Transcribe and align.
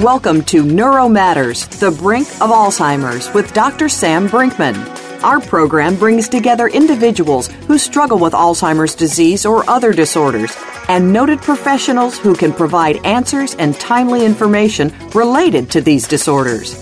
Welcome 0.00 0.42
to 0.46 0.64
Neuro 0.64 1.08
Matters, 1.08 1.68
the 1.68 1.92
brink 1.92 2.26
of 2.40 2.50
Alzheimer's 2.50 3.32
with 3.32 3.54
Dr. 3.54 3.88
Sam 3.88 4.28
Brinkman. 4.28 4.74
Our 5.22 5.40
program 5.40 5.94
brings 5.94 6.28
together 6.28 6.66
individuals 6.66 7.46
who 7.68 7.78
struggle 7.78 8.18
with 8.18 8.32
Alzheimer's 8.32 8.96
disease 8.96 9.46
or 9.46 9.68
other 9.70 9.92
disorders 9.92 10.52
and 10.88 11.12
noted 11.12 11.40
professionals 11.40 12.18
who 12.18 12.34
can 12.34 12.52
provide 12.52 13.06
answers 13.06 13.54
and 13.54 13.76
timely 13.76 14.24
information 14.26 14.92
related 15.14 15.70
to 15.70 15.80
these 15.80 16.08
disorders. 16.08 16.74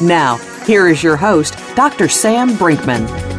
Now, 0.00 0.36
here 0.64 0.86
is 0.88 1.02
your 1.02 1.16
host, 1.16 1.58
Dr. 1.74 2.08
Sam 2.08 2.50
Brinkman. 2.50 3.29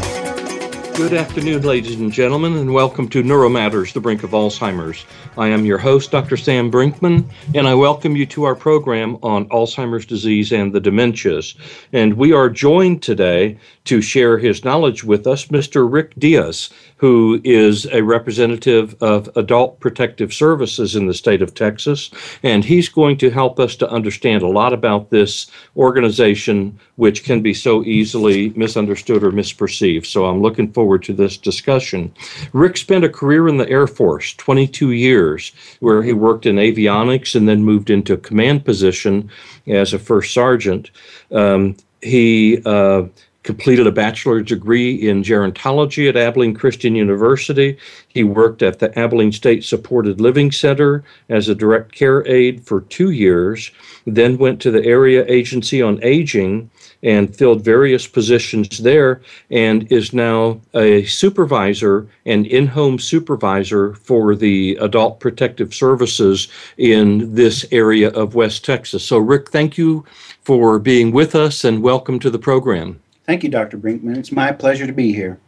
Good 0.95 1.13
afternoon, 1.13 1.61
ladies 1.61 1.99
and 1.99 2.11
gentlemen, 2.11 2.57
and 2.57 2.73
welcome 2.73 3.07
to 3.09 3.23
Neuromatters, 3.23 3.93
the 3.93 4.01
brink 4.01 4.23
of 4.23 4.31
Alzheimer's. 4.31 5.05
I 5.37 5.47
am 5.47 5.65
your 5.65 5.77
host, 5.77 6.11
Dr. 6.11 6.35
Sam 6.35 6.69
Brinkman, 6.69 7.23
and 7.55 7.65
I 7.65 7.73
welcome 7.73 8.17
you 8.17 8.25
to 8.27 8.43
our 8.43 8.55
program 8.55 9.17
on 9.23 9.47
Alzheimer's 9.49 10.05
disease 10.05 10.51
and 10.51 10.73
the 10.73 10.81
dementias. 10.81 11.55
And 11.93 12.15
we 12.15 12.33
are 12.33 12.49
joined 12.49 13.01
today 13.01 13.57
to 13.85 14.01
share 14.01 14.37
his 14.37 14.63
knowledge 14.63 15.03
with 15.03 15.25
us, 15.25 15.47
Mr. 15.47 15.91
Rick 15.91 16.13
Diaz, 16.17 16.69
who 16.97 17.41
is 17.43 17.87
a 17.87 18.03
representative 18.03 18.95
of 19.01 19.29
Adult 19.35 19.79
Protective 19.79 20.31
Services 20.33 20.95
in 20.95 21.07
the 21.07 21.15
state 21.15 21.41
of 21.41 21.55
Texas. 21.55 22.11
And 22.43 22.63
he's 22.63 22.89
going 22.89 23.17
to 23.17 23.31
help 23.31 23.59
us 23.59 23.75
to 23.77 23.89
understand 23.89 24.43
a 24.43 24.47
lot 24.47 24.71
about 24.71 25.09
this 25.09 25.47
organization, 25.75 26.79
which 26.97 27.23
can 27.23 27.41
be 27.41 27.55
so 27.55 27.83
easily 27.83 28.49
misunderstood 28.49 29.23
or 29.23 29.31
misperceived. 29.31 30.05
So 30.05 30.25
I'm 30.25 30.43
looking 30.43 30.71
forward 30.71 31.03
to 31.03 31.13
this 31.13 31.35
discussion. 31.37 32.13
Rick 32.53 32.77
spent 32.77 33.03
a 33.03 33.09
career 33.09 33.47
in 33.47 33.57
the 33.57 33.69
Air 33.69 33.87
Force, 33.87 34.33
22 34.35 34.91
years, 34.91 35.53
where 35.79 36.03
he 36.03 36.13
worked 36.13 36.45
in 36.45 36.57
avionics 36.57 37.33
and 37.33 37.49
then 37.49 37.63
moved 37.63 37.89
into 37.89 38.13
a 38.13 38.17
command 38.17 38.63
position 38.63 39.29
as 39.67 39.93
a 39.93 39.99
first 39.99 40.33
sergeant. 40.33 40.91
Um, 41.31 41.75
he 42.01 42.61
uh, 42.65 43.03
completed 43.43 43.87
a 43.87 43.91
bachelor's 43.91 44.45
degree 44.45 45.09
in 45.09 45.23
gerontology 45.23 46.07
at 46.07 46.15
Abilene 46.15 46.53
Christian 46.53 46.95
University. 46.95 47.77
He 48.07 48.23
worked 48.23 48.61
at 48.61 48.79
the 48.79 48.97
Abilene 48.97 49.31
State 49.31 49.63
Supported 49.63 50.21
Living 50.21 50.51
Center 50.51 51.03
as 51.29 51.49
a 51.49 51.55
direct 51.55 51.91
care 51.91 52.27
aide 52.27 52.63
for 52.65 52.81
two 52.81 53.11
years, 53.11 53.71
then 54.05 54.37
went 54.37 54.61
to 54.61 54.71
the 54.71 54.85
Area 54.85 55.25
Agency 55.27 55.81
on 55.81 55.99
Aging 56.03 56.69
and 57.03 57.35
filled 57.35 57.63
various 57.63 58.05
positions 58.05 58.77
there 58.77 59.21
and 59.49 59.91
is 59.91 60.13
now 60.13 60.61
a 60.75 61.03
supervisor 61.05 62.07
and 62.27 62.45
in 62.45 62.67
home 62.67 62.99
supervisor 62.99 63.95
for 63.95 64.35
the 64.35 64.75
Adult 64.79 65.19
Protective 65.19 65.73
Services 65.73 66.47
in 66.77 67.33
this 67.33 67.65
area 67.71 68.09
of 68.11 68.35
West 68.35 68.63
Texas. 68.63 69.03
So, 69.03 69.17
Rick, 69.17 69.49
thank 69.49 69.79
you 69.79 70.05
for 70.43 70.77
being 70.77 71.11
with 71.11 71.33
us 71.33 71.63
and 71.63 71.81
welcome 71.81 72.19
to 72.19 72.29
the 72.29 72.39
program. 72.39 72.99
Thank 73.31 73.43
you, 73.45 73.49
Dr. 73.49 73.77
Brinkman. 73.77 74.17
It's 74.17 74.33
my 74.33 74.51
pleasure 74.51 74.85
to 74.85 74.91
be 74.91 75.13
here. 75.13 75.39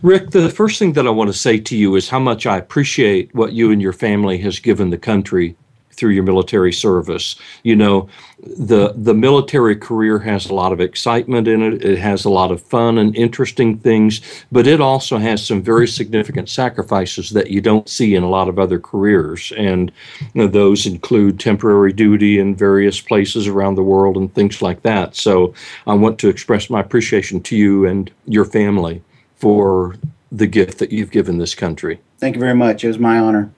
Rick, 0.00 0.30
the 0.30 0.48
first 0.48 0.78
thing 0.78 0.92
that 0.92 1.08
I 1.08 1.10
want 1.10 1.26
to 1.26 1.36
say 1.36 1.58
to 1.58 1.76
you 1.76 1.96
is 1.96 2.08
how 2.08 2.20
much 2.20 2.46
I 2.46 2.56
appreciate 2.56 3.34
what 3.34 3.52
you 3.52 3.72
and 3.72 3.82
your 3.82 3.92
family 3.92 4.38
has 4.38 4.60
given 4.60 4.90
the 4.90 4.96
country 4.96 5.56
through 5.92 6.10
your 6.10 6.24
military 6.24 6.72
service. 6.72 7.36
You 7.62 7.76
know, 7.76 8.08
the 8.38 8.92
the 8.96 9.14
military 9.14 9.76
career 9.76 10.18
has 10.18 10.46
a 10.46 10.54
lot 10.54 10.72
of 10.72 10.80
excitement 10.80 11.46
in 11.46 11.62
it. 11.62 11.84
It 11.84 11.98
has 11.98 12.24
a 12.24 12.30
lot 12.30 12.50
of 12.50 12.60
fun 12.62 12.98
and 12.98 13.14
interesting 13.14 13.78
things, 13.78 14.20
but 14.50 14.66
it 14.66 14.80
also 14.80 15.18
has 15.18 15.44
some 15.44 15.62
very 15.62 15.86
significant 15.86 16.48
sacrifices 16.48 17.30
that 17.30 17.50
you 17.50 17.60
don't 17.60 17.88
see 17.88 18.14
in 18.14 18.22
a 18.22 18.28
lot 18.28 18.48
of 18.48 18.58
other 18.58 18.78
careers. 18.78 19.52
And 19.56 19.92
you 20.20 20.42
know, 20.42 20.46
those 20.46 20.86
include 20.86 21.38
temporary 21.38 21.92
duty 21.92 22.38
in 22.38 22.56
various 22.56 23.00
places 23.00 23.46
around 23.46 23.76
the 23.76 23.82
world 23.82 24.16
and 24.16 24.32
things 24.34 24.62
like 24.62 24.82
that. 24.82 25.16
So 25.16 25.54
I 25.86 25.94
want 25.94 26.18
to 26.20 26.28
express 26.28 26.70
my 26.70 26.80
appreciation 26.80 27.40
to 27.42 27.56
you 27.56 27.86
and 27.86 28.10
your 28.26 28.44
family 28.44 29.02
for 29.36 29.96
the 30.30 30.46
gift 30.46 30.78
that 30.78 30.92
you've 30.92 31.10
given 31.10 31.38
this 31.38 31.54
country. 31.54 32.00
Thank 32.18 32.36
you 32.36 32.40
very 32.40 32.54
much. 32.54 32.84
It 32.84 32.88
was 32.88 32.98
my 32.98 33.18
honor. 33.18 33.50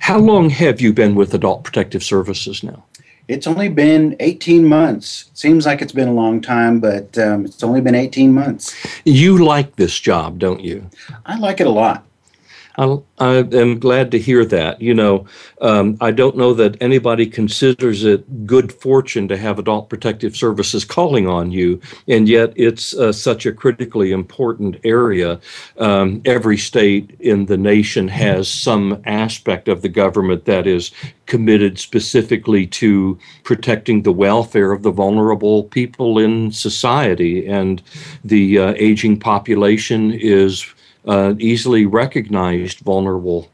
How 0.00 0.18
long 0.18 0.50
have 0.50 0.80
you 0.80 0.92
been 0.92 1.14
with 1.14 1.34
Adult 1.34 1.62
Protective 1.62 2.02
Services 2.02 2.62
now? 2.62 2.84
It's 3.28 3.46
only 3.46 3.68
been 3.68 4.16
18 4.18 4.64
months. 4.64 5.30
Seems 5.34 5.66
like 5.66 5.82
it's 5.82 5.92
been 5.92 6.08
a 6.08 6.12
long 6.12 6.40
time, 6.40 6.80
but 6.80 7.16
um, 7.16 7.44
it's 7.44 7.62
only 7.62 7.80
been 7.80 7.94
18 7.94 8.32
months. 8.32 8.74
You 9.04 9.38
like 9.44 9.76
this 9.76 10.00
job, 10.00 10.38
don't 10.38 10.62
you? 10.62 10.90
I 11.26 11.38
like 11.38 11.60
it 11.60 11.66
a 11.66 11.70
lot. 11.70 12.04
I, 12.78 13.02
am 13.52 13.78
glad 13.78 14.10
to 14.12 14.18
hear 14.18 14.44
that. 14.46 14.80
You 14.80 14.94
know, 14.94 15.26
um, 15.60 15.96
I 16.00 16.10
don't 16.10 16.36
know 16.36 16.54
that 16.54 16.80
anybody 16.80 17.26
considers 17.26 18.04
it 18.04 18.46
good 18.46 18.72
fortune 18.72 19.28
to 19.28 19.36
have 19.36 19.58
Adult 19.58 19.88
Protective 19.88 20.36
Services 20.36 20.84
calling 20.84 21.26
on 21.26 21.50
you, 21.50 21.80
and 22.08 22.28
yet 22.28 22.52
it's 22.56 22.94
uh, 22.94 23.12
such 23.12 23.44
a 23.46 23.52
critically 23.52 24.12
important 24.12 24.76
area. 24.84 25.40
Um, 25.78 26.22
every 26.24 26.56
state 26.56 27.16
in 27.20 27.46
the 27.46 27.58
nation 27.58 28.08
has 28.08 28.48
some 28.48 29.02
aspect 29.04 29.68
of 29.68 29.82
the 29.82 29.88
government 29.88 30.44
that 30.44 30.66
is 30.66 30.92
committed 31.26 31.78
specifically 31.78 32.66
to 32.66 33.18
protecting 33.44 34.02
the 34.02 34.12
welfare 34.12 34.72
of 34.72 34.82
the 34.82 34.90
vulnerable 34.90 35.64
people 35.64 36.18
in 36.18 36.50
society, 36.52 37.46
and 37.46 37.82
the 38.24 38.58
uh, 38.58 38.74
aging 38.76 39.18
population 39.18 40.12
is 40.12 40.72
uh, 41.06 41.34
easily 41.38 41.86
recognized 41.86 42.80
vulnerable 42.80 43.50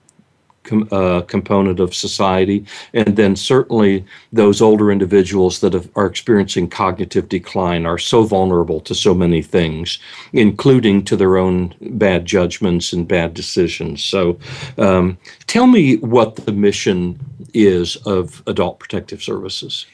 com- 0.66 0.88
uh, 0.90 1.22
component 1.22 1.80
of 1.80 1.94
society, 1.94 2.66
and 2.92 3.16
then 3.16 3.36
certainly 3.36 4.04
those 4.32 4.60
older 4.60 4.90
individuals 4.90 5.60
that 5.60 5.72
have, 5.72 5.88
are 5.96 6.06
experiencing 6.06 6.68
cognitive 6.68 7.28
decline 7.28 7.86
are 7.86 7.98
so 7.98 8.24
vulnerable 8.24 8.80
to 8.80 8.94
so 8.94 9.14
many 9.14 9.40
things, 9.40 9.98
including 10.32 11.02
to 11.04 11.16
their 11.16 11.36
own 11.38 11.74
bad 11.80 12.26
judgments 12.26 12.92
and 12.92 13.08
bad 13.08 13.32
decisions. 13.32 14.04
So, 14.04 14.38
um, 14.76 15.16
tell 15.46 15.66
me 15.66 15.96
what 15.98 16.36
the 16.36 16.52
mission 16.52 17.18
is 17.54 17.96
of 18.04 18.42
Adult 18.46 18.78
Protective 18.78 19.22
Services. 19.22 19.86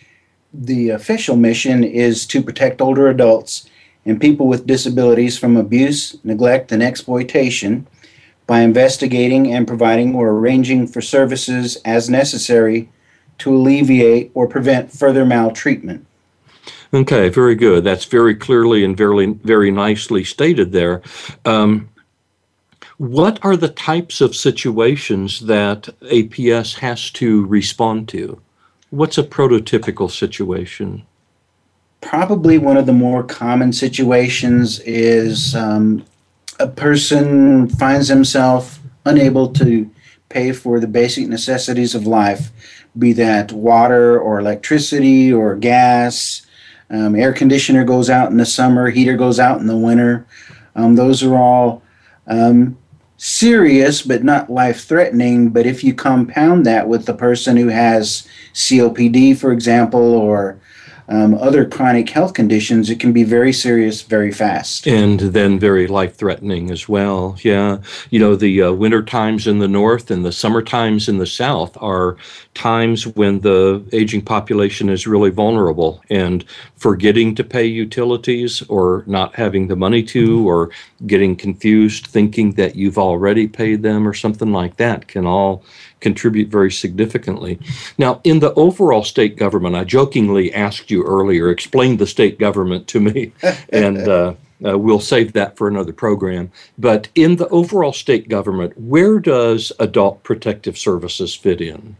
The 0.55 0.91
official 0.91 1.37
mission 1.37 1.85
is 1.85 2.27
to 2.27 2.43
protect 2.43 2.83
older 2.83 3.09
adults 3.09 3.69
and 4.05 4.21
people 4.21 4.47
with 4.47 4.67
disabilities 4.67 5.39
from 5.39 5.57
abuse, 5.57 6.17
neglect, 6.25 6.73
and 6.73 6.83
exploitation 6.83 7.87
by 8.47 8.61
investigating 8.61 9.53
and 9.53 9.67
providing 9.67 10.15
or 10.15 10.31
arranging 10.31 10.87
for 10.87 11.01
services 11.01 11.77
as 11.85 12.11
necessary 12.11 12.89
to 13.39 13.55
alleviate 13.55 14.31
or 14.35 14.47
prevent 14.47 14.93
further 14.93 15.25
maltreatment. 15.25 16.07
Okay, 16.95 17.29
very 17.29 17.55
good. 17.55 17.85
That's 17.85 18.05
very 18.05 18.35
clearly 18.35 18.85
and 18.85 18.97
very, 18.97 19.27
very 19.27 19.71
nicely 19.71 20.25
stated 20.25 20.73
there. 20.73 21.01
Um, 21.45 21.89
what 22.99 23.39
are 23.43 23.57
the 23.57 23.71
types 23.71 24.21
of 24.21 24.37
situations 24.37 25.41
that 25.41 25.89
APS 26.03 26.79
has 26.79 27.11
to 27.13 27.47
respond 27.47 28.09
to? 28.11 28.41
What's 28.91 29.19
a 29.19 29.23
prototypical 29.23 30.11
situation? 30.11 31.05
Probably 32.03 32.59
one 32.59 32.77
of 32.77 32.85
the 32.85 32.93
more 32.93 33.23
common 33.23 33.73
situations 33.73 34.81
is 34.81 35.55
um, 35.55 36.05
a 36.59 36.67
person 36.67 37.69
finds 37.69 38.09
himself 38.09 38.81
unable 39.07 39.49
to 39.49 39.91
pay 40.29 40.53
for 40.53 40.79
the 40.79 40.87
basic 40.87 41.29
necessities 41.29 41.95
of 41.95 42.07
life, 42.07 42.51
be 42.99 43.13
that 43.15 43.53
water 43.53 44.21
or 44.21 44.39
electricity 44.39 45.33
or 45.33 45.57
gas. 45.57 46.45
Um, 46.91 47.15
air 47.15 47.33
conditioner 47.33 47.85
goes 47.85 48.11
out 48.11 48.31
in 48.31 48.37
the 48.37 48.45
summer, 48.45 48.91
heater 48.91 49.17
goes 49.17 49.41
out 49.41 49.61
in 49.61 49.67
the 49.67 49.77
winter. 49.77 50.27
Um, 50.75 50.97
those 50.97 51.23
are 51.23 51.37
all 51.37 51.83
um, 52.27 52.77
serious 53.17 54.03
but 54.03 54.25
not 54.25 54.51
life 54.51 54.85
threatening. 54.85 55.51
But 55.51 55.67
if 55.67 55.85
you 55.85 55.95
compound 55.95 56.67
that 56.67 56.89
with 56.89 57.07
the 57.07 57.15
person 57.15 57.57
who 57.57 57.69
has 57.69 58.27
COPD, 58.55 59.39
for 59.39 59.53
example, 59.53 60.01
or 60.01 60.61
um, 61.09 61.35
other 61.35 61.65
chronic 61.65 62.09
health 62.09 62.35
conditions, 62.35 62.91
it 62.91 63.01
can 63.01 63.13
be 63.13 63.25
very 63.25 63.53
serious 63.53 64.03
very 64.03 64.33
fast. 64.33 64.87
And 64.87 65.21
then 65.21 65.59
very 65.59 65.87
life 65.87 66.17
threatening 66.17 66.71
as 66.71 66.89
well. 66.89 67.37
Yeah. 67.43 67.79
You 68.11 68.19
know, 68.19 68.37
the 68.37 68.63
uh, 68.63 68.73
winter 68.73 69.03
times 69.03 69.47
in 69.47 69.59
the 69.59 69.69
north 69.69 70.11
and 70.11 70.25
the 70.25 70.33
summer 70.33 70.63
times 70.63 71.09
in 71.09 71.19
the 71.19 71.27
south 71.27 71.77
are 71.81 72.17
times 72.55 73.07
when 73.07 73.41
the 73.41 73.85
aging 73.93 74.23
population 74.23 74.89
is 74.89 75.07
really 75.07 75.31
vulnerable 75.31 76.03
and 76.11 76.45
forgetting 76.77 77.35
to 77.35 77.45
pay 77.45 77.65
utilities 77.65 78.63
or 78.69 79.05
not 79.07 79.35
having 79.35 79.69
the 79.69 79.77
money 79.77 80.03
to 80.03 80.49
or 80.49 80.71
getting 81.07 81.37
confused 81.37 82.07
thinking 82.07 82.53
that 82.53 82.77
you've 82.77 82.99
already 82.99 83.49
paid 83.49 83.83
them 83.83 84.07
or 84.07 84.15
something 84.15 84.53
like 84.53 84.77
that 84.77 85.09
can 85.09 85.27
all 85.27 85.65
contribute 86.01 86.49
very 86.49 86.71
significantly. 86.71 87.59
Now, 87.99 88.21
in 88.25 88.41
the 88.41 88.53
overall 88.55 89.05
state 89.05 89.37
government, 89.37 89.77
I 89.77 89.85
jokingly 89.85 90.53
asked 90.53 90.91
you 90.91 91.05
earlier, 91.05 91.51
explain 91.51 91.97
the 91.97 92.07
state 92.07 92.39
government 92.39 92.87
to 92.89 93.01
me, 93.01 93.33
and 93.71 93.99
uh, 93.99 94.35
uh, 94.65 94.79
we'll 94.79 95.01
save 95.01 95.33
that 95.33 95.57
for 95.57 95.69
another 95.69 95.93
program. 95.93 96.51
But 96.79 97.09
in 97.15 97.37
the 97.37 97.49
overall 97.49 97.93
state 97.93 98.29
government, 98.29 98.79
where 98.79 99.19
does 99.19 99.73
Adult 99.79 100.23
Protective 100.23 100.79
Services 100.79 101.35
fit 101.35 101.61
in? 101.61 101.97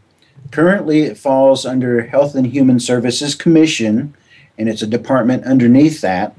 Currently, 0.51 1.01
it 1.01 1.17
falls 1.17 1.65
under 1.65 2.05
Health 2.05 2.35
and 2.35 2.47
Human 2.47 2.79
Services 2.79 3.33
Commission, 3.33 4.13
and 4.57 4.69
it's 4.69 4.81
a 4.81 4.87
department 4.87 5.45
underneath 5.45 6.01
that. 6.01 6.35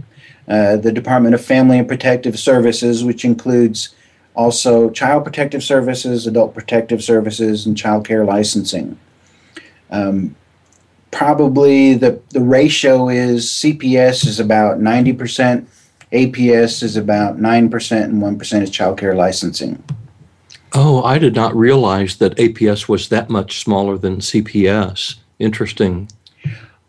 Uh, 0.47 0.77
the 0.77 0.93
Department 0.93 1.35
of 1.35 1.45
Family 1.45 1.79
and 1.79 1.89
Protective 1.89 2.39
Services, 2.39 3.03
which 3.03 3.25
includes 3.25 3.95
also 4.35 4.91
child 4.91 5.25
protective 5.25 5.63
services, 5.63 6.27
adult 6.27 6.55
protective 6.55 7.03
services, 7.03 7.67
and 7.67 7.77
child 7.77 8.07
care 8.07 8.25
licensing. 8.25 8.99
Um, 9.91 10.37
probably 11.11 11.95
the, 11.95 12.21
the 12.31 12.41
ratio 12.41 13.09
is 13.09 13.47
CPS 13.47 14.27
is 14.27 14.41
about 14.41 14.81
90%, 14.81 15.67
APS 16.13 16.83
is 16.83 16.97
about 16.97 17.39
9%, 17.39 18.05
and 18.05 18.23
1% 18.23 18.63
is 18.63 18.71
child 18.71 18.99
care 18.99 19.15
licensing. 19.15 19.83
Oh, 20.73 21.03
I 21.05 21.19
did 21.19 21.37
not 21.37 21.55
realize 21.55 22.17
that 22.17 22.37
APS 22.37 22.89
was 22.89 23.09
that 23.09 23.31
much 23.31 23.61
smaller 23.61 23.97
than 23.97 24.17
CPS. 24.17 25.15
Interesting. 25.39 26.09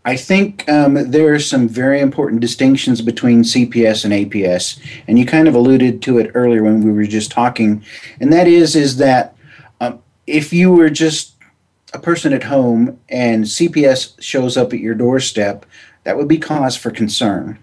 I 0.07 0.16
think 0.16 0.69
um, 0.69 1.10
there 1.10 1.34
are 1.34 1.40
some 1.40 1.68
very 1.68 2.00
important 2.00 2.40
distinctions 2.40 3.02
between 3.02 3.42
CPS 3.42 4.06
and 4.06 4.13
APS, 4.13 4.80
and 5.07 5.18
you 5.18 5.25
kind 5.25 5.48
of 5.48 5.56
alluded 5.56 6.04
to 6.04 6.19
it 6.19 6.30
earlier 6.36 6.63
when 6.63 6.84
we 6.84 6.92
were 6.92 7.07
just 7.07 7.31
talking, 7.31 7.84
and 8.19 8.31
that 8.31 8.48
is 8.48 8.75
is 8.75 8.98
that 8.98 9.36
um, 9.81 10.00
if 10.28 10.54
you 10.54 10.72
were 10.72 10.92
just 10.92 11.34
a 11.92 11.98
person 11.98 12.34
at 12.34 12.44
home 12.44 13.00
and 13.10 13.46
CPS 13.46 14.22
shows 14.22 14.57
up 14.57 14.74
at 14.74 14.80
your 14.80 14.94
doorstep, 14.94 15.66
that 16.04 16.18
would 16.18 16.28
be 16.28 16.38
cause 16.38 16.78
for 16.78 16.92
concern. 16.92 17.58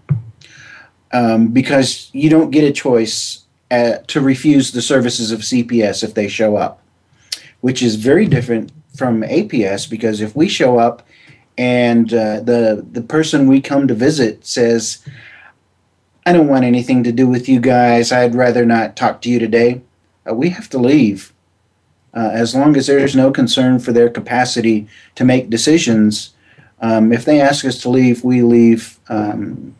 Um, 1.12 1.48
because 1.48 2.10
you 2.12 2.28
don't 2.28 2.50
get 2.50 2.64
a 2.64 2.72
choice 2.72 3.44
at, 3.70 4.00
uh, 4.00 4.02
to 4.08 4.20
refuse 4.20 4.72
the 4.72 4.82
services 4.82 5.30
of 5.30 5.40
CPS 5.40 6.02
if 6.02 6.14
they 6.14 6.26
show 6.26 6.56
up, 6.56 6.82
which 7.60 7.82
is 7.82 7.96
very 7.96 8.26
different 8.26 8.72
from 8.96 9.22
APS 9.22 9.88
because 9.88 10.20
if 10.20 10.34
we 10.34 10.48
show 10.48 10.78
up 10.78 11.06
and 11.58 12.12
uh, 12.12 12.40
the 12.40 12.86
the 12.92 13.02
person 13.02 13.46
we 13.46 13.60
come 13.60 13.86
to 13.88 13.94
visit 13.94 14.46
says, 14.46 14.98
"I 16.26 16.32
don't 16.32 16.48
want 16.48 16.64
anything 16.64 17.04
to 17.04 17.12
do 17.12 17.28
with 17.28 17.48
you 17.48 17.60
guys. 17.60 18.12
I'd 18.12 18.34
rather 18.34 18.64
not 18.64 18.96
talk 18.96 19.22
to 19.22 19.30
you 19.30 19.38
today." 19.38 19.82
Uh, 20.28 20.34
we 20.34 20.50
have 20.50 20.68
to 20.70 20.78
leave. 20.78 21.32
Uh, 22.14 22.30
as 22.32 22.54
long 22.54 22.76
as 22.76 22.86
there's 22.86 23.16
no 23.16 23.30
concern 23.30 23.78
for 23.78 23.92
their 23.92 24.10
capacity 24.10 24.86
to 25.14 25.24
make 25.24 25.48
decisions, 25.48 26.34
um, 26.82 27.12
if 27.12 27.24
they 27.24 27.40
ask 27.40 27.64
us 27.64 27.80
to 27.80 27.88
leave, 27.88 28.22
we 28.22 28.42
leave 28.42 28.98
um, 29.08 29.74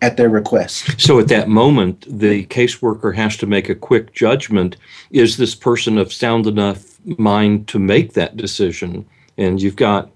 at 0.00 0.16
their 0.16 0.30
request. 0.30 1.00
So 1.00 1.18
at 1.18 1.28
that 1.28 1.48
moment, 1.48 2.06
the 2.08 2.46
caseworker 2.46 3.14
has 3.16 3.36
to 3.38 3.46
make 3.46 3.68
a 3.68 3.74
quick 3.74 4.12
judgment. 4.12 4.76
Is 5.10 5.36
this 5.36 5.54
person 5.54 5.98
of 5.98 6.12
sound 6.12 6.46
enough 6.46 6.98
mind 7.18 7.68
to 7.68 7.78
make 7.78 8.14
that 8.14 8.36
decision? 8.36 9.06
And 9.36 9.60
you've 9.60 9.76
got 9.76 10.10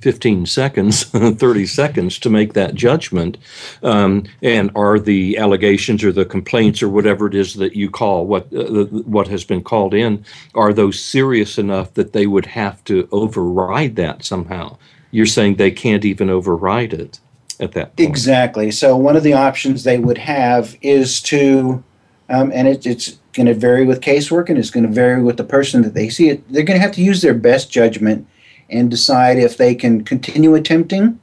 15 0.00 0.46
seconds, 0.46 1.04
30 1.04 1.66
seconds 1.66 2.18
to 2.18 2.30
make 2.30 2.52
that 2.54 2.74
judgment. 2.74 3.36
Um, 3.82 4.24
and 4.42 4.70
are 4.74 4.98
the 4.98 5.38
allegations 5.38 6.02
or 6.04 6.12
the 6.12 6.24
complaints 6.24 6.82
or 6.82 6.88
whatever 6.88 7.26
it 7.26 7.34
is 7.34 7.54
that 7.54 7.76
you 7.76 7.90
call 7.90 8.26
what 8.26 8.52
uh, 8.54 8.84
what 8.84 9.28
has 9.28 9.44
been 9.44 9.62
called 9.62 9.94
in, 9.94 10.24
are 10.54 10.72
those 10.72 11.02
serious 11.02 11.58
enough 11.58 11.94
that 11.94 12.12
they 12.12 12.26
would 12.26 12.46
have 12.46 12.82
to 12.84 13.08
override 13.12 13.96
that 13.96 14.24
somehow? 14.24 14.76
You're 15.10 15.26
saying 15.26 15.56
they 15.56 15.70
can't 15.70 16.04
even 16.04 16.30
override 16.30 16.92
it 16.92 17.20
at 17.58 17.72
that 17.72 17.96
point. 17.96 18.08
Exactly. 18.08 18.70
So 18.70 18.96
one 18.96 19.16
of 19.16 19.22
the 19.22 19.34
options 19.34 19.84
they 19.84 19.98
would 19.98 20.18
have 20.18 20.76
is 20.82 21.20
to, 21.22 21.82
um, 22.28 22.50
and 22.54 22.68
it, 22.68 22.86
it's 22.86 23.18
going 23.32 23.46
to 23.46 23.54
vary 23.54 23.84
with 23.84 24.00
casework 24.00 24.48
and 24.48 24.58
it's 24.58 24.70
going 24.70 24.86
to 24.86 24.92
vary 24.92 25.22
with 25.22 25.36
the 25.36 25.44
person 25.44 25.82
that 25.82 25.94
they 25.94 26.08
see 26.08 26.28
it. 26.30 26.52
They're 26.52 26.62
going 26.62 26.78
to 26.78 26.82
have 26.82 26.94
to 26.94 27.02
use 27.02 27.22
their 27.22 27.34
best 27.34 27.70
judgment 27.70 28.26
and 28.70 28.90
decide 28.90 29.38
if 29.38 29.56
they 29.56 29.74
can 29.74 30.04
continue 30.04 30.54
attempting 30.54 31.20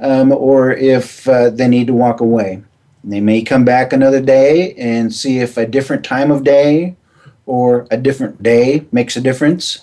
um, 0.00 0.32
or 0.32 0.72
if 0.72 1.28
uh, 1.28 1.50
they 1.50 1.68
need 1.68 1.86
to 1.86 1.94
walk 1.94 2.20
away. 2.20 2.62
They 3.02 3.20
may 3.20 3.42
come 3.42 3.64
back 3.64 3.92
another 3.92 4.20
day 4.20 4.74
and 4.74 5.14
see 5.14 5.38
if 5.38 5.56
a 5.56 5.66
different 5.66 6.04
time 6.04 6.30
of 6.30 6.42
day 6.42 6.96
or 7.46 7.86
a 7.90 7.96
different 7.96 8.42
day 8.42 8.86
makes 8.92 9.16
a 9.16 9.20
difference. 9.20 9.82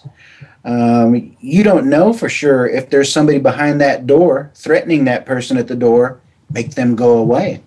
Um, 0.65 1.35
you 1.39 1.63
don't 1.63 1.89
know 1.89 2.13
for 2.13 2.29
sure 2.29 2.67
if 2.67 2.89
there's 2.89 3.11
somebody 3.11 3.39
behind 3.39 3.79
that 3.81 4.07
door 4.07 4.51
threatening 4.55 5.05
that 5.05 5.25
person 5.25 5.57
at 5.57 5.67
the 5.67 5.75
door, 5.75 6.19
make 6.51 6.75
them 6.75 6.95
go 6.95 7.17
away. 7.17 7.63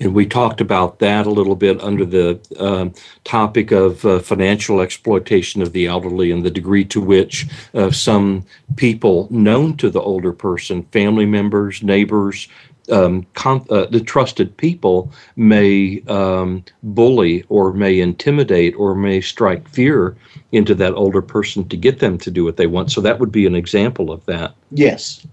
And 0.00 0.14
we 0.14 0.24
talked 0.24 0.62
about 0.62 0.98
that 1.00 1.26
a 1.26 1.30
little 1.30 1.54
bit 1.54 1.80
under 1.82 2.06
the 2.06 2.40
uh, 2.58 2.88
topic 3.24 3.70
of 3.70 4.04
uh, 4.04 4.18
financial 4.20 4.80
exploitation 4.80 5.60
of 5.60 5.72
the 5.72 5.86
elderly 5.86 6.30
and 6.30 6.42
the 6.42 6.50
degree 6.50 6.86
to 6.86 7.00
which 7.00 7.46
uh, 7.74 7.90
some 7.90 8.46
people 8.76 9.28
known 9.30 9.76
to 9.76 9.90
the 9.90 10.00
older 10.00 10.32
person, 10.32 10.84
family 10.84 11.26
members, 11.26 11.82
neighbors, 11.82 12.48
um, 12.90 13.26
com- 13.34 13.66
uh, 13.70 13.86
the 13.86 14.00
trusted 14.00 14.56
people 14.56 15.12
may 15.36 16.02
um, 16.08 16.64
bully 16.82 17.44
or 17.48 17.72
may 17.72 18.00
intimidate 18.00 18.74
or 18.76 18.94
may 18.94 19.20
strike 19.20 19.68
fear 19.68 20.16
into 20.52 20.74
that 20.74 20.94
older 20.94 21.22
person 21.22 21.68
to 21.68 21.76
get 21.76 21.98
them 21.98 22.18
to 22.18 22.30
do 22.30 22.44
what 22.44 22.56
they 22.56 22.66
want. 22.66 22.90
So 22.90 23.00
that 23.02 23.20
would 23.20 23.30
be 23.30 23.46
an 23.46 23.54
example 23.54 24.10
of 24.10 24.24
that. 24.26 24.54
Yes. 24.72 25.26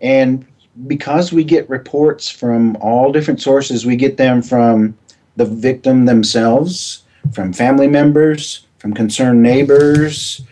And 0.00 0.46
because 0.86 1.32
we 1.32 1.44
get 1.44 1.68
reports 1.68 2.28
from 2.28 2.76
all 2.76 3.12
different 3.12 3.40
sources, 3.40 3.86
we 3.86 3.96
get 3.96 4.16
them 4.16 4.42
from 4.42 4.96
the 5.36 5.44
victim 5.44 6.04
themselves, 6.04 7.04
from 7.32 7.52
family 7.52 7.88
members, 7.88 8.66
from 8.78 8.92
concerned 8.92 9.42
neighbors, 9.42 10.42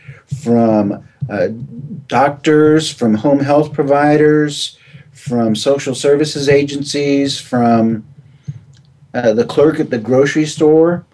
from 0.43 1.07
uh, 1.29 1.49
doctors, 2.07 2.91
from 2.91 3.15
home 3.15 3.41
health 3.41 3.73
providers, 3.73 4.79
from 5.13 5.55
social 5.55 5.95
services 5.95 6.49
agencies, 6.49 7.41
from 7.41 8.05
uh, 9.15 9.33
the 9.33 9.45
clerk 9.45 9.79
at 9.79 9.91
the 9.91 9.99
grocery 9.99 10.47
store. 10.47 11.05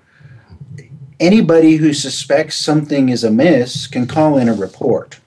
Anybody 1.19 1.77
who 1.77 1.93
suspects 1.93 2.57
something 2.57 3.09
is 3.09 3.25
amiss 3.25 3.89
can 3.89 4.07
call 4.07 4.39
in 4.39 4.49
a 4.49 4.55
report. 4.55 5.19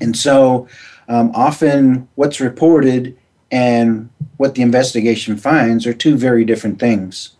And 0.00 0.16
so 0.16 0.68
um, 1.08 1.32
often 1.34 2.08
what's 2.14 2.40
reported 2.40 3.16
and 3.50 4.10
what 4.36 4.54
the 4.54 4.62
investigation 4.62 5.36
finds 5.36 5.86
are 5.86 5.94
two 5.94 6.16
very 6.16 6.44
different 6.44 6.78
things. 6.78 7.36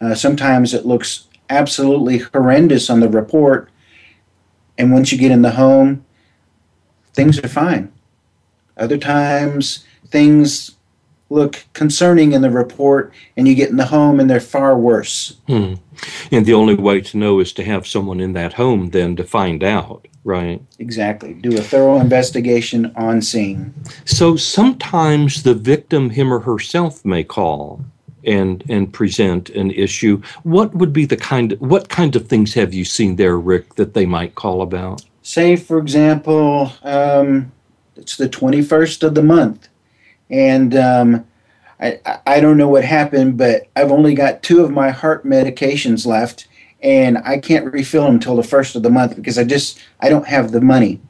Uh, 0.00 0.14
sometimes 0.14 0.74
it 0.74 0.86
looks 0.86 1.28
absolutely 1.50 2.18
horrendous 2.18 2.88
on 2.88 3.00
the 3.00 3.08
report, 3.08 3.70
and 4.78 4.92
once 4.92 5.12
you 5.12 5.18
get 5.18 5.30
in 5.30 5.42
the 5.42 5.52
home, 5.52 6.04
things 7.12 7.38
are 7.38 7.48
fine. 7.48 7.92
Other 8.76 8.98
times, 8.98 9.84
things 10.08 10.72
look 11.28 11.64
concerning 11.72 12.32
in 12.32 12.42
the 12.42 12.50
report, 12.50 13.12
and 13.36 13.46
you 13.46 13.54
get 13.54 13.70
in 13.70 13.76
the 13.76 13.86
home 13.86 14.20
and 14.20 14.28
they're 14.28 14.40
far 14.40 14.76
worse. 14.76 15.36
Hmm. 15.46 15.74
And 16.30 16.46
the 16.46 16.54
only 16.54 16.74
way 16.74 17.00
to 17.00 17.16
know 17.16 17.40
is 17.40 17.52
to 17.54 17.64
have 17.64 17.86
someone 17.86 18.20
in 18.20 18.32
that 18.32 18.54
home 18.54 18.90
then 18.90 19.16
to 19.16 19.24
find 19.24 19.62
out. 19.62 20.08
Right. 20.24 20.62
Exactly. 20.78 21.34
Do 21.34 21.56
a 21.56 21.60
thorough 21.60 21.98
investigation 21.98 22.92
on 22.94 23.22
scene. 23.22 23.74
So 24.04 24.36
sometimes 24.36 25.42
the 25.42 25.54
victim, 25.54 26.10
him 26.10 26.32
or 26.32 26.40
herself, 26.40 27.04
may 27.04 27.24
call 27.24 27.84
and 28.24 28.64
and 28.68 28.92
present 28.92 29.50
an 29.50 29.72
issue. 29.72 30.22
What 30.44 30.74
would 30.74 30.92
be 30.92 31.06
the 31.06 31.16
kind 31.16 31.52
of 31.52 31.60
what 31.60 31.88
kind 31.88 32.14
of 32.14 32.28
things 32.28 32.54
have 32.54 32.72
you 32.72 32.84
seen 32.84 33.16
there, 33.16 33.36
Rick, 33.36 33.74
that 33.74 33.94
they 33.94 34.06
might 34.06 34.36
call 34.36 34.62
about? 34.62 35.04
Say, 35.22 35.56
for 35.56 35.78
example, 35.78 36.72
um, 36.82 37.50
it's 37.96 38.16
the 38.16 38.28
twenty 38.28 38.62
first 38.62 39.02
of 39.02 39.16
the 39.16 39.22
month, 39.22 39.68
and 40.30 40.76
um, 40.76 41.26
I 41.80 41.98
I 42.26 42.40
don't 42.40 42.56
know 42.56 42.68
what 42.68 42.84
happened, 42.84 43.36
but 43.36 43.68
I've 43.74 43.90
only 43.90 44.14
got 44.14 44.44
two 44.44 44.62
of 44.62 44.70
my 44.70 44.90
heart 44.90 45.24
medications 45.24 46.06
left 46.06 46.46
and 46.82 47.18
I 47.18 47.38
can't 47.38 47.72
refill 47.72 48.04
them 48.04 48.14
until 48.14 48.36
the 48.36 48.42
first 48.42 48.76
of 48.76 48.82
the 48.82 48.90
month 48.90 49.16
because 49.16 49.38
I 49.38 49.44
just 49.44 49.78
I 50.00 50.08
don't 50.08 50.26
have 50.26 50.52
the 50.52 50.60
money. 50.60 51.00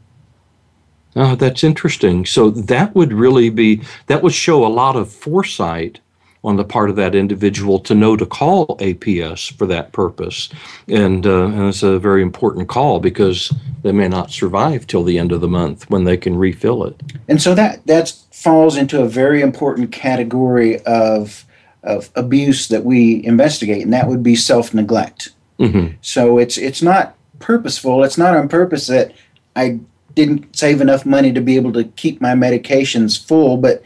Oh, 1.14 1.34
that's 1.34 1.62
interesting. 1.62 2.24
So 2.24 2.50
that 2.50 2.94
would 2.94 3.12
really 3.12 3.50
be 3.50 3.82
that 4.06 4.22
would 4.22 4.32
show 4.32 4.64
a 4.64 4.68
lot 4.68 4.96
of 4.96 5.10
foresight 5.10 6.00
on 6.44 6.56
the 6.56 6.64
part 6.64 6.90
of 6.90 6.96
that 6.96 7.14
individual 7.14 7.78
to 7.78 7.94
know 7.94 8.16
to 8.16 8.26
call 8.26 8.76
APS 8.78 9.56
for 9.56 9.66
that 9.66 9.92
purpose, 9.92 10.48
and, 10.88 11.24
uh, 11.24 11.44
and 11.44 11.68
it's 11.68 11.84
a 11.84 12.00
very 12.00 12.20
important 12.20 12.68
call 12.68 12.98
because 12.98 13.52
they 13.82 13.92
may 13.92 14.08
not 14.08 14.32
survive 14.32 14.84
till 14.86 15.04
the 15.04 15.20
end 15.20 15.30
of 15.30 15.40
the 15.40 15.46
month 15.46 15.88
when 15.88 16.02
they 16.02 16.16
can 16.16 16.36
refill 16.36 16.84
it. 16.84 17.00
And 17.28 17.40
so 17.40 17.54
that 17.54 17.86
that 17.86 18.12
falls 18.32 18.76
into 18.76 19.02
a 19.02 19.08
very 19.08 19.40
important 19.40 19.92
category 19.92 20.80
of 20.80 21.46
of 21.84 22.10
abuse 22.14 22.68
that 22.68 22.84
we 22.84 23.24
investigate, 23.24 23.82
and 23.82 23.92
that 23.92 24.08
would 24.08 24.22
be 24.22 24.36
self 24.36 24.74
neglect. 24.74 25.30
Mm-hmm. 25.62 25.96
So 26.00 26.38
it's 26.38 26.58
it's 26.58 26.82
not 26.82 27.16
purposeful. 27.38 28.02
It's 28.02 28.18
not 28.18 28.36
on 28.36 28.48
purpose 28.48 28.88
that 28.88 29.14
I 29.54 29.80
didn't 30.14 30.56
save 30.56 30.80
enough 30.80 31.06
money 31.06 31.32
to 31.32 31.40
be 31.40 31.56
able 31.56 31.72
to 31.74 31.84
keep 31.84 32.20
my 32.20 32.32
medications 32.32 33.22
full, 33.22 33.56
but 33.56 33.82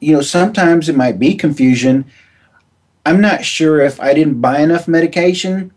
you 0.00 0.12
know 0.12 0.20
sometimes 0.20 0.88
it 0.88 0.96
might 0.96 1.18
be 1.18 1.34
confusion. 1.34 2.04
I'm 3.06 3.20
not 3.20 3.44
sure 3.44 3.80
if 3.80 4.00
I 4.00 4.12
didn't 4.14 4.40
buy 4.40 4.60
enough 4.60 4.86
medication, 4.86 5.72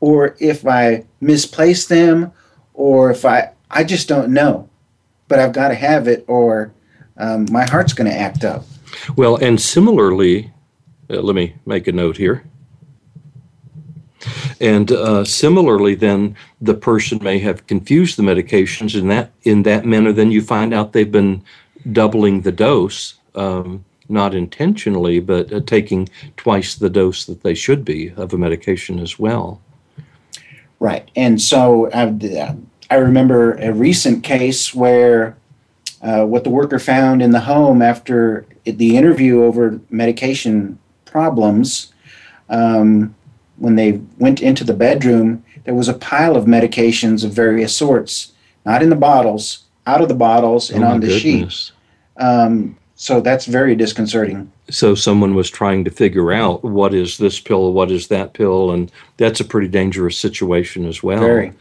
or 0.00 0.36
if 0.38 0.66
I 0.66 1.04
misplaced 1.20 1.88
them, 1.88 2.32
or 2.74 3.10
if 3.10 3.24
I 3.24 3.52
I 3.70 3.84
just 3.84 4.06
don't 4.06 4.32
know. 4.32 4.68
But 5.28 5.38
I've 5.38 5.52
got 5.52 5.68
to 5.68 5.74
have 5.74 6.08
it, 6.08 6.24
or 6.28 6.74
um, 7.16 7.46
my 7.50 7.64
heart's 7.64 7.94
going 7.94 8.10
to 8.10 8.16
act 8.16 8.44
up. 8.44 8.64
Well, 9.16 9.36
and 9.36 9.60
similarly, 9.60 10.52
uh, 11.08 11.20
let 11.20 11.36
me 11.36 11.54
make 11.64 11.86
a 11.86 11.92
note 11.92 12.16
here. 12.16 12.44
And 14.60 14.92
uh, 14.92 15.24
similarly, 15.24 15.94
then 15.94 16.36
the 16.60 16.74
person 16.74 17.18
may 17.22 17.38
have 17.38 17.66
confused 17.66 18.18
the 18.18 18.22
medications 18.22 18.98
in 18.98 19.08
that 19.08 19.32
in 19.42 19.62
that 19.62 19.86
manner. 19.86 20.12
Then 20.12 20.30
you 20.30 20.42
find 20.42 20.74
out 20.74 20.92
they've 20.92 21.10
been 21.10 21.42
doubling 21.92 22.42
the 22.42 22.52
dose, 22.52 23.14
um, 23.34 23.84
not 24.08 24.34
intentionally, 24.34 25.18
but 25.18 25.50
uh, 25.50 25.60
taking 25.60 26.08
twice 26.36 26.74
the 26.74 26.90
dose 26.90 27.24
that 27.24 27.42
they 27.42 27.54
should 27.54 27.84
be 27.84 28.12
of 28.16 28.34
a 28.34 28.38
medication 28.38 28.98
as 28.98 29.18
well. 29.18 29.62
Right, 30.78 31.10
and 31.16 31.40
so 31.40 31.90
uh, 31.90 32.54
I 32.90 32.94
remember 32.96 33.52
a 33.54 33.72
recent 33.72 34.24
case 34.24 34.74
where 34.74 35.36
uh, 36.02 36.24
what 36.24 36.44
the 36.44 36.50
worker 36.50 36.78
found 36.78 37.22
in 37.22 37.30
the 37.30 37.40
home 37.40 37.82
after 37.82 38.46
the 38.64 38.96
interview 38.96 39.42
over 39.42 39.80
medication 39.90 40.78
problems. 41.04 41.92
Um, 42.48 43.14
when 43.60 43.76
they 43.76 44.00
went 44.18 44.40
into 44.40 44.64
the 44.64 44.74
bedroom, 44.74 45.44
there 45.64 45.74
was 45.74 45.88
a 45.88 45.94
pile 45.94 46.34
of 46.34 46.46
medications 46.46 47.24
of 47.24 47.32
various 47.32 47.76
sorts, 47.76 48.32
not 48.66 48.82
in 48.82 48.90
the 48.90 48.96
bottles, 48.96 49.64
out 49.86 50.00
of 50.00 50.08
the 50.08 50.14
bottles, 50.14 50.70
and 50.70 50.82
oh 50.82 50.88
on 50.88 51.00
the 51.00 51.06
goodness. 51.06 51.52
sheet. 51.52 51.72
Um, 52.16 52.76
so 53.00 53.22
that's 53.22 53.46
very 53.46 53.74
disconcerting. 53.74 54.52
So 54.68 54.94
someone 54.94 55.34
was 55.34 55.48
trying 55.48 55.84
to 55.84 55.90
figure 55.90 56.34
out 56.34 56.62
what 56.62 56.92
is 56.92 57.16
this 57.16 57.40
pill, 57.40 57.72
what 57.72 57.90
is 57.90 58.08
that 58.08 58.34
pill, 58.34 58.72
and 58.72 58.92
that's 59.16 59.40
a 59.40 59.44
pretty 59.46 59.68
dangerous 59.68 60.18
situation 60.18 60.84
as 60.84 61.02
well. 61.02 61.18
Very. 61.18 61.54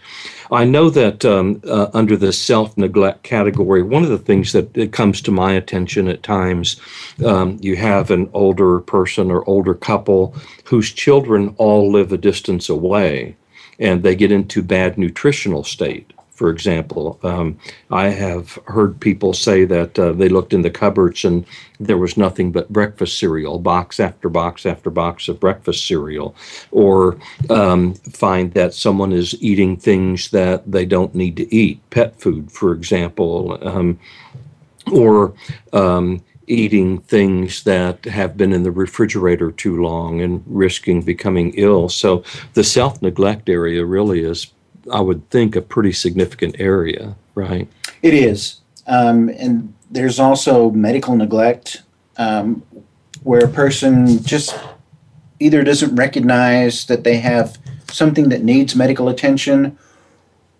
I 0.52 0.66
know 0.66 0.90
that 0.90 1.24
um, 1.24 1.62
uh, 1.66 1.88
under 1.94 2.18
the 2.18 2.34
self 2.34 2.78
neglect 2.78 3.24
category, 3.24 3.82
one 3.82 4.04
of 4.04 4.10
the 4.10 4.18
things 4.18 4.52
that 4.52 4.92
comes 4.92 5.22
to 5.22 5.32
my 5.32 5.54
attention 5.54 6.10
at 6.10 6.24
times, 6.24 6.76
um, 7.26 7.58
you 7.62 7.78
have 7.78 8.12
an 8.12 8.30
older 8.34 8.82
person 8.82 9.32
or 9.32 9.50
older 9.50 9.74
couple 9.74 10.36
whose 10.66 10.92
children 10.92 11.56
all 11.58 11.90
live 11.90 12.12
a 12.12 12.18
distance 12.18 12.68
away 12.68 13.38
and 13.80 14.04
they 14.04 14.14
get 14.14 14.34
into 14.34 14.62
bad 14.62 14.98
nutritional 14.98 15.64
state 15.64 16.12
for 16.40 16.50
example. 16.50 17.20
Um, 17.22 17.60
I 17.92 18.08
have 18.08 18.58
heard 18.66 19.02
people 19.02 19.34
say 19.34 19.66
that 19.66 20.00
uh, 20.00 20.14
they 20.14 20.30
looked 20.30 20.54
in 20.54 20.62
the 20.62 20.70
cupboards 20.70 21.26
and 21.26 21.46
there 21.82 21.98
was 21.98 22.16
nothing 22.16 22.54
but 22.54 22.72
breakfast 22.72 23.20
cereal, 23.20 23.60
box 23.60 24.00
after 24.00 24.30
box 24.30 24.66
after 24.66 24.90
box 24.90 25.28
of 25.28 25.38
breakfast 25.42 25.86
cereal, 25.86 26.34
or 26.72 27.18
um, 27.50 27.94
find 27.94 28.54
that 28.54 28.74
someone 28.74 29.12
is 29.12 29.36
eating 29.42 29.76
things 29.76 30.32
that 30.32 30.64
they 30.72 30.86
don't 30.86 31.14
need 31.14 31.36
to 31.36 31.54
eat, 31.54 31.78
pet 31.90 32.16
food, 32.22 32.50
for 32.50 32.72
example, 32.72 33.60
um, 33.62 34.00
or 34.94 35.34
um, 35.74 36.24
eating 36.48 37.00
things 37.02 37.64
that 37.64 38.06
have 38.06 38.38
been 38.38 38.54
in 38.54 38.64
the 38.64 38.72
refrigerator 38.72 39.52
too 39.52 39.84
long 39.84 40.22
and 40.22 40.42
risking 40.48 41.02
becoming 41.02 41.54
ill. 41.56 41.90
So 41.90 42.24
the 42.54 42.64
self 42.64 43.02
neglect 43.02 43.50
area 43.50 43.84
really 43.84 44.22
is 44.22 44.54
I 44.92 45.02
would 45.02 45.30
think, 45.30 45.56
a 45.56 45.62
pretty 45.62 45.92
significant 45.92 46.56
area, 46.60 47.16
right? 47.36 47.68
It 48.02 48.14
is. 48.14 48.62
Um, 48.88 49.30
and 49.30 49.74
there's 49.92 50.20
also 50.20 50.72
medical 50.72 51.16
neglect 51.16 51.84
um, 52.18 52.64
where 53.24 53.46
a 53.46 53.50
person 53.50 54.24
just 54.24 54.58
either 55.40 55.64
doesn't 55.64 55.96
recognize 55.96 56.86
that 56.86 57.04
they 57.04 57.18
have 57.18 57.58
something 57.92 58.30
that 58.30 58.44
needs 58.44 58.76
medical 58.76 59.10
attention 59.10 59.78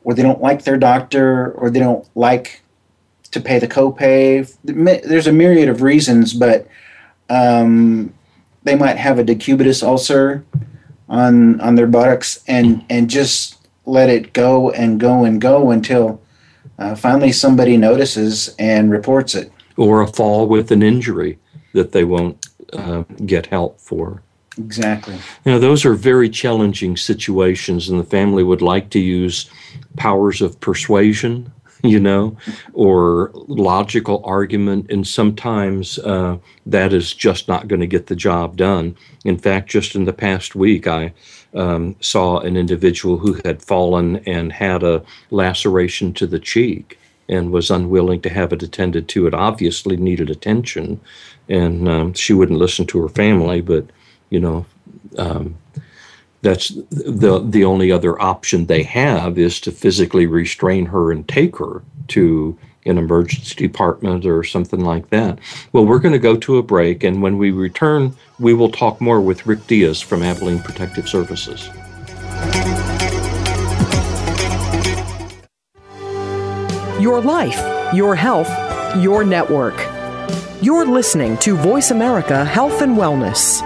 or 0.04 0.14
they 0.14 0.24
don't 0.24 0.42
like 0.42 0.64
their 0.64 0.78
doctor 0.78 1.52
or 1.52 1.70
they 1.70 1.80
don't 1.80 2.08
like 2.16 2.62
to 3.32 3.40
pay 3.40 3.60
the 3.60 3.68
copay. 3.68 4.52
There's 4.64 5.28
a 5.28 5.32
myriad 5.32 5.70
of 5.70 5.82
reasons, 5.82 6.34
but 6.34 6.68
um, 7.30 8.14
they 8.64 8.76
might 8.76 8.98
have 8.98 9.20
a 9.20 9.24
decubitus 9.24 9.84
ulcer 9.84 10.44
on 11.08 11.60
on 11.62 11.76
their 11.76 11.88
buttocks 11.88 12.44
and 12.48 12.86
and 12.90 13.10
just 13.10 13.59
let 13.90 14.10
it 14.10 14.34
go 14.34 14.72
and 14.72 15.00
go 15.00 15.26
and 15.26 15.42
go 15.42 15.72
until 15.72 16.22
uh, 16.78 16.96
finally 16.96 17.32
somebody 17.32 17.78
notices 17.78 18.56
and 18.58 18.92
reports 18.92 19.36
it. 19.36 19.52
Or 19.78 20.02
a 20.02 20.08
fall 20.08 20.48
with 20.48 20.72
an 20.72 20.84
injury 20.84 21.40
that 21.74 21.92
they 21.92 22.04
won't 22.04 22.48
uh, 22.74 23.04
get 23.26 23.48
help 23.48 23.80
for. 23.80 24.22
Exactly. 24.58 25.16
You 25.46 25.54
know, 25.54 25.60
those 25.60 25.86
are 25.86 25.94
very 25.94 26.30
challenging 26.30 26.98
situations, 26.98 27.88
and 27.88 28.00
the 28.00 28.04
family 28.04 28.44
would 28.44 28.62
like 28.62 28.90
to 28.92 29.00
use 29.00 29.50
powers 29.96 30.42
of 30.42 30.60
persuasion, 30.60 31.52
you 31.84 32.00
know, 32.00 32.36
or 32.74 33.32
logical 33.48 34.22
argument, 34.26 34.92
and 34.92 35.08
sometimes 35.08 35.98
uh, 36.00 36.38
that 36.66 36.92
is 36.92 37.14
just 37.14 37.48
not 37.48 37.68
going 37.68 37.80
to 37.80 37.88
get 37.88 38.08
the 38.08 38.16
job 38.16 38.58
done. 38.58 38.98
In 39.24 39.38
fact, 39.38 39.70
just 39.70 39.96
in 39.96 40.04
the 40.06 40.14
past 40.14 40.56
week, 40.56 40.88
I 40.88 41.14
um, 41.54 41.96
saw 42.00 42.40
an 42.40 42.56
individual 42.56 43.18
who 43.18 43.40
had 43.46 43.62
fallen 43.62 44.18
and 44.26 44.52
had 44.52 44.84
a 44.84 45.04
laceration 45.32 46.14
to 46.14 46.28
the 46.28 46.40
cheek 46.40 47.00
and 47.28 47.52
was 47.52 47.70
unwilling 47.70 48.22
to 48.22 48.30
have 48.30 48.52
it 48.54 48.64
attended 48.64 49.08
to. 49.10 49.28
It 49.28 49.34
obviously 49.34 49.98
needed 49.98 50.30
attention, 50.30 51.00
and 51.48 51.88
um, 51.88 52.14
she 52.14 52.34
wouldn't 52.34 52.60
listen 52.60 52.86
to 52.88 53.02
her 53.02 53.10
family. 53.10 53.62
But 53.62 53.86
you 54.30 54.40
know, 54.40 54.66
um, 55.18 55.58
that's 56.42 56.70
the 56.90 57.44
the 57.48 57.64
only 57.64 57.92
other 57.92 58.20
option 58.22 58.66
they 58.66 58.84
have 58.84 59.38
is 59.38 59.60
to 59.62 59.72
physically 59.72 60.26
restrain 60.26 60.88
her 60.88 61.12
and 61.12 61.28
take 61.28 61.58
her 61.58 61.84
to 62.10 62.58
an 62.90 62.98
emergency 62.98 63.56
department 63.56 64.26
or 64.26 64.44
something 64.44 64.82
like 64.82 65.10
that. 65.10 65.40
Well, 65.72 65.86
we're 65.86 66.00
going 66.00 66.14
to 66.14 66.20
go 66.20 66.36
to 66.38 66.58
a 66.58 66.64
break, 66.64 67.04
and 67.04 67.22
when 67.22 67.38
we 67.38 67.52
return, 67.52 68.16
we 68.40 68.54
will 68.54 68.72
talk 68.72 69.00
more 69.00 69.22
with 69.22 69.46
Rick 69.46 69.68
Diaz 69.68 70.02
from 70.02 70.24
Abilene 70.24 70.60
Protective 70.60 71.08
Services. 71.08 71.70
Your 77.00 77.22
life, 77.22 77.94
your 77.94 78.16
health, 78.16 78.50
your 78.98 79.24
network. 79.24 79.80
You're 80.62 80.86
listening 80.86 81.38
to 81.38 81.56
Voice 81.56 81.92
America 81.92 82.44
Health 82.44 82.82
and 82.82 82.98
Wellness. 82.98 83.62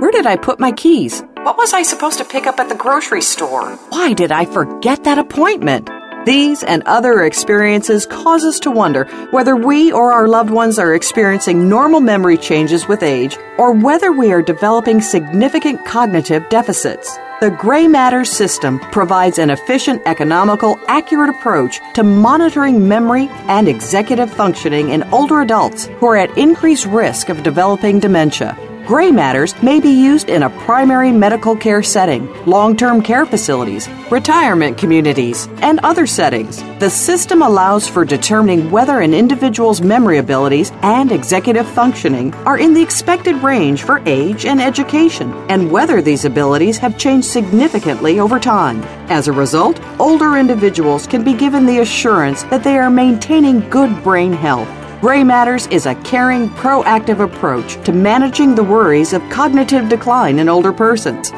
Where 0.00 0.10
did 0.10 0.26
I 0.26 0.36
put 0.36 0.58
my 0.58 0.72
keys? 0.72 1.22
What 1.42 1.56
was 1.56 1.72
I 1.72 1.82
supposed 1.82 2.18
to 2.18 2.24
pick 2.24 2.46
up 2.46 2.58
at 2.58 2.68
the 2.68 2.74
grocery 2.74 3.22
store? 3.22 3.76
Why 3.90 4.12
did 4.12 4.32
I 4.32 4.44
forget 4.44 5.04
that 5.04 5.18
appointment? 5.18 5.88
These 6.26 6.62
and 6.62 6.82
other 6.84 7.24
experiences 7.24 8.04
cause 8.04 8.44
us 8.44 8.60
to 8.60 8.70
wonder 8.70 9.04
whether 9.30 9.56
we 9.56 9.90
or 9.90 10.12
our 10.12 10.28
loved 10.28 10.50
ones 10.50 10.78
are 10.78 10.94
experiencing 10.94 11.66
normal 11.66 12.00
memory 12.00 12.36
changes 12.36 12.86
with 12.86 13.02
age 13.02 13.38
or 13.56 13.72
whether 13.72 14.12
we 14.12 14.30
are 14.30 14.42
developing 14.42 15.00
significant 15.00 15.86
cognitive 15.86 16.46
deficits. 16.50 17.16
The 17.40 17.50
Gray 17.50 17.88
Matter 17.88 18.26
system 18.26 18.80
provides 18.92 19.38
an 19.38 19.48
efficient, 19.48 20.02
economical, 20.04 20.78
accurate 20.88 21.30
approach 21.30 21.80
to 21.94 22.02
monitoring 22.02 22.86
memory 22.86 23.28
and 23.48 23.66
executive 23.66 24.30
functioning 24.30 24.90
in 24.90 25.04
older 25.04 25.40
adults 25.40 25.86
who 25.86 26.06
are 26.06 26.18
at 26.18 26.36
increased 26.36 26.84
risk 26.84 27.30
of 27.30 27.42
developing 27.42 27.98
dementia. 27.98 28.58
Gray 28.90 29.12
matters 29.12 29.54
may 29.62 29.78
be 29.78 29.90
used 29.90 30.28
in 30.28 30.42
a 30.42 30.50
primary 30.50 31.12
medical 31.12 31.54
care 31.54 31.80
setting, 31.80 32.26
long 32.44 32.76
term 32.76 33.00
care 33.00 33.24
facilities, 33.24 33.88
retirement 34.10 34.76
communities, 34.78 35.46
and 35.62 35.78
other 35.84 36.08
settings. 36.08 36.60
The 36.80 36.90
system 36.90 37.40
allows 37.40 37.86
for 37.86 38.04
determining 38.04 38.68
whether 38.68 38.98
an 38.98 39.14
individual's 39.14 39.80
memory 39.80 40.18
abilities 40.18 40.72
and 40.82 41.12
executive 41.12 41.68
functioning 41.68 42.34
are 42.44 42.58
in 42.58 42.74
the 42.74 42.82
expected 42.82 43.36
range 43.44 43.84
for 43.84 44.02
age 44.06 44.44
and 44.44 44.60
education, 44.60 45.32
and 45.48 45.70
whether 45.70 46.02
these 46.02 46.24
abilities 46.24 46.76
have 46.78 46.98
changed 46.98 47.28
significantly 47.28 48.18
over 48.18 48.40
time. 48.40 48.82
As 49.08 49.28
a 49.28 49.32
result, 49.32 49.80
older 50.00 50.36
individuals 50.36 51.06
can 51.06 51.22
be 51.22 51.32
given 51.32 51.64
the 51.64 51.78
assurance 51.78 52.42
that 52.50 52.64
they 52.64 52.76
are 52.76 52.90
maintaining 52.90 53.70
good 53.70 54.02
brain 54.02 54.32
health 54.32 54.79
Gray 55.00 55.24
Matters 55.24 55.66
is 55.68 55.86
a 55.86 55.94
caring, 55.94 56.50
proactive 56.50 57.24
approach 57.24 57.82
to 57.86 57.92
managing 57.92 58.54
the 58.54 58.62
worries 58.62 59.14
of 59.14 59.26
cognitive 59.30 59.88
decline 59.88 60.38
in 60.38 60.46
older 60.46 60.74
persons. 60.74 61.30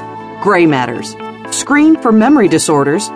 Gray 0.42 0.66
Matters. 0.66 1.14
Screen 1.54 1.96
for 2.02 2.10
memory 2.10 2.48
disorders 2.48 3.08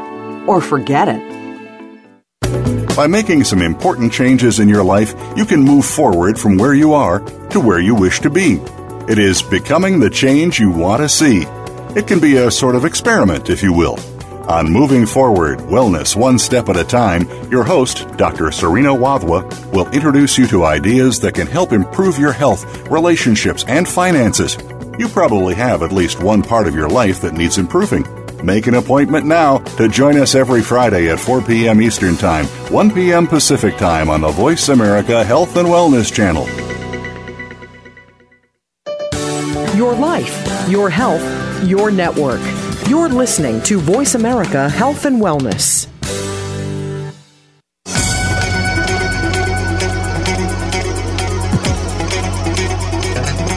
or 0.47 0.61
forget 0.61 1.09
it. 1.09 2.95
By 2.95 3.09
making 3.09 3.43
some 3.43 3.61
important 3.61 4.13
changes 4.13 4.61
in 4.61 4.69
your 4.69 4.85
life, 4.85 5.15
you 5.37 5.45
can 5.45 5.63
move 5.63 5.85
forward 5.85 6.39
from 6.39 6.59
where 6.59 6.75
you 6.75 6.95
are 6.95 7.19
to 7.49 7.59
where 7.59 7.81
you 7.81 7.97
wish 7.97 8.21
to 8.21 8.31
be. 8.31 8.61
It 9.09 9.19
is 9.19 9.43
becoming 9.43 9.99
the 9.99 10.11
change 10.11 10.61
you 10.61 10.71
want 10.71 11.03
to 11.03 11.09
see. 11.09 11.43
It 11.97 12.07
can 12.07 12.21
be 12.21 12.37
a 12.37 12.53
sort 12.53 12.77
of 12.77 12.85
experiment, 12.85 13.51
if 13.51 13.65
you 13.65 13.73
will. 13.73 13.99
On 14.49 14.71
Moving 14.71 15.07
Forward 15.07 15.59
Wellness 15.59 16.15
One 16.15 16.39
Step 16.39 16.69
at 16.69 16.77
a 16.77 16.85
Time, 16.85 17.29
your 17.51 17.65
host, 17.65 18.07
Dr. 18.17 18.53
Serena 18.53 18.91
Wadhwa, 18.91 19.73
will 19.73 19.91
introduce 19.91 20.39
you 20.39 20.47
to 20.47 20.65
ideas 20.65 21.19
that 21.21 21.35
can 21.35 21.49
help 21.49 21.73
improve 21.73 22.17
your 22.17 22.31
health, 22.31 22.89
relationships, 22.89 23.65
and 23.67 23.89
finances. 23.89 24.57
You 25.01 25.09
probably 25.09 25.57
have 25.57 25.83
at 25.83 25.91
least 25.91 26.23
one 26.23 26.45
part 26.45 26.69
of 26.69 26.77
your 26.77 26.89
life 26.89 27.21
that 27.23 27.35
needs 27.35 27.59
improving. 27.59 28.07
Make 28.45 28.69
an 28.69 28.75
appointment 28.75 29.27
now 29.27 29.59
to 29.79 29.89
join 29.89 30.17
us 30.17 30.37
every 30.37 30.63
Friday 30.63 31.11
at 31.11 31.19
4 31.19 31.43
p.m. 31.43 31.83
Eastern 31.83 32.17
Time, 32.17 32.47
1 32.71 32.93
p.m. 32.93 33.27
Pacific 33.27 33.77
Time 33.77 34.09
on 34.09 34.21
the 34.21 34.29
Voice 34.29 34.69
America 34.69 35.25
Health 35.25 35.57
and 35.57 35.67
Wellness 35.67 36.13
Channel. 36.15 36.47
Your 39.77 39.95
life, 39.97 40.69
your 40.69 40.89
health, 40.89 41.65
your 41.65 41.91
network. 41.91 42.41
You're 42.89 43.09
listening 43.09 43.61
to 43.63 43.81
Voice 43.81 44.15
America 44.15 44.69
Health 44.69 45.07
and 45.07 45.21
Wellness. 45.21 45.89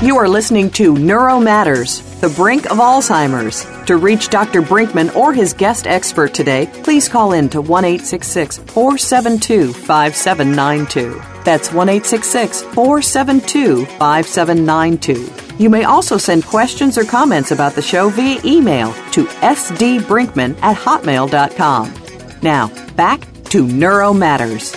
You 0.03 0.17
are 0.17 0.27
listening 0.27 0.71
to 0.71 0.95
Neuro 0.97 1.39
Matters, 1.39 2.01
the 2.19 2.29
brink 2.29 2.65
of 2.65 2.77
Alzheimer's. 2.77 3.65
To 3.85 3.97
reach 3.97 4.29
Dr. 4.29 4.61
Brinkman 4.61 5.15
or 5.15 5.33
his 5.33 5.53
guest 5.53 5.87
expert 5.87 6.33
today, 6.33 6.69
please 6.83 7.07
call 7.09 7.33
in 7.33 7.49
to 7.49 7.61
1 7.61 7.99
472 7.99 9.73
5792. 9.73 11.21
That's 11.43 11.71
1 11.71 11.87
472 11.87 13.85
5792. 13.85 15.49
You 15.59 15.69
may 15.69 15.83
also 15.83 16.17
send 16.17 16.45
questions 16.45 16.97
or 16.97 17.03
comments 17.03 17.51
about 17.51 17.73
the 17.73 17.81
show 17.81 18.09
via 18.09 18.39
email 18.45 18.93
to 19.11 19.25
sdbrinkman 19.25 20.57
at 20.61 20.77
hotmail.com. 20.77 21.93
Now, 22.41 22.67
back 22.95 23.27
to 23.45 23.67
Neuro 23.67 24.13
Matters. 24.13 24.73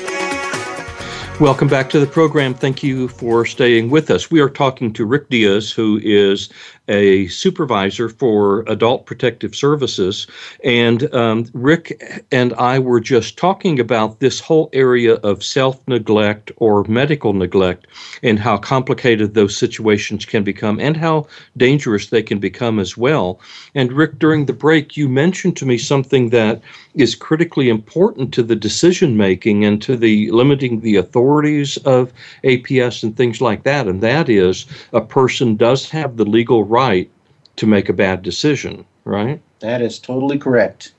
Welcome 1.40 1.68
back 1.68 1.90
to 1.90 1.98
the 1.98 2.06
program. 2.06 2.54
Thank 2.54 2.82
you 2.82 3.08
for 3.08 3.44
staying 3.44 3.90
with 3.90 4.10
us. 4.10 4.30
We 4.30 4.40
are 4.40 4.50
talking 4.50 4.92
to 4.92 5.04
Rick 5.04 5.28
Diaz, 5.28 5.72
who 5.72 6.00
is 6.02 6.50
a 6.88 7.28
supervisor 7.28 8.08
for 8.08 8.64
Adult 8.66 9.06
Protective 9.06 9.54
Services. 9.54 10.26
And 10.64 11.12
um, 11.14 11.46
Rick 11.52 12.24
and 12.32 12.52
I 12.54 12.78
were 12.78 13.00
just 13.00 13.36
talking 13.36 13.78
about 13.78 14.20
this 14.20 14.40
whole 14.40 14.68
area 14.72 15.14
of 15.16 15.44
self 15.44 15.86
neglect 15.86 16.50
or 16.56 16.84
medical 16.84 17.32
neglect 17.32 17.86
and 18.22 18.38
how 18.38 18.58
complicated 18.58 19.34
those 19.34 19.56
situations 19.56 20.24
can 20.24 20.42
become 20.42 20.80
and 20.80 20.96
how 20.96 21.26
dangerous 21.56 22.08
they 22.08 22.22
can 22.22 22.38
become 22.38 22.78
as 22.78 22.96
well. 22.96 23.40
And 23.74 23.92
Rick, 23.92 24.18
during 24.18 24.46
the 24.46 24.52
break, 24.52 24.96
you 24.96 25.08
mentioned 25.08 25.56
to 25.58 25.66
me 25.66 25.78
something 25.78 26.30
that 26.30 26.60
is 26.94 27.14
critically 27.14 27.68
important 27.68 28.34
to 28.34 28.42
the 28.42 28.56
decision 28.56 29.16
making 29.16 29.64
and 29.64 29.80
to 29.82 29.96
the 29.96 30.30
limiting 30.30 30.80
the 30.80 30.96
authorities 30.96 31.76
of 31.78 32.12
APS 32.44 33.02
and 33.02 33.16
things 33.16 33.40
like 33.40 33.62
that. 33.62 33.86
And 33.86 34.00
that 34.02 34.28
is 34.28 34.66
a 34.92 35.00
person 35.00 35.56
does 35.56 35.88
have 35.90 36.16
the 36.16 36.24
legal 36.24 36.64
right 36.72 37.10
to 37.56 37.66
make 37.66 37.88
a 37.88 37.92
bad 37.92 38.22
decision, 38.22 38.84
right? 39.04 39.40
That 39.60 39.82
is 39.82 39.98
totally 39.98 40.38
correct. 40.38 40.92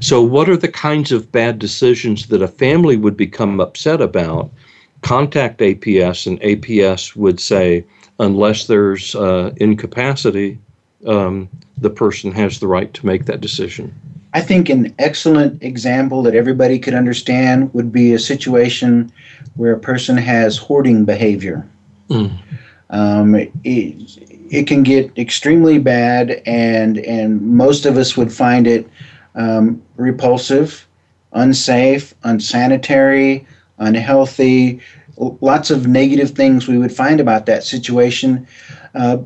So, 0.00 0.22
what 0.22 0.48
are 0.48 0.56
the 0.56 0.68
kinds 0.68 1.12
of 1.12 1.32
bad 1.32 1.58
decisions 1.58 2.28
that 2.28 2.40
a 2.40 2.48
family 2.48 2.96
would 2.96 3.16
become 3.16 3.60
upset 3.60 4.00
about? 4.00 4.50
Contact 5.02 5.58
APS, 5.60 6.26
and 6.26 6.40
APS 6.40 7.16
would 7.16 7.40
say, 7.40 7.84
unless 8.20 8.66
there's 8.66 9.14
uh, 9.14 9.52
incapacity, 9.56 10.58
um, 11.06 11.48
the 11.76 11.90
person 11.90 12.30
has 12.32 12.60
the 12.60 12.68
right 12.68 12.94
to 12.94 13.04
make 13.04 13.26
that 13.26 13.40
decision. 13.40 13.92
I 14.34 14.40
think 14.40 14.70
an 14.70 14.94
excellent 14.98 15.62
example 15.62 16.22
that 16.22 16.34
everybody 16.34 16.78
could 16.78 16.94
understand 16.94 17.74
would 17.74 17.92
be 17.92 18.14
a 18.14 18.18
situation 18.18 19.12
where 19.56 19.72
a 19.72 19.78
person 19.78 20.16
has 20.16 20.56
hoarding 20.56 21.04
behavior. 21.04 21.68
Mm. 22.08 22.38
Um, 22.90 23.34
it, 23.34 24.31
it 24.52 24.66
can 24.66 24.82
get 24.82 25.10
extremely 25.18 25.78
bad, 25.78 26.42
and 26.44 26.98
and 26.98 27.40
most 27.40 27.86
of 27.86 27.96
us 27.96 28.16
would 28.16 28.30
find 28.30 28.66
it 28.66 28.86
um, 29.34 29.82
repulsive, 29.96 30.86
unsafe, 31.32 32.14
unsanitary, 32.22 33.46
unhealthy. 33.78 34.80
Lots 35.16 35.70
of 35.70 35.86
negative 35.86 36.32
things 36.32 36.68
we 36.68 36.78
would 36.78 36.94
find 36.94 37.18
about 37.18 37.46
that 37.46 37.64
situation. 37.64 38.46
Uh, 38.94 39.18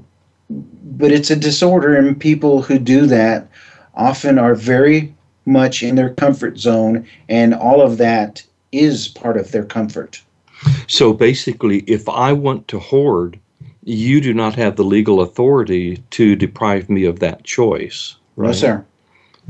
but 0.48 1.10
it's 1.10 1.30
a 1.30 1.36
disorder, 1.36 1.96
and 1.96 2.18
people 2.18 2.62
who 2.62 2.78
do 2.78 3.06
that 3.06 3.48
often 3.94 4.38
are 4.38 4.54
very 4.54 5.12
much 5.44 5.82
in 5.82 5.96
their 5.96 6.14
comfort 6.14 6.56
zone, 6.56 7.04
and 7.28 7.52
all 7.52 7.82
of 7.82 7.98
that 7.98 8.44
is 8.70 9.08
part 9.08 9.36
of 9.36 9.50
their 9.50 9.64
comfort. 9.64 10.22
So 10.86 11.12
basically, 11.12 11.78
if 11.88 12.08
I 12.08 12.32
want 12.32 12.68
to 12.68 12.78
hoard, 12.78 13.40
you 13.86 14.20
do 14.20 14.34
not 14.34 14.56
have 14.56 14.74
the 14.74 14.84
legal 14.84 15.20
authority 15.20 15.98
to 16.10 16.34
deprive 16.34 16.90
me 16.90 17.04
of 17.04 17.20
that 17.20 17.44
choice. 17.44 18.16
Right? 18.34 18.48
No, 18.48 18.52
sir. 18.52 18.84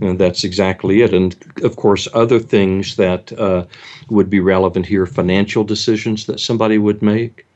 And 0.02 0.18
that's 0.18 0.44
exactly 0.44 1.00
it. 1.00 1.14
And 1.14 1.34
of 1.62 1.76
course, 1.76 2.06
other 2.12 2.38
things 2.38 2.96
that 2.96 3.32
uh, 3.32 3.64
would 4.10 4.28
be 4.28 4.40
relevant 4.40 4.84
here 4.84 5.06
financial 5.06 5.64
decisions 5.64 6.26
that 6.26 6.38
somebody 6.38 6.76
would 6.76 7.00
make. 7.00 7.46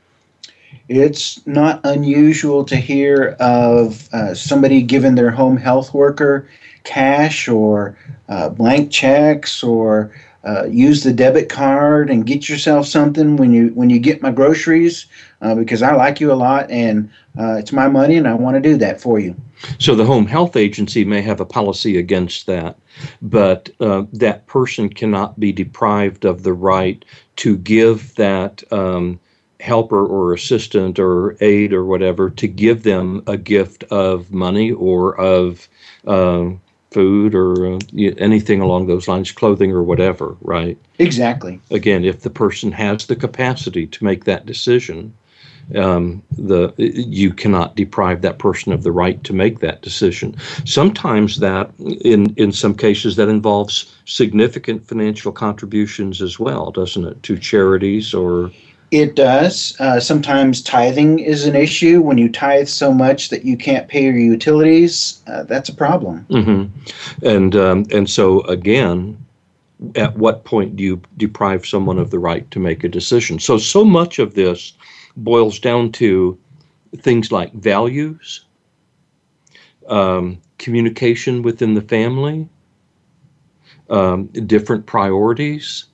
It's 0.89 1.45
not 1.45 1.81
unusual 1.83 2.65
to 2.65 2.75
hear 2.75 3.37
of 3.39 4.11
uh, 4.11 4.33
somebody 4.33 4.81
giving 4.81 5.13
their 5.13 5.29
home 5.29 5.57
health 5.57 5.93
worker 5.93 6.49
cash 6.83 7.47
or 7.47 7.95
uh, 8.27 8.49
blank 8.49 8.89
checks 8.89 9.63
or 9.63 10.11
uh, 10.43 10.65
use 10.65 11.03
the 11.03 11.13
debit 11.13 11.49
card 11.49 12.09
and 12.09 12.25
get 12.25 12.49
yourself 12.49 12.87
something 12.87 13.37
when 13.37 13.53
you 13.53 13.67
when 13.69 13.89
you 13.89 13.99
get 13.99 14.21
my 14.21 14.31
groceries 14.31 15.05
uh, 15.41 15.53
because 15.55 15.81
I 15.83 15.93
like 15.95 16.19
you 16.19 16.31
a 16.31 16.33
lot 16.33 16.69
and 16.71 17.11
uh, 17.37 17.53
it's 17.53 17.71
my 17.71 17.87
money 17.87 18.15
and 18.15 18.27
I 18.27 18.33
want 18.33 18.55
to 18.55 18.61
do 18.61 18.77
that 18.77 18.99
for 18.99 19.19
you. 19.19 19.35
So 19.77 19.93
the 19.93 20.05
home 20.05 20.25
health 20.25 20.55
agency 20.55 21.05
may 21.05 21.21
have 21.21 21.39
a 21.39 21.45
policy 21.45 21.97
against 21.97 22.47
that, 22.47 22.77
but 23.21 23.69
uh, 23.79 24.05
that 24.13 24.47
person 24.47 24.89
cannot 24.89 25.39
be 25.39 25.51
deprived 25.51 26.25
of 26.25 26.43
the 26.43 26.53
right 26.53 27.03
to 27.37 27.57
give 27.57 28.15
that. 28.15 28.63
Um, 28.71 29.19
helper 29.59 30.07
or 30.07 30.33
assistant 30.33 30.97
or 30.97 31.37
aide 31.39 31.71
or 31.71 31.85
whatever 31.85 32.31
to 32.31 32.47
give 32.47 32.81
them 32.81 33.21
a 33.27 33.37
gift 33.37 33.83
of 33.91 34.31
money 34.31 34.71
or 34.71 35.15
of 35.19 35.69
um, 36.07 36.59
food 36.91 37.33
or 37.33 37.75
uh, 37.75 37.79
anything 38.17 38.61
along 38.61 38.87
those 38.87 39.07
lines, 39.07 39.31
clothing 39.31 39.71
or 39.71 39.81
whatever, 39.81 40.35
right? 40.41 40.77
Exactly. 40.99 41.59
Again, 41.71 42.03
if 42.03 42.21
the 42.21 42.29
person 42.29 42.71
has 42.71 43.07
the 43.07 43.15
capacity 43.15 43.87
to 43.87 44.03
make 44.03 44.25
that 44.25 44.45
decision, 44.45 45.13
um, 45.75 46.21
the 46.37 46.73
you 46.77 47.31
cannot 47.33 47.75
deprive 47.75 48.21
that 48.21 48.39
person 48.39 48.73
of 48.73 48.83
the 48.83 48.91
right 48.91 49.23
to 49.23 49.33
make 49.33 49.59
that 49.59 49.81
decision. 49.81 50.35
Sometimes 50.65 51.39
that, 51.39 51.71
in 51.79 52.33
in 52.35 52.51
some 52.51 52.75
cases, 52.75 53.15
that 53.15 53.29
involves 53.29 53.95
significant 54.05 54.85
financial 54.85 55.31
contributions 55.31 56.21
as 56.21 56.39
well, 56.39 56.71
doesn't 56.71 57.05
it, 57.05 57.23
to 57.23 57.37
charities 57.37 58.13
or 58.13 58.51
it 58.91 59.15
does. 59.15 59.75
Uh, 59.79 59.99
sometimes 59.99 60.61
tithing 60.61 61.19
is 61.19 61.45
an 61.45 61.55
issue. 61.55 62.01
When 62.01 62.17
you 62.17 62.29
tithe 62.29 62.67
so 62.67 62.93
much 62.93 63.29
that 63.29 63.45
you 63.45 63.57
can't 63.57 63.87
pay 63.87 64.03
your 64.03 64.17
utilities, 64.17 65.23
uh, 65.27 65.43
that's 65.43 65.69
a 65.69 65.73
problem. 65.73 66.25
Mm-hmm. 66.29 67.25
And 67.25 67.55
um, 67.55 67.85
and 67.91 68.09
so 68.09 68.41
again, 68.41 69.17
at 69.95 70.17
what 70.17 70.43
point 70.43 70.75
do 70.75 70.83
you 70.83 71.01
deprive 71.17 71.65
someone 71.65 71.97
of 71.97 72.11
the 72.11 72.19
right 72.19 72.49
to 72.51 72.59
make 72.59 72.83
a 72.83 72.89
decision? 72.89 73.39
So 73.39 73.57
so 73.57 73.85
much 73.85 74.19
of 74.19 74.33
this 74.33 74.73
boils 75.15 75.57
down 75.57 75.93
to 75.93 76.37
things 76.97 77.31
like 77.31 77.53
values, 77.53 78.43
um, 79.87 80.41
communication 80.57 81.41
within 81.41 81.73
the 81.75 81.81
family, 81.81 82.49
um, 83.89 84.27
different 84.27 84.85
priorities, 84.85 85.85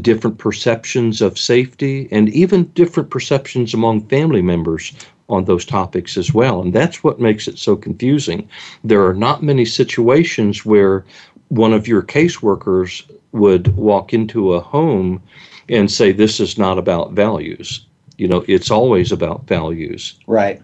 different 0.00 0.38
perceptions 0.38 1.20
of 1.20 1.38
safety, 1.38 2.08
and 2.10 2.28
even 2.30 2.64
different 2.74 3.10
perceptions 3.10 3.72
among 3.74 4.06
family 4.08 4.42
members 4.42 4.92
on 5.28 5.44
those 5.44 5.64
topics 5.64 6.16
as 6.16 6.34
well. 6.34 6.60
And 6.60 6.72
that's 6.72 7.04
what 7.04 7.20
makes 7.20 7.46
it 7.46 7.58
so 7.58 7.76
confusing. 7.76 8.48
There 8.82 9.06
are 9.06 9.14
not 9.14 9.42
many 9.42 9.64
situations 9.64 10.66
where 10.66 11.04
one 11.48 11.72
of 11.72 11.86
your 11.86 12.02
caseworkers 12.02 13.08
would 13.32 13.76
walk 13.76 14.12
into 14.12 14.54
a 14.54 14.60
home 14.60 15.22
and 15.68 15.90
say, 15.90 16.12
This 16.12 16.40
is 16.40 16.58
not 16.58 16.78
about 16.78 17.12
values. 17.12 17.86
You 18.18 18.28
know, 18.28 18.44
it's 18.48 18.70
always 18.70 19.12
about 19.12 19.46
values. 19.46 20.18
Right. 20.26 20.60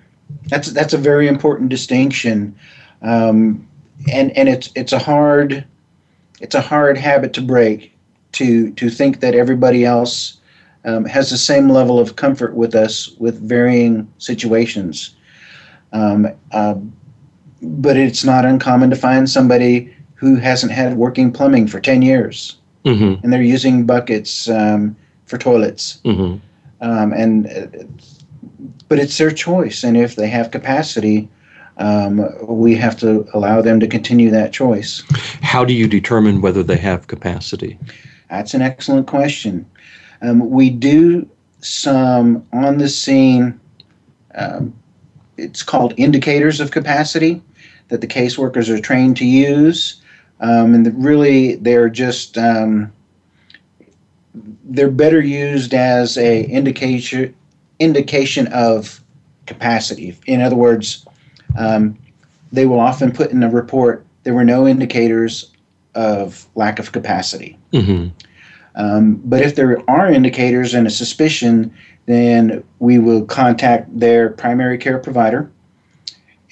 That's 0.49 0.73
that's 0.73 0.93
a 0.93 0.99
very 0.99 1.29
important 1.29 1.71
distinction, 1.71 2.57
um, 3.01 3.67
and 4.11 4.37
and 4.37 4.49
it's 4.49 4.71
it's 4.75 4.93
a 4.93 4.99
hard 4.99 5.65
it's 6.41 6.57
a 6.57 6.61
hard 6.61 6.99
habit 6.99 7.33
to 7.35 7.41
break 7.41 7.96
to 8.33 8.71
to 8.73 8.91
think 8.91 9.21
that 9.21 9.35
everybody 9.35 9.85
else 9.85 10.41
um, 10.85 11.05
has 11.05 11.31
the 11.31 11.39
same 11.39 11.69
level 11.69 11.99
of 11.99 12.17
comfort 12.17 12.55
with 12.55 12.75
us 12.75 13.11
with 13.19 13.41
varying 13.41 14.13
situations. 14.19 15.17
Um, 15.93 16.29
uh, 16.53 16.75
but 17.63 17.97
it's 17.97 18.25
not 18.25 18.45
uncommon 18.45 18.91
to 18.91 18.97
find 18.97 19.29
somebody 19.29 19.95
who 20.15 20.37
hasn't 20.37 20.73
had 20.73 20.97
working 20.97 21.33
plumbing 21.33 21.67
for 21.67 21.81
10 21.81 22.03
years 22.03 22.57
mm-hmm. 22.87 23.23
and 23.23 23.33
they're 23.33 23.43
using 23.43 23.85
buckets 23.85 24.49
um, 24.49 24.97
for 25.27 25.37
toilets. 25.37 26.01
Mm-hmm. 26.05 26.39
Um, 26.81 27.13
and 27.13 27.47
uh, 27.47 27.85
but 28.89 28.99
it's 28.99 29.19
their 29.19 29.33
choice, 29.33 29.83
and 29.83 29.97
if 29.97 30.15
they 30.15 30.29
have 30.29 30.53
capacity, 30.53 31.29
um, 31.79 32.25
we 32.47 32.77
have 32.77 32.97
to 33.01 33.29
allow 33.35 33.61
them 33.61 33.81
to 33.81 33.89
continue 33.89 34.31
that 34.31 34.53
choice. 34.53 35.03
How 35.43 35.65
do 35.65 35.73
you 35.73 35.89
determine 35.89 36.41
whether 36.41 36.63
they 36.63 36.77
have 36.77 37.09
capacity? 37.09 37.79
That's 38.31 38.55
an 38.55 38.63
excellent 38.63 39.07
question. 39.07 39.67
Um, 40.23 40.51
we 40.51 40.71
do 40.71 41.29
some 41.61 42.47
on 42.53 42.79
the 42.79 42.89
scene, 42.89 43.61
um, 44.35 44.75
it's 45.37 45.63
called 45.63 45.95
indicators 45.97 46.61
of 46.61 46.71
capacity 46.71 47.43
that 47.89 48.01
the 48.01 48.07
caseworkers 48.07 48.69
are 48.69 48.81
trained 48.81 49.17
to 49.19 49.27
use. 49.27 50.01
Um, 50.41 50.75
and 50.75 51.05
really, 51.05 51.57
they're 51.57 51.89
just 51.89 52.37
um, 52.37 52.93
they're 54.65 54.91
better 54.91 55.21
used 55.21 55.73
as 55.73 56.19
a 56.19 56.45
indication 56.45 57.35
indication 57.79 58.47
of 58.49 59.03
capacity. 59.47 60.17
In 60.27 60.43
other 60.43 60.57
words, 60.57 61.07
um, 61.57 61.97
they 62.53 62.67
will 62.67 62.81
often 62.81 63.13
put 63.13 63.31
in 63.31 63.43
a 63.43 63.51
report 63.51 64.05
there 64.25 64.35
were 64.35 64.45
no 64.45 64.67
indicators 64.67 65.53
of 65.97 66.47
lack 66.55 66.79
of 66.79 66.93
capacity. 66.93 67.59
Mm-hmm. 67.73 68.09
Um, 68.77 69.21
but 69.25 69.41
if 69.41 69.57
there 69.57 69.79
are 69.91 70.09
indicators 70.11 70.75
and 70.75 70.87
a 70.87 70.91
suspicion, 70.91 71.75
then 72.05 72.63
we 72.79 72.99
will 72.99 73.25
contact 73.25 73.99
their 73.99 74.31
primary 74.31 74.79
care 74.79 74.99
provider. 74.99 75.51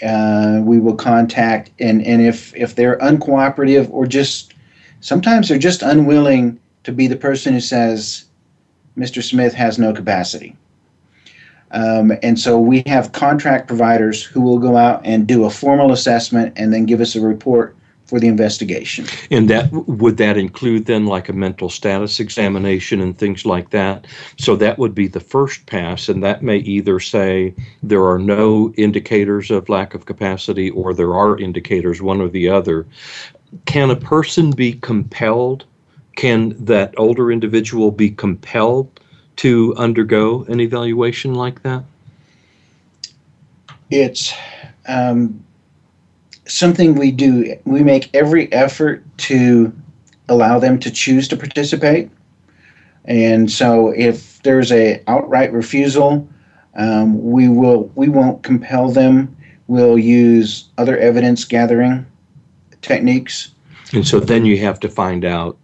Uh, 0.04 0.60
we 0.62 0.80
will 0.80 0.96
contact, 0.96 1.70
and, 1.78 2.04
and 2.04 2.20
if, 2.22 2.54
if 2.56 2.74
they're 2.74 2.98
uncooperative 2.98 3.88
or 3.90 4.06
just 4.06 4.54
sometimes 5.00 5.48
they're 5.48 5.58
just 5.58 5.82
unwilling 5.82 6.58
to 6.82 6.92
be 6.92 7.06
the 7.06 7.16
person 7.16 7.52
who 7.52 7.60
says, 7.60 8.24
Mr. 8.96 9.22
Smith 9.22 9.52
has 9.54 9.78
no 9.78 9.92
capacity. 9.92 10.56
Um, 11.70 12.12
and 12.22 12.38
so 12.38 12.58
we 12.58 12.82
have 12.86 13.12
contract 13.12 13.68
providers 13.68 14.22
who 14.22 14.40
will 14.40 14.58
go 14.58 14.76
out 14.76 15.02
and 15.04 15.26
do 15.26 15.44
a 15.44 15.50
formal 15.50 15.92
assessment 15.92 16.54
and 16.56 16.72
then 16.72 16.86
give 16.86 17.00
us 17.00 17.16
a 17.16 17.20
report 17.20 17.76
for 18.14 18.20
the 18.20 18.28
investigation. 18.28 19.06
And 19.32 19.50
that 19.50 19.72
would 19.72 20.18
that 20.18 20.36
include 20.36 20.86
then 20.86 21.04
like 21.04 21.28
a 21.28 21.32
mental 21.32 21.68
status 21.68 22.20
examination 22.20 23.00
and 23.00 23.18
things 23.18 23.44
like 23.44 23.70
that? 23.70 24.06
So 24.38 24.54
that 24.54 24.78
would 24.78 24.94
be 24.94 25.08
the 25.08 25.18
first 25.18 25.66
pass, 25.66 26.08
and 26.08 26.22
that 26.22 26.40
may 26.40 26.58
either 26.58 27.00
say 27.00 27.56
there 27.82 28.04
are 28.04 28.20
no 28.20 28.72
indicators 28.76 29.50
of 29.50 29.68
lack 29.68 29.94
of 29.94 30.06
capacity 30.06 30.70
or 30.70 30.94
there 30.94 31.12
are 31.12 31.36
indicators, 31.36 32.00
one 32.00 32.20
or 32.20 32.28
the 32.28 32.48
other. 32.48 32.86
Can 33.64 33.90
a 33.90 33.96
person 33.96 34.52
be 34.52 34.74
compelled? 34.74 35.64
Can 36.14 36.54
that 36.64 36.94
older 36.96 37.32
individual 37.32 37.90
be 37.90 38.10
compelled 38.10 39.00
to 39.38 39.74
undergo 39.76 40.44
an 40.44 40.60
evaluation 40.60 41.34
like 41.34 41.64
that? 41.64 41.82
It's 43.90 44.32
um, 44.86 45.43
something 46.46 46.94
we 46.94 47.10
do. 47.10 47.56
We 47.64 47.82
make 47.82 48.14
every 48.14 48.52
effort 48.52 49.04
to 49.18 49.72
allow 50.28 50.58
them 50.58 50.78
to 50.80 50.90
choose 50.90 51.28
to 51.28 51.36
participate. 51.36 52.10
And 53.04 53.50
so, 53.50 53.90
if 53.90 54.42
there's 54.42 54.72
a 54.72 55.02
outright 55.06 55.52
refusal, 55.52 56.28
um, 56.76 57.22
we 57.22 57.48
will 57.48 57.90
we 57.94 58.08
won't 58.08 58.42
compel 58.42 58.90
them. 58.90 59.36
We'll 59.66 59.98
use 59.98 60.68
other 60.78 60.98
evidence 60.98 61.44
gathering 61.44 62.06
techniques. 62.82 63.50
And 63.92 64.06
so 64.06 64.20
then 64.20 64.44
you 64.44 64.58
have 64.58 64.80
to 64.80 64.88
find 64.88 65.24
out 65.24 65.58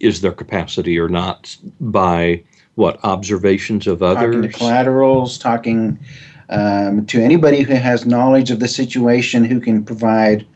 is 0.00 0.20
there 0.20 0.32
capacity 0.32 0.98
or 0.98 1.08
not 1.08 1.56
by 1.80 2.42
what 2.74 3.02
observations 3.04 3.86
of 3.86 4.02
others, 4.02 4.34
talking 4.34 4.42
to 4.42 4.48
collaterals, 4.48 5.38
talking 5.38 5.98
um, 6.52 7.06
to 7.06 7.20
anybody 7.20 7.62
who 7.62 7.74
has 7.74 8.04
knowledge 8.04 8.50
of 8.50 8.60
the 8.60 8.68
situation, 8.68 9.44
who 9.44 9.58
can 9.58 9.82
provide 9.82 10.46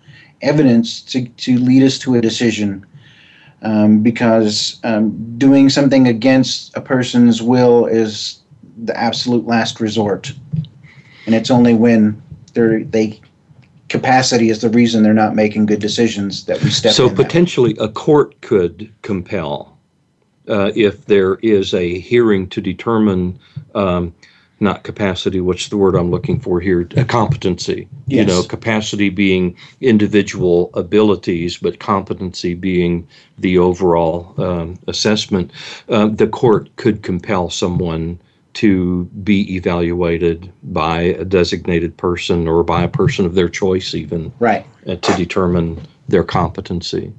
evidence 0.42 1.00
to, 1.00 1.26
to 1.26 1.58
lead 1.58 1.82
us 1.82 1.98
to 2.00 2.14
a 2.14 2.20
decision. 2.20 2.86
Um, 3.62 4.02
because 4.02 4.78
um, 4.84 5.38
doing 5.38 5.70
something 5.70 6.06
against 6.06 6.76
a 6.76 6.80
person's 6.80 7.42
will 7.42 7.86
is 7.86 8.40
the 8.84 8.96
absolute 8.96 9.46
last 9.46 9.80
resort, 9.80 10.30
and 11.24 11.34
it's 11.34 11.50
only 11.50 11.72
when 11.72 12.22
they're 12.52 12.84
they 12.84 13.18
capacity 13.88 14.50
is 14.50 14.60
the 14.60 14.68
reason 14.68 15.02
they're 15.02 15.14
not 15.14 15.34
making 15.34 15.64
good 15.64 15.80
decisions 15.80 16.44
that 16.44 16.62
we 16.62 16.70
step. 16.70 16.92
So 16.92 17.08
potentially, 17.08 17.72
that. 17.72 17.84
a 17.84 17.88
court 17.88 18.38
could 18.42 18.92
compel 19.00 19.78
uh, 20.48 20.72
if 20.76 21.06
there 21.06 21.36
is 21.36 21.72
a 21.72 21.98
hearing 21.98 22.48
to 22.50 22.60
determine 22.60 23.38
um, 23.74 24.14
not 24.58 24.84
capacity 24.84 25.40
what's 25.40 25.68
the 25.68 25.76
word 25.76 25.94
i'm 25.94 26.10
looking 26.10 26.40
for 26.40 26.60
here? 26.60 26.84
Competency. 27.08 27.88
Yes. 28.06 28.20
you 28.20 28.24
know 28.24 28.42
capacity 28.42 29.10
being 29.10 29.56
individual 29.80 30.70
abilities 30.74 31.58
but 31.58 31.78
competency 31.78 32.54
being 32.54 33.06
the 33.38 33.58
overall 33.58 34.34
um, 34.38 34.78
assessment. 34.86 35.50
Uh, 35.88 36.06
the 36.06 36.26
court 36.26 36.74
could 36.76 37.02
compel 37.02 37.50
someone 37.50 38.18
to 38.54 39.04
be 39.22 39.54
evaluated 39.54 40.50
by 40.62 41.00
a 41.00 41.24
designated 41.24 41.96
person 41.96 42.48
or 42.48 42.64
by 42.64 42.82
a 42.82 42.88
person 42.88 43.26
of 43.26 43.34
their 43.34 43.50
choice 43.50 43.94
even 43.94 44.32
right. 44.38 44.66
uh, 44.86 44.96
to 44.96 45.14
determine 45.14 45.80
their 46.08 46.24
competency 46.24 47.12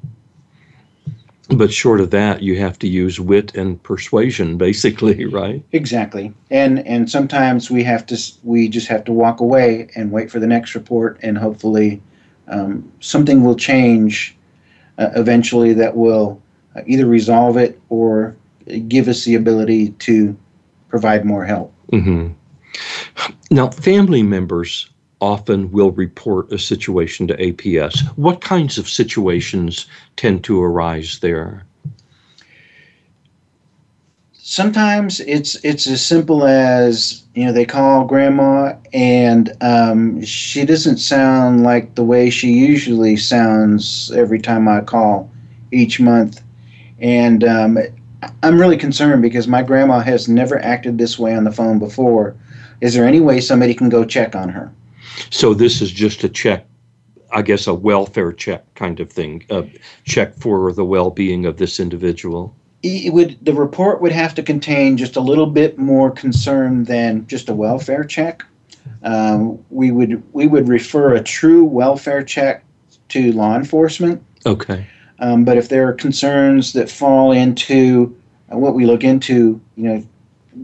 but 1.49 1.71
short 1.71 2.01
of 2.01 2.12
that 2.12 2.41
you 2.41 2.57
have 2.60 2.77
to 2.79 2.88
use 2.88 3.19
wit 3.19 3.55
and 3.55 3.81
persuasion 3.83 4.57
basically 4.67 5.25
right? 5.25 5.63
Exactly. 5.71 6.33
And 6.49 6.86
and 6.88 7.10
sometimes 7.10 7.69
we 7.71 7.83
have 7.83 8.05
to 8.07 8.17
we 8.43 8.67
just 8.67 8.88
have 8.88 9.03
to 9.05 9.12
walk 9.12 9.39
away 9.39 9.89
and 9.95 10.12
wait 10.12 10.31
for 10.31 10.39
the 10.39 10.47
next 10.47 10.75
report 10.75 11.19
and 11.21 11.38
hopefully 11.38 12.01
um, 12.47 12.91
something 12.99 13.43
will 13.43 13.55
change 13.55 14.36
uh, 14.97 15.10
eventually 15.15 15.73
that 15.73 15.95
will 15.95 16.41
uh, 16.75 16.81
either 16.86 17.05
resolve 17.05 17.57
it 17.57 17.79
or 17.89 18.36
give 18.88 19.07
us 19.07 19.25
the 19.25 19.36
ability 19.36 19.89
to 19.91 20.38
provide 20.89 21.25
more 21.25 21.45
help. 21.45 21.73
Mm-hmm. 21.91 22.33
now 23.49 23.69
family 23.69 24.21
members 24.21 24.89
often 25.19 25.71
will 25.71 25.91
report 25.91 26.51
a 26.51 26.60
situation 26.60 27.27
to 27.27 27.38
APS. 27.38 27.99
What 28.17 28.41
kinds 28.41 28.77
of 28.77 28.89
situations 28.89 29.88
tend 30.15 30.43
to 30.45 30.62
arise 30.62 31.19
there? 31.19 31.63
Sometimes 34.34 35.19
it's 35.21 35.56
it's 35.65 35.88
as 35.88 36.06
simple 36.06 36.45
as 36.45 37.23
you 37.36 37.45
know 37.45 37.51
they 37.51 37.65
call 37.65 38.06
grandma 38.06 38.75
and 38.93 39.51
um, 39.60 40.23
she 40.23 40.63
doesn't 40.63 40.97
sound 40.97 41.63
like 41.63 41.95
the 41.95 42.03
way 42.03 42.30
she 42.30 42.53
usually 42.53 43.17
sounds 43.17 44.10
every 44.12 44.39
time 44.39 44.69
I 44.69 44.82
call 44.82 45.30
each 45.73 45.99
month, 45.99 46.41
and 46.99 47.43
um, 47.43 47.77
I'm 48.41 48.60
really 48.60 48.77
concerned 48.77 49.21
because 49.21 49.49
my 49.49 49.63
grandma 49.63 49.99
has 49.99 50.30
never 50.30 50.63
acted 50.63 50.97
this 50.97 51.19
way 51.19 51.36
on 51.36 51.43
the 51.43 51.51
phone 51.51 51.77
before. 51.77 52.36
Is 52.80 52.93
there 52.93 53.06
any 53.06 53.19
way 53.19 53.41
somebody 53.41 53.73
can 53.73 53.89
go 53.89 54.06
check 54.06 54.34
on 54.34 54.49
her? 54.49 54.71
So 55.30 55.53
this 55.53 55.82
is 55.82 55.91
just 55.91 56.23
a 56.23 56.30
check, 56.30 56.65
I 57.32 57.41
guess, 57.41 57.67
a 57.67 57.73
welfare 57.73 58.32
check 58.32 58.73
kind 58.75 58.99
of 58.99 59.12
thing, 59.12 59.45
a 59.49 59.65
check 60.06 60.36
for 60.36 60.71
the 60.71 60.86
well-being 60.86 61.45
of 61.45 61.58
this 61.58 61.80
individual. 61.80 62.56
it 62.84 63.13
would 63.13 63.38
the 63.41 63.53
report 63.53 64.01
would 64.01 64.12
have 64.12 64.36
to 64.36 64.43
contain 64.43 64.97
just 64.97 65.15
a 65.15 65.21
little 65.21 65.47
bit 65.47 65.77
more 65.77 66.12
concern 66.12 66.84
than 66.86 67.25
just 67.27 67.49
a 67.49 67.53
welfare 67.53 68.03
check. 68.03 68.43
Um, 69.03 69.63
we 69.69 69.91
would 69.91 70.23
we 70.34 70.47
would 70.47 70.67
refer 70.67 71.13
a 71.13 71.21
true 71.21 71.63
welfare 71.63 72.23
check 72.23 72.63
to 73.10 73.32
law 73.32 73.56
enforcement. 73.56 74.23
Okay. 74.45 74.86
Um, 75.19 75.45
but 75.45 75.58
if 75.58 75.69
there 75.69 75.88
are 75.88 75.93
concerns 75.93 76.73
that 76.73 76.89
fall 76.89 77.32
into 77.32 78.15
uh, 78.51 78.58
what 78.58 78.75
we 78.75 78.86
look 78.86 79.03
into, 79.03 79.60
you 79.75 79.84
know, 79.84 80.08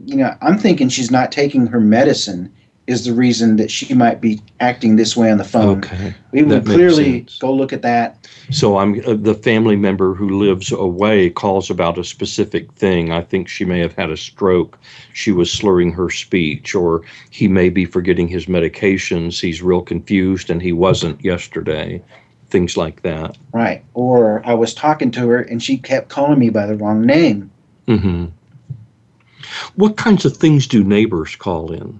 you 0.05 0.15
know, 0.17 0.35
I'm 0.41 0.57
thinking 0.57 0.89
she's 0.89 1.11
not 1.11 1.31
taking 1.31 1.67
her 1.67 1.79
medicine 1.79 2.53
is 2.85 3.05
the 3.05 3.13
reason 3.13 3.55
that 3.55 3.71
she 3.71 3.93
might 3.93 4.19
be 4.19 4.41
acting 4.59 4.97
this 4.97 5.15
way 5.15 5.31
on 5.31 5.37
the 5.37 5.43
phone. 5.43 5.77
Okay. 5.77 6.13
We 6.31 6.43
would 6.43 6.65
clearly 6.65 7.19
sense. 7.19 7.37
go 7.37 7.53
look 7.53 7.71
at 7.71 7.81
that. 7.81 8.27
So 8.51 8.77
I'm 8.77 8.99
uh, 9.07 9.13
the 9.13 9.35
family 9.35 9.77
member 9.77 10.13
who 10.13 10.37
lives 10.37 10.71
away 10.71 11.29
calls 11.29 11.69
about 11.69 11.97
a 11.97 12.03
specific 12.03 12.71
thing. 12.73 13.11
I 13.11 13.21
think 13.21 13.47
she 13.47 13.63
may 13.63 13.79
have 13.79 13.93
had 13.93 14.09
a 14.09 14.17
stroke. 14.17 14.77
She 15.13 15.31
was 15.31 15.51
slurring 15.51 15.93
her 15.93 16.09
speech, 16.09 16.75
or 16.75 17.03
he 17.29 17.47
may 17.47 17.69
be 17.69 17.85
forgetting 17.85 18.27
his 18.27 18.47
medications. 18.47 19.39
He's 19.39 19.61
real 19.61 19.81
confused, 19.81 20.49
and 20.49 20.61
he 20.61 20.73
wasn't 20.73 21.23
yesterday. 21.23 22.03
Things 22.49 22.75
like 22.75 23.01
that. 23.03 23.37
Right. 23.53 23.83
Or 23.93 24.45
I 24.45 24.53
was 24.53 24.73
talking 24.73 25.09
to 25.11 25.27
her 25.29 25.41
and 25.41 25.63
she 25.63 25.77
kept 25.77 26.09
calling 26.09 26.37
me 26.37 26.51
by 26.51 26.67
the 26.67 26.75
wrong 26.75 27.01
name. 27.01 27.49
hmm 27.87 28.25
What 29.73 29.97
kinds 29.97 30.23
of 30.23 30.37
things 30.37 30.67
do 30.67 30.83
neighbors 30.83 31.35
call 31.35 31.71
in? 31.71 31.99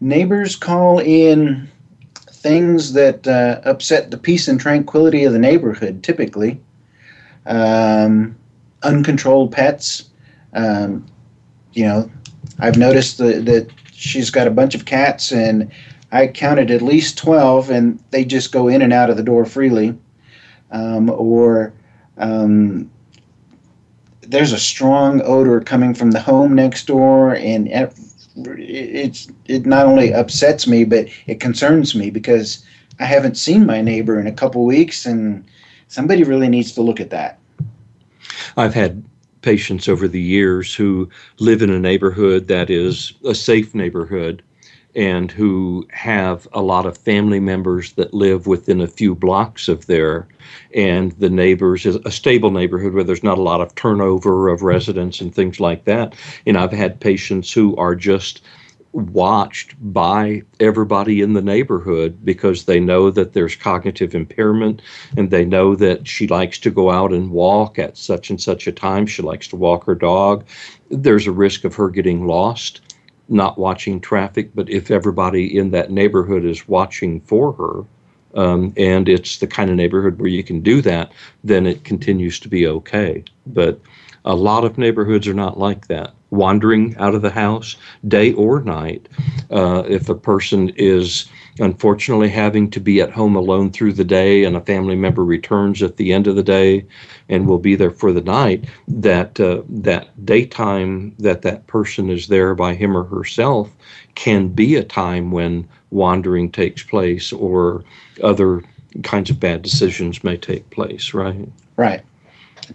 Neighbors 0.00 0.56
call 0.56 1.00
in 1.00 1.68
things 2.30 2.92
that 2.92 3.26
uh, 3.26 3.60
upset 3.64 4.10
the 4.10 4.18
peace 4.18 4.48
and 4.48 4.60
tranquility 4.60 5.24
of 5.24 5.32
the 5.32 5.38
neighborhood, 5.38 6.02
typically. 6.02 6.60
Um, 7.46 8.36
uncontrolled 8.82 9.52
pets. 9.52 10.10
Um, 10.52 11.06
you 11.72 11.84
know, 11.84 12.10
I've 12.58 12.78
noticed 12.78 13.18
that, 13.18 13.44
that 13.46 13.70
she's 13.92 14.30
got 14.30 14.46
a 14.46 14.52
bunch 14.52 14.74
of 14.74 14.84
cats, 14.84 15.32
and 15.32 15.70
I 16.12 16.28
counted 16.28 16.70
at 16.70 16.82
least 16.82 17.18
12, 17.18 17.70
and 17.70 18.02
they 18.10 18.24
just 18.24 18.52
go 18.52 18.68
in 18.68 18.82
and 18.82 18.92
out 18.92 19.10
of 19.10 19.16
the 19.16 19.22
door 19.22 19.44
freely. 19.44 19.98
Um, 20.70 21.10
or 21.10 21.72
um, 22.18 22.90
there's 24.20 24.52
a 24.52 24.58
strong 24.58 25.22
odor 25.22 25.60
coming 25.60 25.94
from 25.94 26.12
the 26.12 26.20
home 26.20 26.54
next 26.54 26.86
door, 26.86 27.34
and 27.34 27.68
it's 28.46 29.28
it 29.46 29.66
not 29.66 29.86
only 29.86 30.12
upsets 30.12 30.66
me, 30.66 30.84
but 30.84 31.08
it 31.26 31.40
concerns 31.40 31.94
me 31.94 32.10
because 32.10 32.64
I 33.00 33.04
haven't 33.04 33.36
seen 33.36 33.66
my 33.66 33.80
neighbor 33.80 34.18
in 34.20 34.26
a 34.26 34.32
couple 34.32 34.64
weeks, 34.64 35.06
and 35.06 35.44
somebody 35.88 36.24
really 36.24 36.48
needs 36.48 36.72
to 36.72 36.82
look 36.82 37.00
at 37.00 37.10
that. 37.10 37.38
I've 38.56 38.74
had 38.74 39.04
patients 39.42 39.88
over 39.88 40.08
the 40.08 40.20
years 40.20 40.74
who 40.74 41.08
live 41.38 41.62
in 41.62 41.70
a 41.70 41.78
neighborhood 41.78 42.48
that 42.48 42.70
is 42.70 43.12
a 43.24 43.34
safe 43.34 43.74
neighborhood 43.74 44.42
and 44.94 45.30
who 45.30 45.86
have 45.90 46.48
a 46.52 46.62
lot 46.62 46.86
of 46.86 46.96
family 46.96 47.40
members 47.40 47.92
that 47.92 48.14
live 48.14 48.46
within 48.46 48.80
a 48.80 48.86
few 48.86 49.14
blocks 49.14 49.68
of 49.68 49.86
there. 49.86 50.26
And 50.74 51.12
the 51.12 51.30
neighbors 51.30 51.86
is 51.86 51.96
a 51.96 52.10
stable 52.10 52.50
neighborhood 52.50 52.94
where 52.94 53.04
there's 53.04 53.22
not 53.22 53.38
a 53.38 53.42
lot 53.42 53.60
of 53.60 53.74
turnover 53.74 54.48
of 54.48 54.62
residents 54.62 55.20
and 55.20 55.34
things 55.34 55.60
like 55.60 55.84
that. 55.84 56.14
And 56.46 56.56
I've 56.56 56.72
had 56.72 57.00
patients 57.00 57.52
who 57.52 57.76
are 57.76 57.94
just 57.94 58.42
watched 58.92 59.74
by 59.92 60.42
everybody 60.60 61.20
in 61.20 61.34
the 61.34 61.42
neighborhood 61.42 62.24
because 62.24 62.64
they 62.64 62.80
know 62.80 63.10
that 63.10 63.32
there's 63.32 63.54
cognitive 63.54 64.14
impairment 64.14 64.80
and 65.16 65.30
they 65.30 65.44
know 65.44 65.74
that 65.76 66.08
she 66.08 66.26
likes 66.26 66.58
to 66.58 66.70
go 66.70 66.90
out 66.90 67.12
and 67.12 67.30
walk 67.30 67.78
at 67.78 67.96
such 67.96 68.30
and 68.30 68.40
such 68.40 68.66
a 68.66 68.72
time. 68.72 69.06
She 69.06 69.22
likes 69.22 69.46
to 69.48 69.56
walk 69.56 69.84
her 69.84 69.94
dog. 69.94 70.46
There's 70.90 71.26
a 71.26 71.32
risk 71.32 71.64
of 71.64 71.74
her 71.74 71.90
getting 71.90 72.26
lost, 72.26 72.80
not 73.28 73.58
watching 73.58 74.00
traffic, 74.00 74.50
but 74.54 74.68
if 74.70 74.90
everybody 74.90 75.56
in 75.56 75.70
that 75.70 75.90
neighborhood 75.90 76.44
is 76.44 76.68
watching 76.68 77.20
for 77.20 77.52
her, 77.52 77.84
um, 78.40 78.72
and 78.76 79.08
it's 79.08 79.38
the 79.38 79.46
kind 79.46 79.70
of 79.70 79.76
neighborhood 79.76 80.18
where 80.18 80.28
you 80.28 80.44
can 80.44 80.60
do 80.60 80.82
that, 80.82 81.12
then 81.44 81.66
it 81.66 81.84
continues 81.84 82.38
to 82.40 82.48
be 82.48 82.66
okay. 82.66 83.24
But 83.46 83.80
a 84.24 84.34
lot 84.34 84.64
of 84.64 84.78
neighborhoods 84.78 85.26
are 85.26 85.34
not 85.34 85.58
like 85.58 85.86
that. 85.88 86.14
Wandering 86.30 86.96
out 86.98 87.14
of 87.14 87.22
the 87.22 87.30
house, 87.30 87.76
day 88.06 88.32
or 88.34 88.60
night, 88.60 89.08
uh, 89.50 89.84
if 89.88 90.08
a 90.08 90.14
person 90.14 90.68
is 90.76 91.26
unfortunately 91.58 92.28
having 92.28 92.70
to 92.70 92.80
be 92.80 93.00
at 93.00 93.10
home 93.10 93.34
alone 93.34 93.70
through 93.70 93.92
the 93.92 94.04
day 94.04 94.44
and 94.44 94.56
a 94.56 94.60
family 94.60 94.94
member 94.94 95.24
returns 95.24 95.82
at 95.82 95.96
the 95.96 96.12
end 96.12 96.26
of 96.26 96.36
the 96.36 96.42
day 96.42 96.84
and 97.28 97.46
will 97.46 97.58
be 97.58 97.74
there 97.74 97.90
for 97.90 98.12
the 98.12 98.20
night, 98.20 98.66
that 98.86 99.40
uh, 99.40 99.62
that 99.68 100.24
daytime 100.24 101.14
that 101.18 101.42
that 101.42 101.66
person 101.66 102.10
is 102.10 102.28
there 102.28 102.54
by 102.54 102.74
him 102.74 102.96
or 102.96 103.04
herself 103.04 103.74
can 104.14 104.48
be 104.48 104.76
a 104.76 104.84
time 104.84 105.30
when 105.30 105.66
wandering 105.90 106.50
takes 106.50 106.82
place 106.82 107.32
or 107.32 107.84
other 108.22 108.62
kinds 109.02 109.30
of 109.30 109.40
bad 109.40 109.62
decisions 109.62 110.24
may 110.24 110.36
take 110.36 110.68
place, 110.70 111.14
right? 111.14 111.48
Right. 111.76 112.02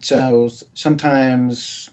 So 0.02 0.50
sometimes 0.74 1.90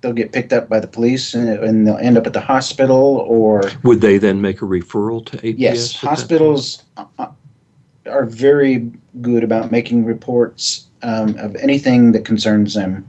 they'll 0.00 0.12
get 0.12 0.32
picked 0.32 0.52
up 0.52 0.68
by 0.68 0.80
the 0.80 0.86
police 0.86 1.32
and, 1.34 1.48
and 1.48 1.86
they'll 1.86 1.96
end 1.96 2.18
up 2.18 2.26
at 2.26 2.34
the 2.34 2.40
hospital 2.40 3.24
or 3.26 3.70
Would 3.82 4.02
they 4.02 4.18
then 4.18 4.40
make 4.40 4.60
a 4.60 4.66
referral 4.66 5.24
to 5.26 5.38
APS? 5.38 5.54
yes, 5.56 5.96
hospitals 5.96 6.84
uh, 6.98 7.06
uh, 7.18 7.28
are 8.06 8.26
very 8.26 8.90
good 9.22 9.42
about 9.42 9.72
making 9.72 10.04
reports 10.04 10.86
um, 11.02 11.36
of 11.38 11.56
anything 11.56 12.12
that 12.12 12.24
concerns 12.24 12.74
them. 12.74 13.06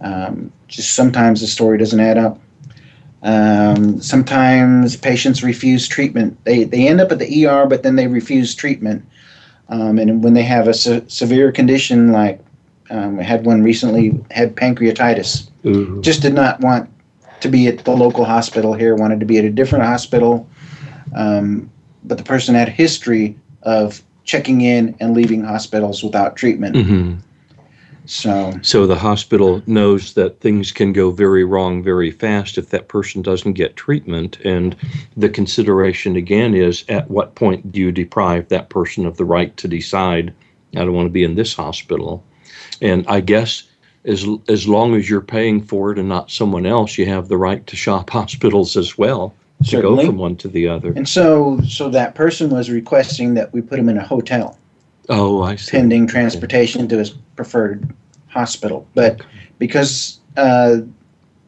Um, 0.00 0.52
just 0.68 0.94
sometimes 0.94 1.40
the 1.40 1.48
story 1.48 1.78
doesn't 1.78 1.98
add 1.98 2.16
up. 2.18 2.40
Um, 3.24 4.00
sometimes 4.00 4.96
patients 4.96 5.42
refuse 5.42 5.88
treatment. 5.88 6.38
They, 6.44 6.62
they 6.62 6.86
end 6.86 7.00
up 7.00 7.10
at 7.10 7.18
the 7.18 7.46
ER, 7.46 7.66
but 7.66 7.82
then 7.82 7.96
they 7.96 8.06
refuse 8.06 8.54
treatment. 8.54 9.04
Um, 9.68 9.98
and 9.98 10.22
when 10.22 10.34
they 10.34 10.44
have 10.44 10.68
a 10.68 10.74
se- 10.74 11.04
severe 11.08 11.50
condition 11.50 12.12
like 12.12 12.40
um, 12.90 13.18
I 13.18 13.22
had 13.22 13.44
one 13.44 13.62
recently 13.62 14.18
had 14.30 14.56
pancreatitis. 14.56 15.48
Ooh. 15.66 16.00
Just 16.00 16.22
did 16.22 16.34
not 16.34 16.60
want 16.60 16.90
to 17.40 17.48
be 17.48 17.66
at 17.68 17.84
the 17.84 17.92
local 17.92 18.24
hospital 18.24 18.74
here. 18.74 18.94
Wanted 18.94 19.20
to 19.20 19.26
be 19.26 19.38
at 19.38 19.44
a 19.44 19.50
different 19.50 19.84
hospital. 19.84 20.48
Um, 21.14 21.70
but 22.04 22.18
the 22.18 22.24
person 22.24 22.54
had 22.54 22.68
a 22.68 22.72
history 22.72 23.36
of 23.62 24.02
checking 24.24 24.60
in 24.60 24.94
and 25.00 25.14
leaving 25.14 25.44
hospitals 25.44 26.02
without 26.02 26.36
treatment. 26.36 26.76
Mhm. 26.76 27.18
So 28.06 28.58
So 28.62 28.86
the 28.86 28.96
hospital 28.96 29.62
knows 29.66 30.14
that 30.14 30.40
things 30.40 30.72
can 30.72 30.92
go 30.94 31.10
very 31.10 31.44
wrong 31.44 31.82
very 31.82 32.10
fast 32.10 32.56
if 32.56 32.70
that 32.70 32.88
person 32.88 33.20
doesn't 33.20 33.52
get 33.52 33.76
treatment. 33.76 34.38
And 34.44 34.74
the 35.16 35.28
consideration 35.28 36.16
again 36.16 36.54
is 36.54 36.84
at 36.88 37.10
what 37.10 37.34
point 37.34 37.70
do 37.70 37.80
you 37.80 37.92
deprive 37.92 38.48
that 38.48 38.70
person 38.70 39.04
of 39.04 39.18
the 39.18 39.26
right 39.26 39.54
to 39.58 39.68
decide, 39.68 40.32
I 40.74 40.80
don't 40.80 40.94
want 40.94 41.06
to 41.06 41.10
be 41.10 41.24
in 41.24 41.34
this 41.34 41.52
hospital? 41.54 42.24
And 42.80 43.04
I 43.08 43.20
guess 43.20 43.64
as, 44.04 44.26
as 44.48 44.66
long 44.68 44.94
as 44.94 45.08
you're 45.08 45.20
paying 45.20 45.62
for 45.62 45.92
it 45.92 45.98
and 45.98 46.08
not 46.08 46.30
someone 46.30 46.66
else, 46.66 46.98
you 46.98 47.06
have 47.06 47.28
the 47.28 47.36
right 47.36 47.66
to 47.66 47.76
shop 47.76 48.10
hospitals 48.18 48.76
as 48.76 48.96
well 48.98 49.34
to 49.62 49.68
Certainly. 49.70 50.04
go 50.04 50.10
from 50.10 50.18
one 50.18 50.36
to 50.36 50.48
the 50.48 50.68
other. 50.68 50.92
and 50.92 51.08
so 51.08 51.60
so 51.62 51.88
that 51.88 52.14
person 52.14 52.48
was 52.48 52.70
requesting 52.70 53.34
that 53.34 53.52
we 53.52 53.60
put 53.60 53.78
him 53.78 53.88
in 53.88 53.98
a 53.98 54.06
hotel. 54.06 54.56
Oh, 55.08 55.42
I 55.42 55.56
see. 55.56 55.72
pending 55.72 56.06
transportation 56.06 56.86
to 56.88 56.98
his 56.98 57.10
preferred 57.34 57.92
hospital. 58.28 58.86
But 58.94 59.20
because 59.58 60.20
uh, 60.36 60.78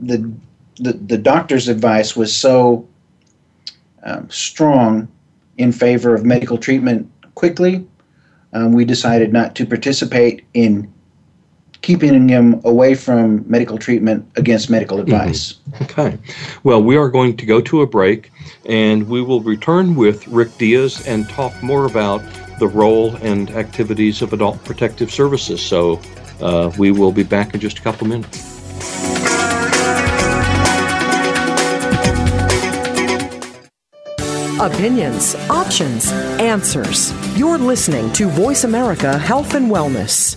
the, 0.00 0.32
the 0.76 0.94
the 0.94 1.18
doctor's 1.18 1.68
advice 1.68 2.16
was 2.16 2.34
so 2.36 2.88
um, 4.02 4.28
strong 4.28 5.06
in 5.58 5.70
favor 5.72 6.14
of 6.14 6.24
medical 6.24 6.58
treatment 6.58 7.08
quickly, 7.34 7.86
um, 8.54 8.72
we 8.72 8.84
decided 8.84 9.32
not 9.32 9.54
to 9.56 9.66
participate 9.66 10.44
in 10.54 10.92
keeping 11.82 12.28
him 12.28 12.60
away 12.64 12.94
from 12.94 13.44
medical 13.48 13.78
treatment 13.78 14.28
against 14.36 14.70
medical 14.70 15.00
advice. 15.00 15.54
Okay. 15.82 16.18
Well, 16.62 16.82
we 16.82 16.96
are 16.96 17.08
going 17.08 17.36
to 17.36 17.46
go 17.46 17.60
to 17.62 17.82
a 17.82 17.86
break 17.86 18.30
and 18.66 19.08
we 19.08 19.22
will 19.22 19.40
return 19.40 19.94
with 19.94 20.26
Rick 20.28 20.56
Diaz 20.58 21.06
and 21.06 21.28
talk 21.28 21.62
more 21.62 21.86
about 21.86 22.22
the 22.58 22.68
role 22.68 23.16
and 23.16 23.50
activities 23.50 24.20
of 24.20 24.32
Adult 24.32 24.62
Protective 24.64 25.10
Services. 25.10 25.62
So 25.62 26.00
uh, 26.40 26.70
we 26.78 26.90
will 26.90 27.12
be 27.12 27.22
back 27.22 27.54
in 27.54 27.60
just 27.60 27.78
a 27.78 27.82
couple 27.82 28.06
minutes. 28.06 28.50
Opinions, 34.60 35.34
options, 35.48 36.12
answers. 36.38 37.14
You're 37.38 37.56
listening 37.56 38.12
to 38.12 38.28
Voice 38.28 38.64
America 38.64 39.16
Health 39.16 39.54
and 39.54 39.70
Wellness. 39.70 40.36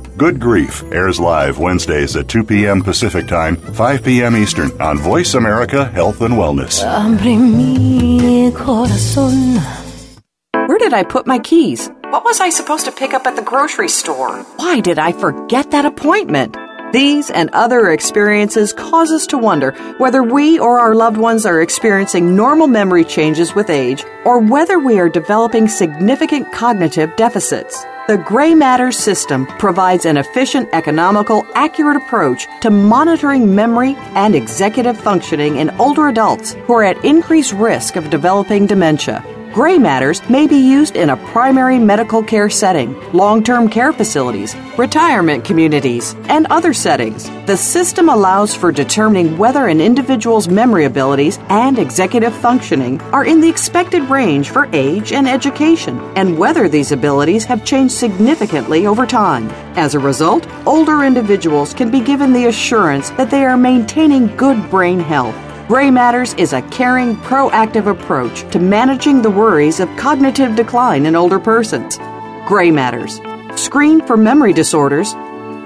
Good 0.17 0.39
Grief 0.39 0.83
airs 0.91 1.19
live 1.19 1.57
Wednesdays 1.57 2.15
at 2.15 2.27
2 2.27 2.43
p.m. 2.43 2.81
Pacific 2.83 3.27
Time, 3.27 3.55
5 3.55 4.03
p.m. 4.03 4.35
Eastern 4.35 4.69
on 4.81 4.97
Voice 4.97 5.33
America 5.33 5.85
Health 5.85 6.21
and 6.21 6.33
Wellness. 6.33 6.83
Where 10.67 10.77
did 10.77 10.93
I 10.93 11.03
put 11.03 11.25
my 11.25 11.39
keys? 11.39 11.89
What 12.09 12.25
was 12.25 12.39
I 12.39 12.49
supposed 12.49 12.85
to 12.85 12.91
pick 12.91 13.13
up 13.13 13.25
at 13.25 13.35
the 13.35 13.41
grocery 13.41 13.87
store? 13.87 14.43
Why 14.57 14.79
did 14.81 14.99
I 14.99 15.11
forget 15.13 15.71
that 15.71 15.85
appointment? 15.85 16.57
These 16.91 17.29
and 17.31 17.49
other 17.51 17.89
experiences 17.89 18.73
cause 18.73 19.11
us 19.11 19.25
to 19.27 19.37
wonder 19.37 19.71
whether 19.97 20.21
we 20.21 20.59
or 20.59 20.77
our 20.79 20.93
loved 20.93 21.17
ones 21.17 21.45
are 21.45 21.61
experiencing 21.61 22.35
normal 22.35 22.67
memory 22.67 23.05
changes 23.05 23.55
with 23.55 23.69
age 23.69 24.03
or 24.25 24.39
whether 24.39 24.77
we 24.77 24.99
are 24.99 25.07
developing 25.07 25.69
significant 25.69 26.51
cognitive 26.51 27.15
deficits. 27.15 27.85
The 28.11 28.17
Gray 28.17 28.53
Matter 28.53 28.91
system 28.91 29.45
provides 29.45 30.05
an 30.05 30.17
efficient, 30.17 30.67
economical, 30.73 31.47
accurate 31.55 31.95
approach 31.95 32.45
to 32.59 32.69
monitoring 32.69 33.55
memory 33.55 33.95
and 34.15 34.35
executive 34.35 34.99
functioning 34.99 35.55
in 35.59 35.69
older 35.79 36.09
adults 36.09 36.51
who 36.65 36.73
are 36.73 36.83
at 36.83 37.05
increased 37.05 37.53
risk 37.53 37.95
of 37.95 38.09
developing 38.09 38.67
dementia. 38.67 39.23
Gray 39.53 39.77
matters 39.77 40.21
may 40.29 40.47
be 40.47 40.55
used 40.55 40.95
in 40.95 41.09
a 41.09 41.17
primary 41.17 41.77
medical 41.77 42.23
care 42.23 42.49
setting, 42.49 42.97
long 43.11 43.43
term 43.43 43.67
care 43.67 43.91
facilities, 43.91 44.55
retirement 44.77 45.43
communities, 45.43 46.15
and 46.29 46.47
other 46.49 46.73
settings. 46.73 47.29
The 47.47 47.57
system 47.57 48.07
allows 48.07 48.55
for 48.55 48.71
determining 48.71 49.37
whether 49.37 49.67
an 49.67 49.81
individual's 49.81 50.47
memory 50.47 50.85
abilities 50.85 51.37
and 51.49 51.77
executive 51.77 52.33
functioning 52.33 53.01
are 53.11 53.25
in 53.25 53.41
the 53.41 53.49
expected 53.49 54.03
range 54.03 54.49
for 54.49 54.69
age 54.71 55.11
and 55.11 55.27
education, 55.27 55.99
and 56.15 56.37
whether 56.37 56.69
these 56.69 56.93
abilities 56.93 57.43
have 57.43 57.65
changed 57.65 57.93
significantly 57.93 58.87
over 58.87 59.05
time. 59.05 59.49
As 59.75 59.95
a 59.95 59.99
result, 59.99 60.47
older 60.65 61.03
individuals 61.03 61.73
can 61.73 61.91
be 61.91 61.99
given 61.99 62.31
the 62.31 62.45
assurance 62.45 63.09
that 63.11 63.29
they 63.29 63.43
are 63.43 63.57
maintaining 63.57 64.33
good 64.37 64.69
brain 64.69 65.01
health. 65.01 65.50
Gray 65.67 65.89
Matters 65.89 66.33
is 66.33 66.53
a 66.53 66.61
caring, 66.63 67.15
proactive 67.17 67.87
approach 67.87 68.49
to 68.51 68.59
managing 68.59 69.21
the 69.21 69.29
worries 69.29 69.79
of 69.79 69.89
cognitive 69.95 70.55
decline 70.55 71.05
in 71.05 71.15
older 71.15 71.39
persons. 71.39 71.97
Gray 72.45 72.71
Matters. 72.71 73.21
Screen 73.55 74.05
for 74.05 74.17
memory 74.17 74.53
disorders 74.53 75.13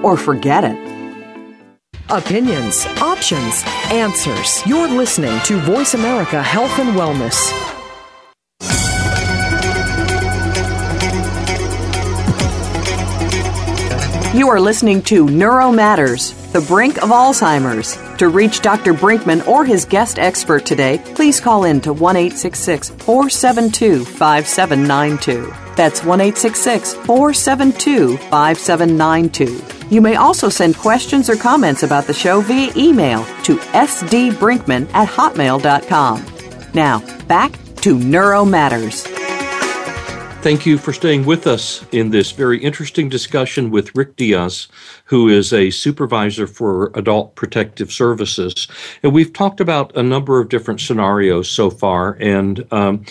or 0.02 0.16
forget 0.16 0.64
it. 0.64 0.78
Opinions, 2.08 2.86
options, 3.00 3.64
answers. 3.90 4.64
You're 4.64 4.88
listening 4.88 5.40
to 5.44 5.58
Voice 5.58 5.94
America 5.94 6.40
Health 6.40 6.78
and 6.78 6.90
Wellness. 6.90 7.52
You 14.36 14.50
are 14.50 14.60
listening 14.60 15.00
to 15.04 15.26
Neuro 15.30 15.72
Matters, 15.72 16.32
the 16.52 16.60
brink 16.60 17.02
of 17.02 17.10
Alzheimer's. 17.10 17.98
To 18.18 18.28
reach 18.28 18.60
Dr. 18.60 18.94
Brinkman 18.94 19.46
or 19.46 19.64
his 19.64 19.84
guest 19.84 20.18
expert 20.18 20.64
today, 20.66 20.98
please 21.14 21.40
call 21.40 21.64
in 21.64 21.80
to 21.82 21.92
1 21.92 22.30
472 22.30 24.04
5792. 24.04 25.52
That's 25.76 26.02
1 26.04 26.32
472 26.32 28.16
5792. 28.16 29.62
You 29.90 30.00
may 30.00 30.16
also 30.16 30.48
send 30.48 30.76
questions 30.76 31.30
or 31.30 31.36
comments 31.36 31.82
about 31.82 32.06
the 32.06 32.14
show 32.14 32.40
via 32.40 32.72
email 32.76 33.24
to 33.44 33.56
sdbrinkman 33.56 34.88
at 34.92 35.08
hotmail.com. 35.08 36.26
Now, 36.74 37.02
back 37.26 37.52
to 37.82 37.98
Neuro 37.98 38.44
Matters. 38.44 39.06
Thank 40.46 40.64
you 40.64 40.78
for 40.78 40.92
staying 40.92 41.26
with 41.26 41.48
us 41.48 41.84
in 41.90 42.10
this 42.10 42.30
very 42.30 42.62
interesting 42.62 43.08
discussion 43.08 43.72
with 43.72 43.92
Rick 43.96 44.14
Diaz, 44.14 44.68
who 45.06 45.28
is 45.28 45.52
a 45.52 45.70
supervisor 45.70 46.46
for 46.46 46.92
Adult 46.94 47.34
Protective 47.34 47.92
Services. 47.92 48.68
And 49.02 49.12
we've 49.12 49.32
talked 49.32 49.58
about 49.58 49.96
a 49.96 50.04
number 50.04 50.38
of 50.38 50.48
different 50.48 50.80
scenarios 50.80 51.50
so 51.50 51.68
far. 51.68 52.12
And 52.20 52.64
um, 52.72 53.04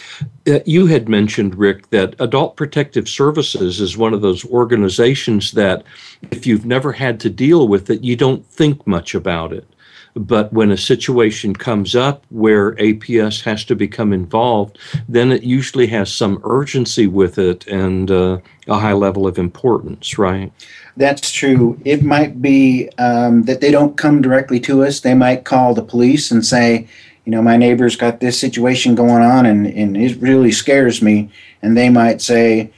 uh, 0.48 0.60
you 0.65 0.86
had 0.86 1.10
mentioned, 1.10 1.56
Rick, 1.56 1.89
that 1.89 2.15
Adult 2.19 2.56
Protective 2.56 3.10
Services 3.10 3.82
is 3.82 3.98
one 3.98 4.13
of 4.13 4.21
those 4.21 4.45
organizations 4.45 5.52
that 5.52 5.84
if 6.32 6.48
you've 6.48 6.65
never 6.65 6.93
had 6.93 7.19
to 7.19 7.30
deal 7.30 7.67
with 7.67 7.89
it, 7.89 8.02
you 8.02 8.15
don't 8.15 8.45
think 8.45 8.88
much 8.88 9.13
about 9.13 9.52
it. 9.52 9.67
But 10.15 10.54
when 10.54 10.71
a 10.71 10.78
situation 10.78 11.54
comes 11.54 11.93
up 11.93 12.25
where 12.30 12.71
APS 12.75 13.43
has 13.43 13.65
to 13.65 13.75
become 13.75 14.13
involved, 14.13 14.78
then 15.10 15.32
it 15.32 15.43
usually 15.43 15.88
has 15.88 16.13
some 16.13 16.39
urgency 16.45 17.06
with 17.06 17.38
it 17.38 17.67
and 17.67 18.10
uh, 18.10 18.38
a 18.67 18.80
high 18.80 18.93
level 18.93 19.28
of 19.28 19.38
importance, 19.38 20.17
right? 20.17 20.54
That's 20.95 21.32
true. 21.32 21.80
It 21.84 22.01
might 22.01 22.41
be 22.41 22.89
um, 22.97 23.43
that 23.43 23.60
they 23.60 23.71
don't 23.71 23.97
come 23.97 24.21
directly 24.21 24.60
to 24.62 24.86
us. 24.86 25.01
They 25.01 25.13
might 25.13 25.43
call 25.43 25.73
the 25.73 25.84
police 25.84 26.32
and 26.32 26.45
say, 26.45 26.88
you 27.25 27.32
know, 27.32 27.41
my 27.41 27.58
neighbor's 27.58 27.97
got 27.97 28.21
this 28.21 28.39
situation 28.39 28.95
going 28.95 29.23
on 29.23 29.45
and, 29.45 29.67
and 29.67 29.97
it 29.97 30.21
really 30.21 30.51
scares 30.51 31.01
me. 31.01 31.30
And 31.62 31.75
they 31.75 31.89
might 31.89 32.21
say, 32.21 32.71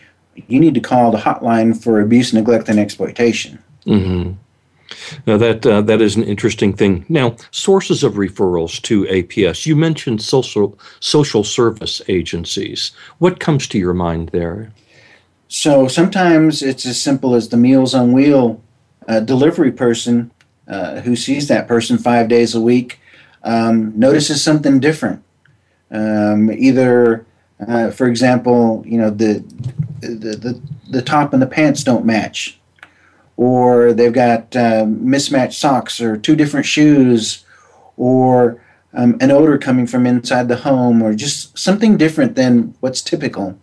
you 0.47 0.59
need 0.59 0.73
to 0.73 0.79
call 0.79 1.11
the 1.11 1.17
hotline 1.17 1.79
for 1.81 1.99
abuse, 1.99 2.33
neglect, 2.33 2.69
and 2.69 2.79
exploitation. 2.79 3.61
Mm-hmm. 3.85 4.33
Now 5.25 5.37
that 5.37 5.65
uh, 5.65 5.81
that 5.81 6.01
is 6.01 6.15
an 6.15 6.23
interesting 6.23 6.73
thing. 6.73 7.05
Now, 7.09 7.35
sources 7.51 8.03
of 8.03 8.13
referrals 8.13 8.81
to 8.83 9.03
APS. 9.03 9.65
You 9.65 9.75
mentioned 9.75 10.21
social 10.21 10.77
social 10.99 11.43
service 11.43 12.01
agencies. 12.07 12.91
What 13.19 13.39
comes 13.39 13.67
to 13.67 13.77
your 13.77 13.93
mind 13.93 14.29
there? 14.29 14.71
So 15.47 15.87
sometimes 15.87 16.61
it's 16.61 16.85
as 16.85 17.01
simple 17.01 17.35
as 17.35 17.49
the 17.49 17.57
Meals 17.57 17.93
on 17.93 18.11
Wheel 18.11 18.61
uh, 19.07 19.21
delivery 19.21 19.71
person 19.71 20.31
uh, 20.67 20.99
who 21.01 21.15
sees 21.15 21.47
that 21.47 21.67
person 21.67 21.97
five 21.97 22.27
days 22.27 22.53
a 22.53 22.61
week 22.61 22.99
um, 23.43 23.97
notices 23.97 24.43
something 24.43 24.79
different. 24.79 25.23
Um, 25.89 26.51
either, 26.51 27.25
uh, 27.65 27.91
for 27.91 28.07
example, 28.07 28.83
you 28.85 28.97
know 28.97 29.09
the, 29.09 29.43
the 30.01 30.35
the 30.35 30.61
the 30.89 31.01
top 31.01 31.33
and 31.33 31.41
the 31.41 31.47
pants 31.47 31.83
don't 31.83 32.05
match 32.05 32.59
or 33.37 33.93
they've 33.93 34.13
got 34.13 34.55
um, 34.55 35.09
mismatched 35.09 35.59
socks 35.59 36.01
or 36.01 36.17
two 36.17 36.35
different 36.35 36.65
shoes 36.65 37.45
or 37.95 38.61
um, 38.93 39.15
an 39.21 39.31
odor 39.31 39.57
coming 39.57 39.87
from 39.87 40.05
inside 40.05 40.47
the 40.47 40.55
home 40.57 41.01
or 41.01 41.13
just 41.13 41.57
something 41.57 41.97
different 41.97 42.35
than 42.35 42.75
what's 42.79 43.01
typical. 43.01 43.57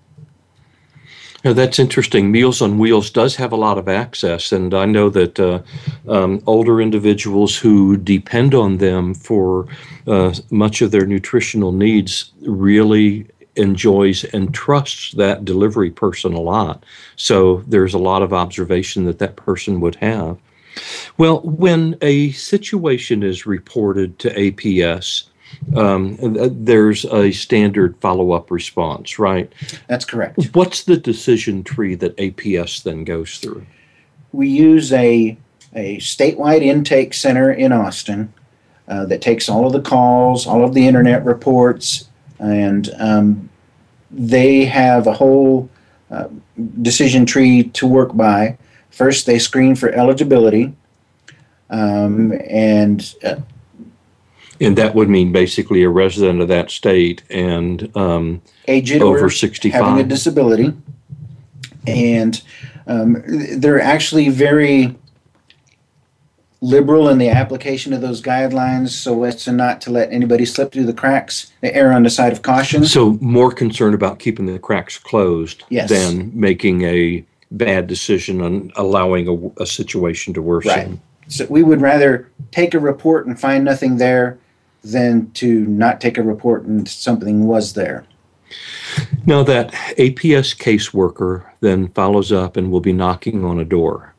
That's 1.42 1.78
interesting. 1.78 2.32
Meals 2.32 2.62
on 2.62 2.78
Wheels 2.78 3.10
does 3.10 3.37
have 3.37 3.52
a 3.52 3.56
lot 3.56 3.76
of 3.76 3.87
access, 3.87 4.50
and 4.50 4.72
I 4.72 4.87
know 4.87 5.10
that 5.10 5.38
uh, 5.38 5.60
um, 6.08 6.42
older 6.46 6.80
individuals 6.80 7.54
who 7.54 7.98
depend 7.98 8.54
on 8.54 8.78
them 8.78 9.12
for 9.12 9.66
uh, 10.06 10.34
much 10.50 10.80
of 10.80 10.90
their 10.90 11.04
nutritional 11.04 11.70
needs 11.70 12.32
really 12.40 13.26
enjoys 13.56 14.24
and 14.24 14.52
trusts 14.52 15.12
that 15.12 15.44
delivery 15.44 15.90
person 15.90 16.34
a 16.34 16.40
lot. 16.40 16.84
So 17.16 17.62
there's 17.66 17.94
a 17.94 17.98
lot 17.98 18.22
of 18.22 18.32
observation 18.32 19.04
that 19.04 19.18
that 19.18 19.36
person 19.36 19.80
would 19.80 19.96
have. 19.96 20.38
Well, 21.18 21.40
when 21.42 21.96
a 22.02 22.32
situation 22.32 23.22
is 23.22 23.46
reported 23.46 24.18
to 24.20 24.34
APS, 24.34 25.24
um, 25.76 26.16
there's 26.64 27.04
a 27.04 27.30
standard 27.30 27.96
follow 28.00 28.32
up 28.32 28.50
response, 28.50 29.18
right? 29.18 29.52
That's 29.88 30.04
correct. 30.04 30.50
What's 30.52 30.84
the 30.84 30.96
decision 30.96 31.62
tree 31.62 31.94
that 31.96 32.16
APS 32.16 32.82
then 32.82 33.04
goes 33.04 33.38
through? 33.38 33.66
We 34.32 34.48
use 34.48 34.92
a, 34.92 35.36
a 35.74 35.98
statewide 35.98 36.62
intake 36.62 37.14
center 37.14 37.52
in 37.52 37.72
Austin 37.72 38.32
uh, 38.88 39.06
that 39.06 39.22
takes 39.22 39.48
all 39.48 39.66
of 39.66 39.72
the 39.72 39.80
calls, 39.80 40.46
all 40.46 40.64
of 40.64 40.74
the 40.74 40.86
internet 40.86 41.24
reports, 41.24 42.08
and 42.38 42.90
um, 42.99 43.49
they 44.11 44.64
have 44.64 45.07
a 45.07 45.12
whole 45.12 45.68
uh, 46.11 46.29
decision 46.83 47.27
tree 47.27 47.64
to 47.64 47.87
work 47.87 48.16
by. 48.16 48.57
First, 48.90 49.27
they 49.27 49.38
screen 49.38 49.75
for 49.75 49.90
eligibility, 49.90 50.75
um, 51.70 52.33
and 52.49 53.14
uh, 53.25 53.37
and 54.61 54.77
that 54.77 54.94
would 54.94 55.09
mean 55.09 55.33
basically 55.33 55.83
a 55.83 55.88
resident 55.88 56.40
of 56.40 56.49
that 56.49 56.70
state 56.70 57.23
and 57.29 57.94
um, 57.97 58.42
aged 58.68 59.03
over 59.03 59.29
sixty-five, 59.31 59.85
having 59.85 60.05
a 60.05 60.09
disability, 60.09 60.73
and 61.87 62.40
um, 62.87 63.23
they're 63.57 63.81
actually 63.81 64.29
very 64.29 64.94
liberal 66.64 67.11
in 67.11 67.18
the 67.18 67.29
application 67.29 67.92
of 67.92 68.00
those 68.00 68.22
guidelines 68.22 68.88
so 68.88 69.24
as 69.24 69.44
to 69.44 69.53
not 69.53 69.83
to 69.83 69.90
let 69.90 70.11
anybody 70.11 70.47
slip 70.47 70.72
through 70.72 70.86
the 70.86 70.95
cracks. 70.95 71.53
They 71.61 71.72
err 71.72 71.93
on 71.93 72.05
the 72.05 72.11
side 72.11 72.32
of 72.32 72.41
caution. 72.43 72.84
So 72.86 73.12
more 73.20 73.53
concerned 73.53 73.95
about 73.95 74.18
keeping 74.18 74.47
the 74.47 74.59
cracks 74.59 74.99
closed 74.99 75.64
yes. 75.68 75.91
than 75.91 76.32
making 76.38 76.82
a 76.82 77.24
bad 77.51 77.86
decision 77.86 78.41
on 78.41 78.72
allowing 78.76 79.28
a, 79.28 79.62
a 79.62 79.66
situation 79.66 80.32
to 80.34 80.43
worsen. 80.43 80.91
Right. 80.91 80.99
so 81.28 81.47
we 81.51 81.62
would 81.62 81.82
rather 81.82 82.30
take 82.51 82.72
a 82.72 82.80
report 82.80 83.26
and 83.26 83.38
find 83.38 83.62
nothing 83.64 83.99
there 83.99 84.38
than 84.82 85.30
to 85.32 85.66
not 85.66 86.01
take 86.01 86.16
a 86.18 86.22
report 86.22 86.64
and 86.64 86.88
something 86.88 87.47
was 87.47 87.74
there. 87.74 88.07
Now, 89.26 89.43
that 89.43 89.72
APS 89.99 90.57
caseworker 90.57 91.45
then 91.61 91.88
follows 91.88 92.32
up 92.32 92.57
and 92.57 92.70
will 92.70 92.80
be 92.80 92.93
knocking 92.93 93.45
on 93.45 93.59
a 93.59 93.64
door. 93.64 94.13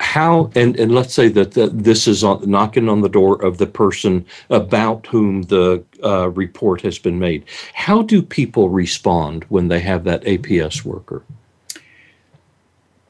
How, 0.00 0.50
and, 0.54 0.78
and 0.78 0.94
let's 0.94 1.12
say 1.12 1.28
that 1.28 1.52
the, 1.52 1.68
this 1.68 2.06
is 2.06 2.22
on, 2.22 2.48
knocking 2.48 2.88
on 2.88 3.00
the 3.00 3.08
door 3.08 3.42
of 3.42 3.58
the 3.58 3.66
person 3.66 4.24
about 4.48 5.06
whom 5.08 5.42
the 5.42 5.84
uh, 6.04 6.30
report 6.30 6.80
has 6.82 6.98
been 6.98 7.18
made. 7.18 7.44
How 7.74 8.02
do 8.02 8.22
people 8.22 8.68
respond 8.68 9.44
when 9.48 9.68
they 9.68 9.80
have 9.80 10.04
that 10.04 10.22
APS 10.22 10.84
worker? 10.84 11.24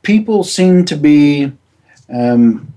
People 0.03 0.45
seem 0.45 0.87
to 0.87 0.97
be 0.97 1.53
um, 2.09 2.73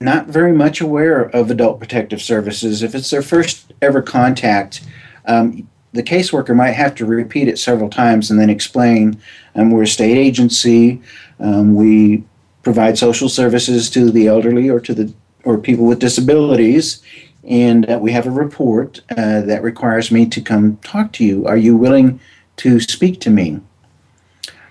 not 0.00 0.26
very 0.26 0.52
much 0.52 0.80
aware 0.80 1.22
of 1.22 1.50
adult 1.50 1.80
protective 1.80 2.22
services. 2.22 2.82
If 2.82 2.94
it's 2.94 3.10
their 3.10 3.22
first 3.22 3.72
ever 3.82 4.00
contact, 4.00 4.82
um, 5.26 5.68
the 5.92 6.02
caseworker 6.02 6.54
might 6.54 6.72
have 6.72 6.94
to 6.96 7.06
repeat 7.06 7.48
it 7.48 7.58
several 7.58 7.90
times 7.90 8.30
and 8.30 8.40
then 8.40 8.50
explain 8.50 9.20
um, 9.54 9.70
we're 9.70 9.82
a 9.82 9.86
state 9.86 10.16
agency, 10.16 11.02
um, 11.40 11.74
we 11.74 12.24
provide 12.62 12.98
social 12.98 13.28
services 13.28 13.90
to 13.90 14.10
the 14.10 14.28
elderly 14.28 14.68
or 14.68 14.80
to 14.80 14.94
the 14.94 15.12
or 15.44 15.58
people 15.58 15.86
with 15.86 15.98
disabilities, 15.98 17.02
and 17.42 17.90
uh, 17.90 17.98
we 18.00 18.12
have 18.12 18.26
a 18.26 18.30
report 18.30 19.00
uh, 19.10 19.40
that 19.40 19.62
requires 19.62 20.12
me 20.12 20.24
to 20.26 20.40
come 20.40 20.76
talk 20.78 21.12
to 21.12 21.24
you. 21.24 21.46
Are 21.46 21.56
you 21.56 21.76
willing 21.76 22.20
to 22.58 22.78
speak 22.78 23.20
to 23.22 23.30
me? 23.30 23.60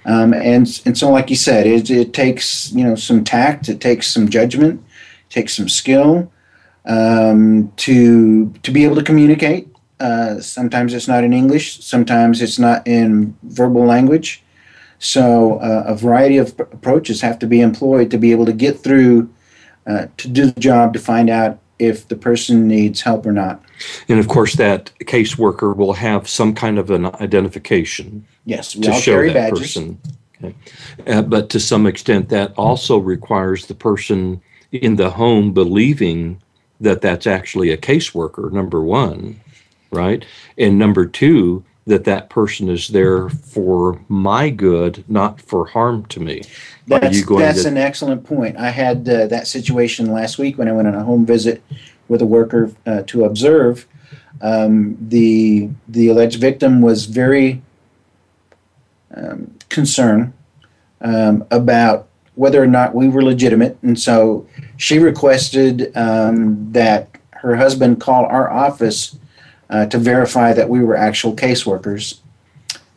Um, 0.06 0.34
and 0.34 0.82
and 0.86 0.98
so, 0.98 1.12
like 1.12 1.30
you 1.30 1.36
said, 1.36 1.68
it, 1.68 1.90
it 1.90 2.14
takes 2.14 2.72
you 2.72 2.84
know 2.84 2.96
some 2.96 3.24
tact, 3.24 3.70
it 3.70 3.82
takes 3.82 4.08
some 4.08 4.30
judgment, 4.30 4.84
it 5.30 5.34
takes 5.34 5.56
some 5.56 5.70
skill 5.70 6.32
um, 6.86 7.72
to 7.78 8.50
to 8.64 8.72
be 8.72 8.86
able 8.86 8.96
to 8.96 9.04
communicate 9.04 9.68
uh, 10.02 10.42
sometimes 10.42 10.94
it's 10.96 11.08
not 11.08 11.24
in 11.24 11.32
English, 11.32 11.84
sometimes 11.84 12.42
it's 12.42 12.58
not 12.58 12.86
in 12.88 13.38
verbal 13.44 13.86
language. 13.86 14.44
So 15.02 15.58
uh, 15.58 15.86
a 15.88 15.96
variety 15.96 16.38
of 16.38 16.58
approaches 16.60 17.22
have 17.22 17.40
to 17.40 17.48
be 17.48 17.60
employed 17.60 18.12
to 18.12 18.20
be 18.20 18.32
able 18.32 18.46
to 18.46 18.54
get 18.54 18.80
through 18.80 19.34
uh, 19.88 20.06
to 20.18 20.28
do 20.28 20.46
the 20.46 20.60
job 20.60 20.94
to 20.94 21.00
find 21.00 21.28
out 21.28 21.58
if 21.80 22.08
the 22.08 22.16
person 22.16 22.68
needs 22.68 23.02
help 23.02 23.26
or 23.26 23.32
not. 23.32 23.64
And 24.08 24.20
of 24.20 24.28
course, 24.28 24.56
that 24.58 24.92
caseworker 25.06 25.76
will 25.76 25.94
have 25.94 26.30
some 26.30 26.54
kind 26.54 26.78
of 26.78 26.92
an 26.92 27.08
identification. 27.20 28.28
Yes, 28.46 28.74
to 28.74 28.94
show 28.94 29.26
that 29.26 29.34
badges. 29.34 29.60
person. 29.60 30.00
Okay. 30.44 30.56
Uh, 31.08 31.24
but 31.24 31.50
to 31.50 31.60
some 31.60 31.88
extent, 31.88 32.30
that 32.30 32.54
also 32.56 33.00
requires 33.00 33.66
the 33.66 33.74
person 33.74 34.40
in 34.72 34.98
the 34.98 35.10
home 35.10 35.52
believing 35.52 36.40
that 36.80 37.02
that's 37.02 37.26
actually 37.26 37.72
a 37.72 37.78
caseworker. 37.78 38.52
Number 38.52 38.84
one, 38.84 39.42
right? 39.92 40.24
And 40.60 40.78
number 40.78 41.08
two, 41.08 41.64
that 41.88 42.04
that 42.04 42.30
person 42.30 42.70
is 42.70 42.90
there 42.90 43.30
for 43.30 44.00
my 44.08 44.50
good, 44.50 45.04
not 45.08 45.42
for 45.42 45.66
harm 45.66 46.06
to 46.06 46.20
me. 46.20 46.44
That's, 46.88 47.26
that's 47.26 47.64
to- 47.64 47.70
an 47.70 47.78
excellent 47.78 48.24
point. 48.24 48.58
I 48.58 48.70
had 48.70 49.08
uh, 49.08 49.28
that 49.28 49.48
situation 49.48 50.12
last 50.12 50.38
week 50.38 50.58
when 50.58 50.68
I 50.68 50.72
went 50.74 50.88
on 50.88 50.96
a 50.96 51.04
home 51.04 51.26
visit 51.26 51.64
with 52.08 52.22
a 52.22 52.26
worker 52.26 52.72
uh, 52.86 53.04
to 53.08 53.26
observe. 53.26 53.88
Um, 54.42 54.98
the 55.00 55.70
the 55.88 56.08
alleged 56.08 56.40
victim 56.40 56.82
was 56.82 57.06
very 57.06 57.62
um, 59.16 59.56
concerned 59.70 60.34
um, 61.02 61.46
about 61.52 62.08
whether 62.36 62.62
or 62.62 62.68
not 62.68 62.96
we 62.96 63.08
were 63.08 63.24
legitimate, 63.24 63.78
and 63.84 64.00
so 64.00 64.48
she 64.78 64.98
requested 65.00 65.96
um, 65.96 66.72
that 66.72 67.10
her 67.32 67.56
husband 67.56 68.00
call 68.00 68.26
our 68.26 68.50
office 68.50 69.18
uh, 69.72 69.86
to 69.88 69.98
verify 69.98 70.54
that 70.54 70.70
we 70.70 70.84
were 70.84 70.96
actual 70.96 71.34
caseworkers. 71.36 72.20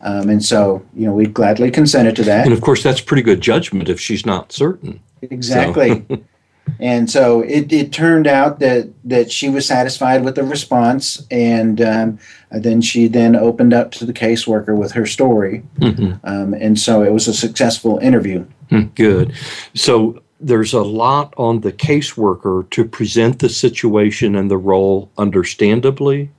Um, 0.00 0.28
and 0.28 0.44
so, 0.44 0.84
you 0.94 1.06
know, 1.06 1.14
we 1.14 1.26
gladly 1.26 1.70
consented 1.70 2.16
to 2.16 2.24
that. 2.24 2.44
And 2.44 2.52
of 2.52 2.60
course, 2.60 2.82
that's 2.82 3.00
pretty 3.00 3.22
good 3.22 3.40
judgment 3.40 3.88
if 3.88 3.98
she's 3.98 4.26
not 4.26 4.52
certain. 4.52 5.00
Exactly. 5.22 6.04
So. 6.10 6.18
and 6.80 7.10
so 7.10 7.40
it, 7.42 7.72
it 7.72 7.92
turned 7.92 8.26
out 8.26 8.58
that, 8.58 8.90
that 9.04 9.30
she 9.30 9.48
was 9.48 9.66
satisfied 9.66 10.24
with 10.24 10.34
the 10.34 10.42
response. 10.42 11.24
And 11.30 11.80
um, 11.80 12.18
then 12.50 12.82
she 12.82 13.06
then 13.06 13.34
opened 13.34 13.72
up 13.72 13.92
to 13.92 14.04
the 14.04 14.12
caseworker 14.12 14.76
with 14.76 14.92
her 14.92 15.06
story. 15.06 15.62
Mm-hmm. 15.78 16.14
Um, 16.24 16.52
and 16.54 16.78
so 16.78 17.02
it 17.02 17.12
was 17.12 17.28
a 17.28 17.34
successful 17.34 17.98
interview. 17.98 18.44
Hmm, 18.68 18.88
good. 18.94 19.32
So 19.74 20.20
there's 20.40 20.74
a 20.74 20.82
lot 20.82 21.32
on 21.38 21.60
the 21.60 21.72
caseworker 21.72 22.68
to 22.70 22.84
present 22.84 23.38
the 23.38 23.48
situation 23.48 24.34
and 24.34 24.50
the 24.50 24.58
role 24.58 25.10
understandably 25.16 26.30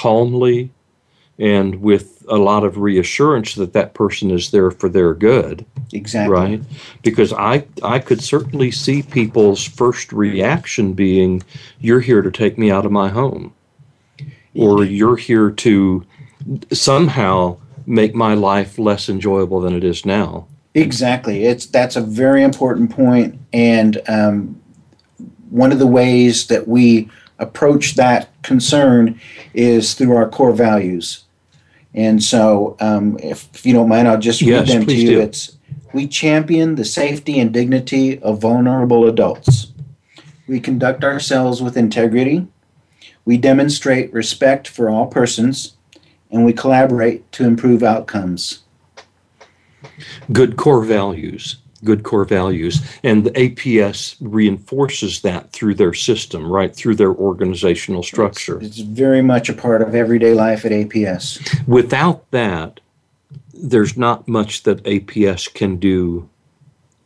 calmly 0.00 0.70
and 1.38 1.80
with 1.80 2.24
a 2.28 2.36
lot 2.36 2.64
of 2.64 2.78
reassurance 2.78 3.54
that 3.54 3.72
that 3.72 3.94
person 3.94 4.30
is 4.30 4.50
there 4.50 4.70
for 4.70 4.88
their 4.88 5.14
good 5.14 5.64
exactly. 5.92 6.34
right? 6.34 6.62
Because 7.02 7.32
i 7.32 7.64
i 7.82 7.98
could 7.98 8.22
certainly 8.22 8.70
see 8.70 9.02
people's 9.02 9.64
first 9.64 10.12
reaction 10.12 10.92
being 10.92 11.42
you're 11.80 12.00
here 12.00 12.22
to 12.22 12.30
take 12.30 12.58
me 12.58 12.70
out 12.70 12.86
of 12.86 12.92
my 12.92 13.08
home 13.08 13.54
or 14.54 14.84
you're 14.84 15.16
here 15.16 15.50
to 15.50 16.04
somehow 16.72 17.56
make 17.86 18.14
my 18.14 18.34
life 18.34 18.78
less 18.78 19.08
enjoyable 19.08 19.60
than 19.60 19.74
it 19.74 19.84
is 19.84 20.04
now. 20.04 20.46
Exactly. 20.74 21.44
It's 21.44 21.66
that's 21.66 21.96
a 21.96 22.00
very 22.00 22.42
important 22.42 22.90
point 22.90 23.38
and 23.52 24.00
um, 24.08 24.60
one 25.50 25.72
of 25.72 25.78
the 25.78 25.86
ways 25.86 26.46
that 26.48 26.68
we 26.68 27.10
approach 27.38 27.94
that 27.94 28.30
concern 28.42 29.20
is 29.54 29.94
through 29.94 30.16
our 30.16 30.28
core 30.28 30.52
values. 30.52 31.24
And 31.94 32.22
so, 32.22 32.76
um, 32.80 33.18
if, 33.22 33.48
if, 33.54 33.66
you 33.66 33.72
don't 33.72 33.88
mind, 33.88 34.08
I'll 34.08 34.18
just 34.18 34.42
yes, 34.42 34.68
read 34.68 34.68
them 34.68 34.86
to 34.86 34.94
you. 34.94 35.08
Do. 35.08 35.20
It's 35.20 35.56
we 35.92 36.06
champion 36.06 36.74
the 36.74 36.84
safety 36.84 37.40
and 37.40 37.52
dignity 37.52 38.18
of 38.20 38.40
vulnerable 38.40 39.08
adults. 39.08 39.72
We 40.46 40.60
conduct 40.60 41.02
ourselves 41.02 41.62
with 41.62 41.76
integrity. 41.76 42.46
We 43.24 43.38
demonstrate 43.38 44.12
respect 44.12 44.68
for 44.68 44.88
all 44.88 45.06
persons, 45.06 45.76
and 46.30 46.44
we 46.44 46.52
collaborate 46.52 47.30
to 47.32 47.44
improve 47.44 47.82
outcomes. 47.82 48.60
Good 50.30 50.56
core 50.56 50.84
values 50.84 51.56
good 51.84 52.02
core 52.02 52.24
values. 52.24 52.80
And 53.02 53.24
the 53.24 53.30
APS 53.32 54.16
reinforces 54.20 55.22
that 55.22 55.52
through 55.52 55.74
their 55.74 55.94
system, 55.94 56.50
right? 56.50 56.74
Through 56.74 56.96
their 56.96 57.12
organizational 57.12 58.02
structure. 58.02 58.58
It's, 58.58 58.78
it's, 58.78 58.88
very 58.88 59.22
much 59.22 59.48
a 59.48 59.54
part 59.54 59.82
of 59.82 59.94
everyday 59.94 60.34
life 60.34 60.64
at 60.64 60.72
APS. 60.72 61.66
Without 61.68 62.30
that, 62.30 62.80
there's 63.52 63.96
not 63.96 64.28
much 64.28 64.64
that 64.64 64.82
APS 64.84 65.52
can 65.52 65.76
do 65.76 66.28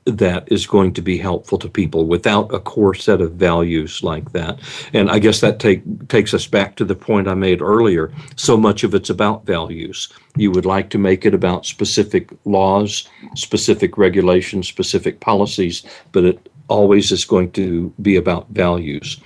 that 0.05 0.51
is 0.51 0.67
going 0.67 0.93
to 0.95 1.03
be 1.03 1.17
helpful 1.17 1.59
to 1.59 1.69
people 1.69 2.07
without 2.07 2.53
a 2.53 2.59
core 2.59 2.95
set 2.95 3.21
of 3.21 3.33
values 3.33 4.03
like 4.03 4.33
that. 4.33 4.59
And 4.93 5.11
I 5.11 5.19
guess 5.19 5.41
that 5.41 5.61
take, 5.61 6.09
takes 6.09 6.35
us 6.35 6.47
back 6.47 6.75
to 6.77 6.85
the 6.85 6.97
point 6.97 7.29
I 7.29 7.35
made 7.35 7.63
earlier. 7.63 8.13
So 8.37 8.57
much 8.57 8.83
of 8.83 8.95
it's 8.95 9.11
about 9.11 9.47
values. 9.47 10.13
You 10.37 10.51
would 10.51 10.67
like 10.67 10.91
to 10.91 10.99
make 10.99 11.25
it 11.25 11.35
about 11.35 11.67
specific 11.67 12.31
laws, 12.45 13.09
specific 13.37 13.97
regulations, 13.97 14.69
specific 14.69 15.21
policies, 15.21 15.85
but 16.11 16.25
it 16.25 16.49
always 16.69 17.13
is 17.13 17.25
going 17.25 17.53
to 17.53 17.93
be 18.03 18.17
about 18.17 18.49
values 18.49 19.21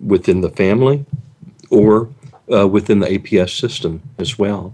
within 0.00 0.42
the 0.42 0.50
family 0.50 1.06
or 1.70 2.10
uh, 2.52 2.68
within 2.68 3.00
the 3.00 3.06
APS 3.06 3.58
system 3.58 4.02
as 4.18 4.38
well. 4.38 4.72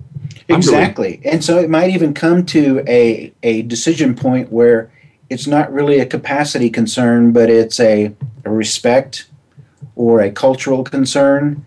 Exactly. 0.48 1.20
Really, 1.22 1.26
and 1.26 1.44
so 1.44 1.58
it 1.58 1.70
might 1.70 1.90
even 1.90 2.12
come 2.12 2.44
to 2.46 2.82
a, 2.88 3.32
a 3.42 3.62
decision 3.62 4.14
point 4.14 4.50
where 4.50 4.90
it's 5.32 5.46
not 5.46 5.72
really 5.72 5.98
a 5.98 6.06
capacity 6.06 6.70
concern, 6.70 7.32
but 7.32 7.50
it's 7.50 7.80
a, 7.80 8.14
a 8.44 8.50
respect 8.50 9.26
or 9.96 10.20
a 10.20 10.30
cultural 10.30 10.84
concern. 10.84 11.64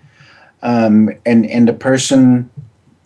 Um, 0.61 1.09
and, 1.25 1.45
and 1.45 1.67
the 1.67 1.73
person 1.73 2.49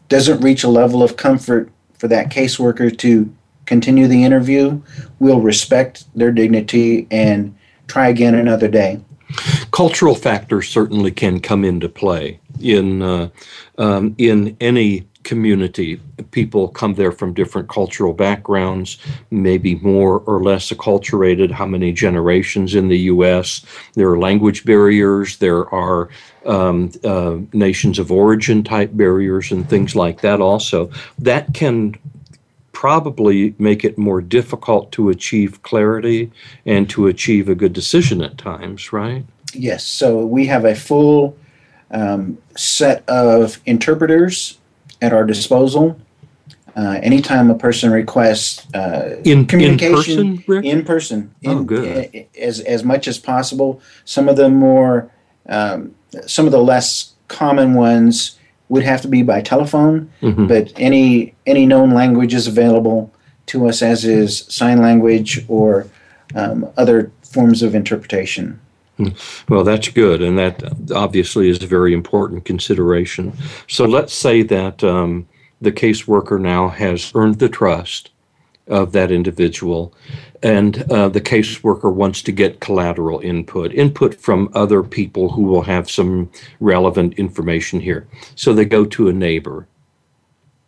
doesn't 0.07 0.41
reach 0.41 0.63
a 0.63 0.69
level 0.69 1.03
of 1.03 1.17
comfort 1.17 1.71
for 1.97 2.07
that 2.07 2.29
caseworker 2.31 2.97
to 2.99 3.33
continue 3.65 4.07
the 4.07 4.23
interview, 4.23 4.81
we'll 5.19 5.41
respect 5.41 6.05
their 6.15 6.31
dignity 6.31 7.07
and 7.11 7.55
try 7.87 8.07
again 8.07 8.33
another 8.33 8.67
day. 8.67 8.99
Cultural 9.71 10.15
factors 10.15 10.67
certainly 10.67 11.11
can 11.11 11.39
come 11.39 11.63
into 11.63 11.87
play 11.87 12.39
in 12.59 13.03
uh, 13.03 13.29
um, 13.77 14.15
in 14.17 14.57
any 14.59 15.07
community. 15.23 15.99
People 16.31 16.69
come 16.69 16.95
there 16.95 17.11
from 17.11 17.33
different 17.33 17.69
cultural 17.69 18.13
backgrounds, 18.13 18.97
maybe 19.31 19.75
more 19.75 20.19
or 20.21 20.41
less 20.41 20.71
acculturated. 20.71 21.51
How 21.51 21.65
many 21.65 21.91
generations 21.91 22.75
in 22.75 22.87
the 22.87 22.99
U.S.? 23.13 23.65
There 23.95 24.09
are 24.09 24.17
language 24.17 24.65
barriers. 24.65 25.37
There 25.37 25.73
are 25.73 26.09
um, 26.45 26.91
uh, 27.03 27.37
nations 27.53 27.99
of 27.99 28.11
origin 28.11 28.63
type 28.63 28.91
barriers 28.93 29.51
and 29.51 29.67
things 29.67 29.95
like 29.95 30.21
that. 30.21 30.39
Also, 30.41 30.89
that 31.19 31.53
can 31.53 31.95
probably 32.71 33.53
make 33.59 33.83
it 33.83 33.97
more 33.97 34.21
difficult 34.21 34.91
to 34.93 35.09
achieve 35.09 35.61
clarity 35.63 36.31
and 36.65 36.89
to 36.89 37.07
achieve 37.07 37.49
a 37.49 37.55
good 37.55 37.73
decision 37.73 38.21
at 38.21 38.37
times, 38.37 38.93
right? 38.93 39.25
Yes. 39.53 39.83
So 39.83 40.25
we 40.25 40.45
have 40.45 40.63
a 40.63 40.75
full 40.75 41.35
um, 41.91 42.37
set 42.55 43.03
of 43.09 43.59
interpreters 43.65 44.58
at 45.01 45.13
our 45.13 45.23
disposal. 45.25 45.99
Uh, 46.75 46.99
anytime 47.01 47.49
a 47.49 47.55
person 47.55 47.91
requests 47.91 48.65
uh, 48.73 49.17
In- 49.25 49.39
in 49.39 49.45
communication 49.45 50.37
person, 50.37 50.43
Rick? 50.47 50.65
in 50.65 50.85
person, 50.85 51.31
Oh, 51.45 51.63
good. 51.63 52.25
as 52.39 52.59
as 52.61 52.83
much 52.83 53.07
as 53.07 53.17
possible. 53.17 53.81
Some 54.05 54.29
of 54.29 54.35
the 54.37 54.49
more, 54.49 55.09
um, 55.49 55.91
some 56.25 56.45
of 56.45 56.51
the 56.51 56.61
less 56.61 57.13
common 57.27 57.73
ones 57.73 58.37
would 58.69 58.83
have 58.83 59.01
to 59.01 59.07
be 59.07 59.23
by 59.23 59.41
telephone, 59.41 60.09
Mhm. 60.21 60.47
but 60.47 60.71
any 60.77 61.33
any 61.45 61.65
known 61.65 61.91
language 61.91 62.33
is 62.35 62.47
available 62.47 63.11
to 63.47 63.67
us, 63.67 63.81
as 63.81 64.05
is 64.05 64.45
sign 64.47 64.79
language 64.79 65.43
or 65.47 65.87
um, 66.35 66.67
other 66.77 67.11
forms 67.23 67.63
of 67.63 67.73
interpretation. 67.73 68.59
Well, 69.47 69.63
that's 69.63 69.87
good, 69.89 70.21
and 70.21 70.37
that 70.37 70.63
obviously 70.91 71.49
is 71.49 71.63
a 71.63 71.67
very 71.67 71.93
important 71.93 72.45
consideration. 72.45 73.33
So 73.67 73.85
let's 73.85 74.13
say 74.13 74.41
that 74.43 74.83
um, 74.83 75.27
the 75.61 75.71
caseworker 75.71 76.39
now 76.39 76.67
has 76.69 77.11
earned 77.15 77.39
the 77.39 77.49
trust 77.49 78.11
of 78.67 78.91
that 78.91 79.11
individual, 79.11 79.93
and 80.43 80.91
uh, 80.91 81.09
the 81.09 81.21
caseworker 81.21 81.91
wants 81.91 82.21
to 82.23 82.31
get 82.31 82.59
collateral 82.59 83.19
input, 83.21 83.73
input 83.73 84.15
from 84.15 84.49
other 84.53 84.83
people 84.83 85.29
who 85.29 85.43
will 85.43 85.63
have 85.63 85.89
some 85.89 86.29
relevant 86.59 87.13
information 87.13 87.79
here. 87.79 88.07
So 88.35 88.53
they 88.53 88.65
go 88.65 88.85
to 88.85 89.07
a 89.07 89.13
neighbor. 89.13 89.67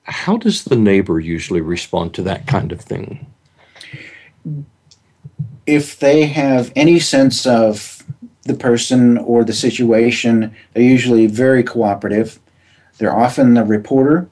How 0.03 0.37
does 0.37 0.63
the 0.63 0.75
neighbor 0.75 1.19
usually 1.19 1.61
respond 1.61 2.13
to 2.15 2.23
that 2.23 2.47
kind 2.47 2.71
of 2.71 2.81
thing? 2.81 3.27
if 5.65 5.99
they 5.99 6.25
have 6.25 6.71
any 6.75 6.99
sense 6.99 7.45
of 7.45 8.00
the 8.43 8.53
person 8.55 9.17
or 9.17 9.43
the 9.43 9.53
situation, 9.53 10.53
they're 10.73 10.83
usually 10.83 11.27
very 11.27 11.63
cooperative. 11.63 12.39
They're 12.97 13.15
often 13.15 13.53
the 13.53 13.63
reporter, 13.63 14.27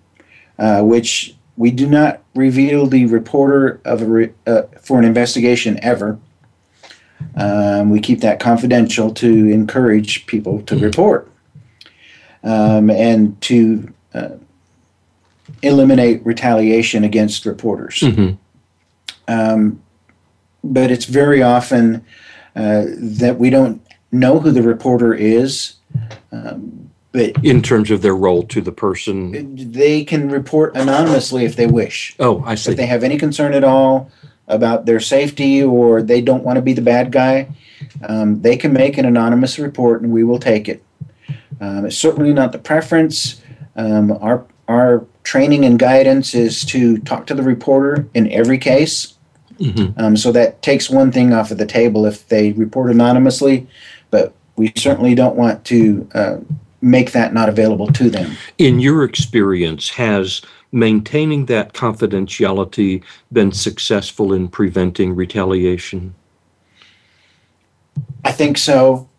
uh, 0.58 0.82
which 0.84 1.36
we 1.58 1.72
do 1.72 1.88
not 1.88 2.22
reveal 2.36 2.88
the 2.88 3.06
reporter 3.06 3.82
of 3.86 4.02
a 4.02 4.06
re- 4.06 4.34
uh, 4.48 4.64
for 4.82 4.98
an 5.00 5.06
investigation 5.06 5.80
ever. 5.84 6.18
Um, 7.36 7.90
we 7.90 8.00
keep 8.00 8.22
that 8.22 8.40
confidential 8.40 9.14
to 9.16 9.28
encourage 9.50 10.26
people 10.26 10.62
to 10.64 10.78
report 10.78 11.30
um, 12.44 12.90
and 12.90 13.40
to 13.42 13.94
uh, 14.14 14.30
eliminate 15.62 16.26
retaliation 16.26 17.04
against 17.04 17.46
reporters 17.46 18.00
Mhm. 18.00 18.38
um, 19.28 19.82
but 20.64 20.92
it's 20.92 21.06
very 21.06 21.42
often 21.44 22.04
uh, 22.56 22.86
that 22.98 23.38
we 23.38 23.50
don't 23.50 23.82
know 24.12 24.40
who 24.40 24.52
the 24.52 24.62
reporter 24.62 25.14
is. 25.14 25.74
Um, 26.32 26.90
but 27.12 27.44
In 27.44 27.62
terms 27.64 27.90
of 27.90 28.02
their 28.04 28.16
role 28.16 28.44
to 28.44 28.62
the 28.62 28.72
person. 28.72 29.72
they 29.72 30.04
can 30.04 30.30
report 30.30 30.76
anonymously 30.76 31.44
if 31.44 31.56
they 31.56 31.66
wish. 31.66 32.16
Oh, 32.20 32.44
I 32.46 32.54
see. 32.56 32.72
If 32.72 32.78
they 32.78 32.86
have 32.86 33.04
any 33.04 33.18
concern 33.18 33.54
at 33.54 33.64
all 33.64 34.12
about 34.48 34.86
their 34.86 35.00
safety 35.00 35.64
or 35.64 36.02
they 36.04 36.22
don't 36.22 36.44
want 36.44 36.58
to 36.58 36.62
be 36.62 36.74
the 36.74 36.82
bad 36.84 37.12
guy, 37.12 37.48
um, 38.08 38.42
they 38.42 38.56
can 38.58 38.74
make 38.74 38.98
an 39.00 39.06
anonymous 39.06 39.58
report 39.58 40.02
and 40.04 40.12
we 40.12 40.24
will 40.24 40.40
take 40.40 40.70
it. 40.70 40.84
Um, 41.62 41.86
it's 41.86 41.98
certainly 41.98 42.32
not 42.34 42.52
the 42.52 42.60
preference. 42.60 43.42
Um, 43.76 44.12
our 44.22 44.46
our 44.68 45.06
training 45.24 45.66
and 45.66 45.80
guidance 45.80 46.36
is 46.36 46.64
to 46.66 47.00
talk 47.00 47.26
to 47.28 47.34
the 47.34 47.42
reporter 47.42 48.08
in 48.14 48.32
every 48.32 48.60
case. 48.60 49.16
Mhm. 49.60 49.94
Um, 49.98 50.16
so 50.16 50.32
that 50.32 50.62
takes 50.62 50.90
one 50.92 51.12
thing 51.12 51.34
off 51.34 51.50
of 51.52 51.58
the 51.58 51.66
table 51.66 52.06
if 52.06 52.28
they 52.30 52.52
report 52.52 52.92
anonymously, 52.92 53.68
but 54.12 54.34
we 54.56 54.72
certainly 54.76 55.16
don't 55.16 55.36
want 55.36 55.64
to 55.66 56.08
uh, 56.14 56.38
make 56.82 57.12
that 57.12 57.34
not 57.34 57.50
available 57.50 57.88
to 57.88 58.10
them. 58.10 58.36
In 58.58 58.80
your 58.80 59.04
experience, 59.04 59.90
has 59.90 60.42
maintaining 60.72 61.46
that 61.48 61.74
confidentiality 61.74 63.04
been 63.32 63.52
successful 63.52 64.34
in 64.34 64.48
preventing 64.48 65.16
retaliation? 65.16 66.14
I 68.24 68.32
think 68.32 68.58
so. 68.58 69.10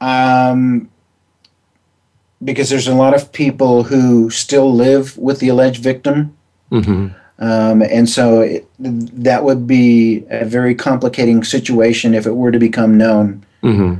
Um, 0.00 0.90
because 2.42 2.70
there's 2.70 2.88
a 2.88 2.94
lot 2.94 3.14
of 3.14 3.32
people 3.32 3.84
who 3.84 4.30
still 4.30 4.72
live 4.72 5.16
with 5.18 5.40
the 5.40 5.48
alleged 5.48 5.82
victim. 5.82 6.36
hmm 6.70 7.08
Um, 7.38 7.80
and 7.80 8.06
so 8.06 8.42
it, 8.42 8.68
that 8.78 9.44
would 9.44 9.66
be 9.66 10.24
a 10.28 10.44
very 10.44 10.74
complicating 10.74 11.42
situation 11.42 12.14
if 12.14 12.26
it 12.26 12.32
were 12.32 12.52
to 12.52 12.58
become 12.58 12.98
known. 12.98 13.44
hmm 13.62 13.94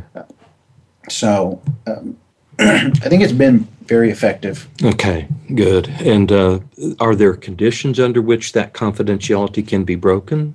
So 1.11 1.61
um, 1.87 2.17
I 2.59 2.91
think 3.09 3.23
it's 3.23 3.33
been 3.33 3.67
very 3.87 4.11
effective. 4.11 4.69
Okay, 4.83 5.27
good. 5.55 5.89
And 5.89 6.31
uh, 6.31 6.61
are 7.01 7.15
there 7.15 7.35
conditions 7.35 7.99
under 7.99 8.23
which 8.23 8.53
that 8.53 8.73
confidentiality 8.73 9.67
can 9.67 9.85
be 9.85 9.97
broken? 9.97 10.55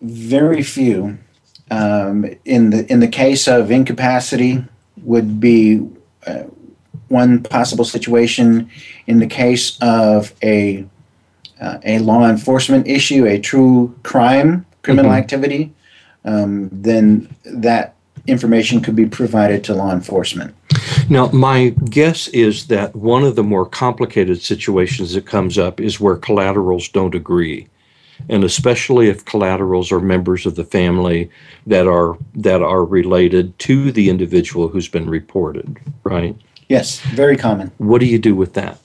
Very 0.00 0.62
few. 0.62 1.18
Um, 1.70 2.26
in 2.44 2.70
the 2.70 2.90
in 2.92 3.00
the 3.00 3.08
case 3.08 3.46
of 3.46 3.70
incapacity, 3.70 4.64
would 5.02 5.40
be 5.40 5.88
uh, 6.26 6.44
one 7.08 7.42
possible 7.42 7.84
situation. 7.84 8.68
In 9.06 9.18
the 9.20 9.26
case 9.26 9.78
of 9.80 10.34
a 10.42 10.84
uh, 11.60 11.78
a 11.84 11.98
law 12.00 12.28
enforcement 12.28 12.88
issue, 12.88 13.24
a 13.26 13.38
true 13.38 13.94
crime, 14.02 14.66
criminal 14.82 15.12
Mhm. 15.12 15.18
activity, 15.18 15.72
um, 16.24 16.68
then 16.72 17.28
that 17.44 17.94
information 18.26 18.80
could 18.80 18.96
be 18.96 19.06
provided 19.06 19.64
to 19.64 19.74
law 19.74 19.92
enforcement. 19.92 20.54
Now, 21.08 21.28
my 21.28 21.70
guess 21.90 22.28
is 22.28 22.68
that 22.68 22.94
one 22.94 23.24
of 23.24 23.36
the 23.36 23.42
more 23.42 23.66
complicated 23.66 24.40
situations 24.42 25.14
that 25.14 25.26
comes 25.26 25.58
up 25.58 25.80
is 25.80 26.00
where 26.00 26.16
collaterals 26.16 26.88
don't 26.88 27.14
agree. 27.14 27.68
And 28.28 28.44
especially 28.44 29.08
if 29.08 29.24
collaterals 29.24 29.90
are 29.90 30.00
members 30.00 30.46
of 30.46 30.54
the 30.54 30.64
family 30.64 31.28
that 31.66 31.88
are 31.88 32.16
that 32.34 32.62
are 32.62 32.84
related 32.84 33.58
to 33.60 33.90
the 33.90 34.08
individual 34.08 34.68
who's 34.68 34.86
been 34.86 35.10
reported, 35.10 35.78
right? 36.04 36.36
Yes, 36.68 37.00
very 37.00 37.36
common. 37.36 37.72
What 37.78 37.98
do 37.98 38.06
you 38.06 38.18
do 38.18 38.36
with 38.36 38.54
that? 38.54 38.78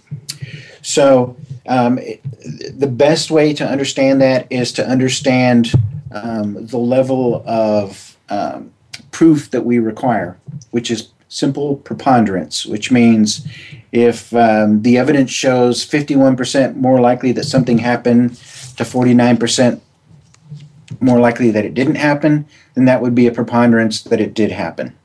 So, 0.81 1.37
um, 1.67 1.99
the 2.73 2.87
best 2.87 3.29
way 3.29 3.53
to 3.53 3.67
understand 3.67 4.21
that 4.21 4.47
is 4.49 4.71
to 4.73 4.87
understand 4.87 5.71
um, 6.11 6.65
the 6.65 6.77
level 6.77 7.43
of 7.45 8.17
um, 8.29 8.71
proof 9.17 9.49
that 9.49 9.65
we 9.65 9.79
require, 9.79 10.37
which 10.69 10.91
is 10.91 11.09
simple 11.27 11.77
preponderance, 11.77 12.67
which 12.67 12.91
means 12.91 13.47
if 13.91 14.31
um, 14.35 14.83
the 14.83 14.95
evidence 14.95 15.31
shows 15.31 15.83
51% 15.83 16.75
more 16.75 16.99
likely 17.01 17.31
that 17.31 17.45
something 17.45 17.79
happened 17.79 18.35
to 18.77 18.83
49% 18.83 19.81
more 20.99 21.19
likely 21.19 21.49
that 21.49 21.65
it 21.65 21.73
didn't 21.73 21.95
happen, 21.95 22.45
then 22.75 22.85
that 22.85 23.01
would 23.01 23.15
be 23.15 23.25
a 23.25 23.31
preponderance 23.31 24.03
that 24.03 24.21
it 24.21 24.35
did 24.35 24.51
happen. 24.51 24.95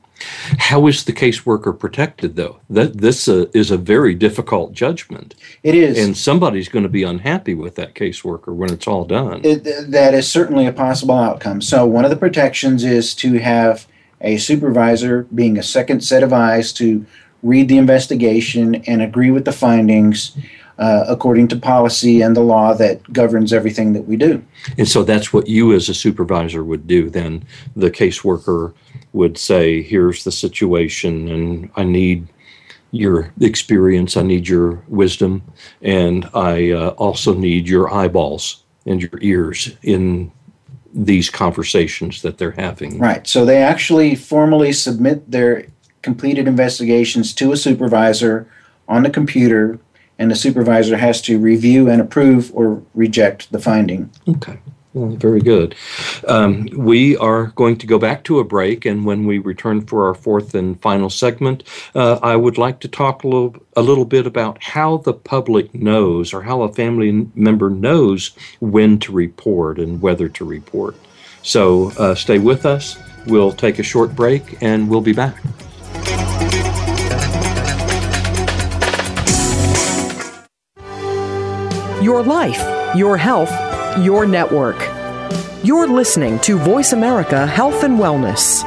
How 0.59 0.87
is 0.89 1.05
the 1.05 1.15
caseworker 1.15 1.77
protected, 1.77 2.37
though? 2.37 2.61
That 2.69 2.99
this 2.99 3.29
uh, 3.29 3.47
is 3.55 3.71
a 3.71 3.79
very 3.79 4.15
difficult 4.15 4.75
judgment, 4.75 5.35
It 5.63 5.75
is. 5.75 5.99
and 5.99 6.15
somebody's 6.15 6.69
going 6.69 6.83
to 6.83 6.91
be 6.91 7.03
unhappy 7.03 7.55
with 7.55 7.77
that 7.77 7.95
caseworker 7.95 8.55
when 8.55 8.71
it's 8.71 8.87
all 8.87 9.07
done. 9.07 9.41
It, 9.43 9.65
that 9.91 10.13
is 10.13 10.31
certainly 10.31 10.67
a 10.67 10.73
possible 10.73 11.17
outcome. 11.17 11.63
So, 11.63 11.87
one 11.87 12.05
of 12.05 12.11
the 12.11 12.17
protections 12.17 12.85
is 12.85 13.15
to 13.17 13.39
have 13.39 13.87
a 14.23 14.37
supervisor 14.39 15.25
being 15.35 15.59
a 15.59 15.63
second 15.63 16.03
set 16.03 16.23
of 16.23 16.33
eyes 16.33 16.73
to 16.75 17.05
read 17.43 17.69
the 17.69 17.79
investigation 17.79 18.77
and 18.87 19.03
agree 19.03 19.31
with 19.31 19.45
the 19.45 19.53
findings 19.53 20.37
uh, 20.79 21.05
according 21.07 21.49
to 21.49 21.57
policy 21.57 22.23
and 22.23 22.35
the 22.35 22.41
law 22.41 22.73
that 22.75 23.13
governs 23.13 23.53
everything 23.53 23.93
that 23.93 24.03
we 24.03 24.17
do. 24.17 24.43
And 24.79 24.89
so 24.89 25.03
that's 25.03 25.33
what 25.33 25.49
you 25.49 25.73
as 25.73 25.89
a 25.89 25.95
supervisor 25.95 26.65
would 26.65 26.87
do. 26.87 27.11
Then 27.11 27.45
the 27.77 27.91
caseworker 27.91 28.73
would 29.13 29.37
say, 29.37 29.83
here's 29.83 30.25
the 30.25 30.33
situation, 30.33 31.29
and 31.29 31.71
I 31.77 31.85
need 31.85 32.29
your 32.91 33.33
experience, 33.41 34.17
I 34.17 34.23
need 34.23 34.49
your 34.49 34.83
wisdom, 34.89 35.43
and 35.83 36.29
I 36.35 36.71
uh, 36.71 36.89
also 36.91 37.35
need 37.35 37.69
your 37.69 37.93
eyeballs 37.93 38.63
and 38.87 39.01
your 39.01 39.19
ears 39.21 39.77
in 39.83 40.33
these 40.95 41.31
conversations 41.31 42.23
that 42.23 42.39
they're 42.39 42.53
having. 42.53 42.99
Right. 42.99 43.27
So, 43.27 43.45
they 43.45 43.63
actually 43.63 44.15
formally 44.15 44.73
submit 44.73 45.31
their 45.31 45.67
completed 46.03 46.49
investigations 46.49 47.33
to 47.35 47.53
a 47.53 47.57
supervisor 47.57 48.47
on 48.89 49.03
the 49.03 49.11
computer, 49.11 49.79
and 50.19 50.31
the 50.31 50.37
supervisor 50.37 50.97
has 50.97 51.23
to 51.23 51.39
review 51.39 51.89
and 51.89 52.01
approve 52.01 52.51
or 52.55 52.83
reject 52.95 53.51
the 53.53 53.59
finding. 53.59 54.11
Okay. 54.29 54.59
Well, 54.95 55.17
very 55.17 55.41
good. 55.41 55.75
Um, 56.29 56.69
we 56.77 57.17
are 57.17 57.47
going 57.55 57.79
to 57.79 57.87
go 57.87 57.99
back 57.99 58.25
to 58.25 58.41
a 58.41 58.45
break, 58.45 58.85
and 58.85 59.07
when 59.07 59.25
we 59.25 59.39
return 59.39 59.87
for 59.87 60.07
our 60.07 60.15
fourth 60.15 60.55
and 60.55 60.79
final 60.83 61.09
segment, 61.09 61.65
uh, 61.95 62.19
I 62.23 62.37
would 62.37 62.59
like 62.59 62.81
to 62.81 62.89
talk 62.89 63.25
a 63.25 63.29
little, 63.29 63.57
a 63.75 63.81
little 63.81 64.05
bit 64.05 64.27
about 64.27 64.63
how 64.63 64.99
the 64.99 65.15
public 65.15 65.75
knows 65.75 66.35
or 66.35 66.43
how 66.43 66.61
a 66.61 66.73
family 66.75 67.27
member 67.35 67.71
knows 67.71 68.33
when 68.61 68.99
to 68.99 69.13
report 69.13 69.79
and 69.79 70.03
whether 70.03 70.29
to 70.29 70.45
report. 70.45 70.95
So 71.43 71.91
uh, 71.93 72.15
stay 72.15 72.39
with 72.39 72.67
us. 72.67 72.99
We'll 73.27 73.53
take 73.53 73.79
a 73.79 73.83
short 73.83 74.15
break, 74.15 74.63
and 74.63 74.91
we'll 74.91 75.01
be 75.01 75.15
back. 75.15 75.43
Your 82.03 82.23
life, 82.23 82.97
your 82.97 83.17
health, 83.17 83.51
your 83.99 84.27
network. 84.27 84.77
You're 85.63 85.89
listening 85.89 86.39
to 86.41 86.59
Voice 86.59 86.93
America 86.93 87.47
Health 87.47 87.85
and 87.85 87.99
Wellness. 87.99 88.63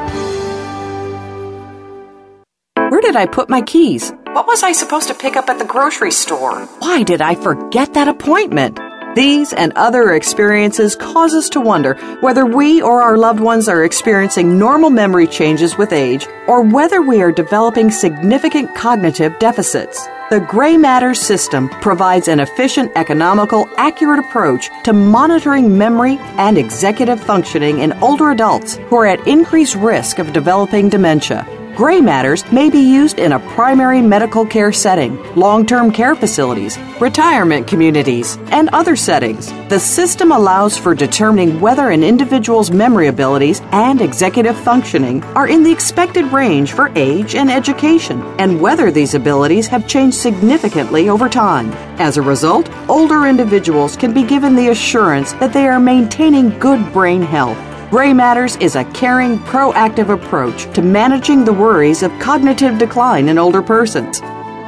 Where 2.76 3.02
did 3.02 3.16
I 3.16 3.26
put 3.26 3.50
my 3.50 3.62
keys? 3.62 4.12
What 4.28 4.48
was 4.48 4.64
I 4.64 4.72
supposed 4.72 5.08
to 5.08 5.14
pick 5.14 5.36
up 5.36 5.50
at 5.50 5.60
the 5.60 5.66
grocery 5.66 6.12
store? 6.12 6.66
Why 6.80 7.04
did 7.04 7.22
I 7.22 7.36
forget 7.36 7.94
that 7.94 8.08
appointment? 8.08 8.80
These 9.16 9.54
and 9.54 9.72
other 9.78 10.14
experiences 10.14 10.96
cause 10.96 11.34
us 11.34 11.50
to 11.52 11.62
wonder 11.62 11.96
whether 12.20 12.46
we 12.46 12.82
or 12.82 13.02
our 13.02 13.18
loved 13.18 13.40
ones 13.40 13.70
are 13.70 13.86
experiencing 13.86 14.60
normal 14.60 14.90
memory 14.90 15.26
changes 15.26 15.78
with 15.78 15.94
age 15.94 16.28
or 16.48 16.62
whether 16.62 17.02
we 17.02 17.22
are 17.22 17.32
developing 17.32 17.92
significant 17.92 18.76
cognitive 18.76 19.40
deficits. 19.40 20.06
The 20.32 20.40
Gray 20.40 20.76
Matters 20.76 21.22
system 21.22 21.70
provides 21.70 22.28
an 22.28 22.40
efficient, 22.40 22.92
economical, 22.96 23.70
accurate 23.78 24.18
approach 24.18 24.72
to 24.84 24.92
monitoring 24.92 25.78
memory 25.78 26.18
and 26.38 26.58
executive 26.58 27.22
functioning 27.22 27.78
in 27.82 27.94
older 28.02 28.32
adults 28.32 28.78
who 28.90 28.96
are 28.96 29.06
at 29.06 29.28
increased 29.28 29.76
risk 29.76 30.18
of 30.18 30.34
developing 30.34 30.90
dementia. 30.90 31.46
Gray 31.76 32.00
matters 32.00 32.50
may 32.54 32.70
be 32.70 32.80
used 32.80 33.20
in 33.20 33.34
a 33.34 33.40
primary 33.54 34.02
medical 34.02 34.46
care 34.46 34.72
setting, 34.72 35.22
long 35.34 35.66
term 35.66 35.92
care 35.92 36.16
facilities, 36.16 36.78
retirement 37.02 37.68
communities, 37.68 38.38
and 38.50 38.70
other 38.70 38.96
settings. 38.96 39.52
The 39.68 39.78
system 39.78 40.32
allows 40.32 40.78
for 40.78 40.96
determining 40.96 41.60
whether 41.60 41.90
an 41.90 42.02
individual's 42.02 42.72
memory 42.72 43.08
abilities 43.08 43.62
and 43.74 44.00
executive 44.00 44.58
functioning 44.58 45.22
are 45.36 45.50
in 45.50 45.64
the 45.64 45.72
expected 45.72 46.32
range 46.32 46.72
for 46.72 46.94
age 46.96 47.36
and 47.36 47.52
education, 47.52 48.22
and 48.40 48.62
whether 48.62 48.90
these 48.90 49.14
abilities 49.14 49.68
have 49.68 49.86
changed 49.86 50.16
significantly 50.16 51.10
over 51.10 51.28
time. 51.28 51.74
As 52.00 52.16
a 52.16 52.22
result, 52.22 52.70
older 52.88 53.26
individuals 53.26 53.98
can 53.98 54.14
be 54.14 54.24
given 54.24 54.56
the 54.56 54.70
assurance 54.70 55.34
that 55.34 55.52
they 55.52 55.68
are 55.68 55.82
maintaining 55.82 56.58
good 56.58 56.94
brain 56.94 57.22
health. 57.22 57.75
Gray 57.92 58.14
Matters 58.14 58.56
is 58.56 58.76
a 58.76 58.84
caring, 58.94 59.38
proactive 59.40 60.10
approach 60.10 60.74
to 60.74 60.82
managing 60.82 61.46
the 61.46 61.54
worries 61.54 62.02
of 62.02 62.12
cognitive 62.20 62.80
decline 62.80 63.30
in 63.30 63.38
older 63.38 63.62
persons. 63.62 64.22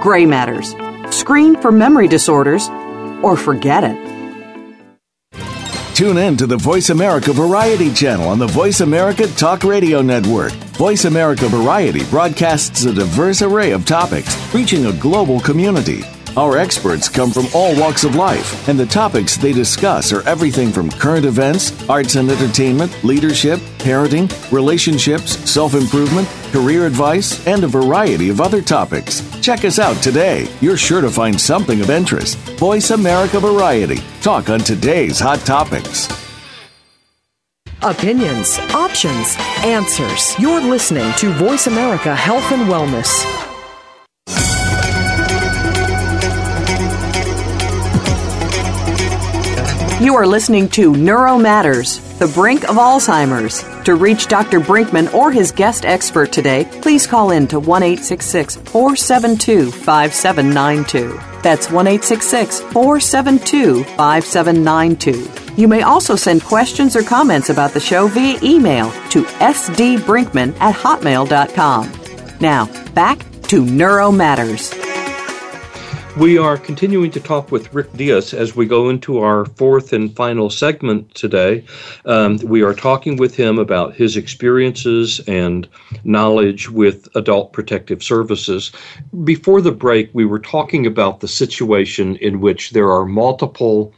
Gray 0.04 0.26
Matters. 0.28 0.76
Screen 1.10 1.60
for 1.60 1.72
memory 1.72 2.08
disorders 2.08 2.70
or 3.24 3.36
forget 3.36 3.84
it. 3.84 3.98
Tune 5.96 6.18
in 6.18 6.38
to 6.38 6.46
the 6.46 6.58
Voice 6.58 6.92
America 6.92 7.34
Variety 7.34 7.92
channel 7.92 8.30
on 8.30 8.38
the 8.38 8.46
Voice 8.46 8.82
America 8.82 9.26
Talk 9.26 9.64
Radio 9.64 10.04
Network. 10.04 10.52
Voice 10.78 11.06
America 11.06 11.48
Variety 11.48 12.06
broadcasts 12.12 12.86
a 12.86 12.94
diverse 12.94 13.42
array 13.42 13.72
of 13.72 13.84
topics, 13.84 14.38
reaching 14.54 14.86
a 14.86 14.94
global 14.94 15.40
community. 15.40 16.04
Our 16.38 16.60
experts 16.60 17.10
come 17.10 17.32
from 17.32 17.48
all 17.56 17.76
walks 17.80 18.04
of 18.04 18.14
life, 18.14 18.70
and 18.70 18.80
the 18.80 18.86
topics 18.86 19.38
they 19.38 19.54
discuss 19.54 20.14
are 20.14 20.22
everything 20.30 20.72
from 20.72 20.92
current 20.92 21.26
events, 21.26 21.74
arts 21.90 22.14
and 22.14 22.30
entertainment, 22.30 23.04
leadership, 23.04 23.60
parenting, 23.80 24.30
relationships, 24.52 25.32
self 25.50 25.74
improvement, 25.74 26.28
career 26.52 26.86
advice, 26.86 27.46
and 27.48 27.64
a 27.64 27.68
variety 27.68 28.30
of 28.30 28.40
other 28.40 28.62
topics. 28.62 29.24
Check 29.42 29.66
us 29.66 29.80
out 29.80 29.96
today. 30.04 30.48
You're 30.62 30.78
sure 30.78 31.02
to 31.02 31.10
find 31.10 31.42
something 31.42 31.82
of 31.82 31.90
interest. 31.90 32.38
Voice 32.60 32.92
America 32.92 33.40
Variety. 33.40 33.98
Talk 34.22 34.52
on 34.52 34.60
today's 34.60 35.20
hot 35.20 35.40
topics. 35.40 36.08
Opinions, 37.82 38.60
options, 38.76 39.36
answers. 39.66 40.38
You're 40.38 40.62
listening 40.62 41.12
to 41.14 41.34
Voice 41.34 41.66
America 41.66 42.16
Health 42.16 42.52
and 42.52 42.70
Wellness. 42.70 43.57
You 50.00 50.16
are 50.16 50.28
listening 50.28 50.70
to 50.70 50.96
Neuro 50.96 51.40
Matters, 51.40 51.98
the 52.20 52.28
brink 52.28 52.70
of 52.70 52.76
Alzheimer's. 52.76 53.64
To 53.86 53.96
reach 53.96 54.28
Dr. 54.28 54.60
Brinkman 54.60 55.12
or 55.12 55.32
his 55.32 55.52
guest 55.52 55.86
expert 55.86 56.32
today, 56.32 56.66
please 56.84 57.08
call 57.08 57.32
in 57.32 57.48
to 57.48 57.60
1 57.60 57.98
472 57.98 59.72
5792. 59.72 61.20
That's 61.42 61.72
1 61.72 61.86
472 61.98 63.84
5792. 63.84 65.32
You 65.60 65.68
may 65.68 65.82
also 65.82 66.16
send 66.16 66.44
questions 66.44 66.96
or 66.96 67.02
comments 67.02 67.50
about 67.50 67.72
the 67.72 67.80
show 67.80 68.08
via 68.08 68.38
email 68.44 68.92
to 69.10 69.24
sdbrinkman 69.24 70.56
at 70.60 70.76
hotmail.com. 70.76 71.92
Now, 72.40 72.68
back 72.94 73.26
to 73.48 73.66
Neuro 73.66 74.12
Matters. 74.12 74.72
We 76.20 76.40
are 76.40 76.58
continuing 76.58 77.12
to 77.12 77.20
talk 77.20 77.52
with 77.52 77.72
Rick 77.76 77.94
Diaz 77.94 78.34
as 78.34 78.56
we 78.56 78.66
go 78.66 78.90
into 78.90 79.20
our 79.20 79.46
fourth 79.46 79.94
and 79.94 80.16
final 80.16 80.50
segment 80.50 81.14
today. 81.14 81.64
Um, 82.06 82.38
we 82.38 82.64
are 82.64 82.74
talking 82.74 83.18
with 83.18 83.36
him 83.36 83.60
about 83.60 83.94
his 83.94 84.18
experiences 84.18 85.22
and 85.28 85.70
knowledge 86.04 86.72
with 86.72 87.08
adult 87.14 87.54
protective 87.54 88.02
services. 88.02 88.72
Before 89.24 89.62
the 89.62 89.72
break, 89.72 90.10
we 90.14 90.26
were 90.26 90.40
talking 90.40 90.88
about 90.88 91.20
the 91.20 91.28
situation 91.28 92.16
in 92.16 92.42
which 92.42 92.72
there 92.72 92.92
are 92.92 93.06
multiple 93.06 93.94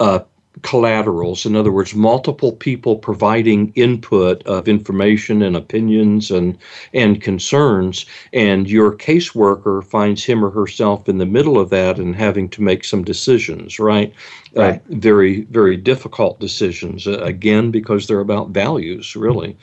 uh, 0.00 0.20
collaterals, 0.62 1.44
in 1.44 1.54
other 1.54 1.70
words, 1.70 1.94
multiple 1.94 2.52
people 2.52 2.96
providing 2.96 3.72
input 3.74 4.42
of 4.46 4.68
information 4.68 5.42
and 5.42 5.56
opinions 5.56 6.30
and 6.30 6.56
and 6.92 7.20
concerns, 7.20 8.06
and 8.32 8.68
your 8.68 8.96
caseworker 8.96 9.84
finds 9.84 10.24
him 10.24 10.44
or 10.44 10.50
herself 10.50 11.08
in 11.08 11.18
the 11.18 11.26
middle 11.26 11.58
of 11.58 11.70
that 11.70 11.98
and 11.98 12.16
having 12.16 12.48
to 12.48 12.62
make 12.62 12.84
some 12.84 13.04
decisions, 13.04 13.78
right? 13.78 14.12
Uh, 14.56 14.60
right. 14.60 14.80
Uh, 14.80 14.94
very 14.96 15.42
very 15.44 15.76
difficult 15.76 16.40
decisions 16.40 17.06
uh, 17.06 17.18
again 17.18 17.70
because 17.70 18.06
they're 18.06 18.20
about 18.20 18.50
values, 18.50 19.14
really. 19.14 19.56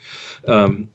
Um, 0.46 0.88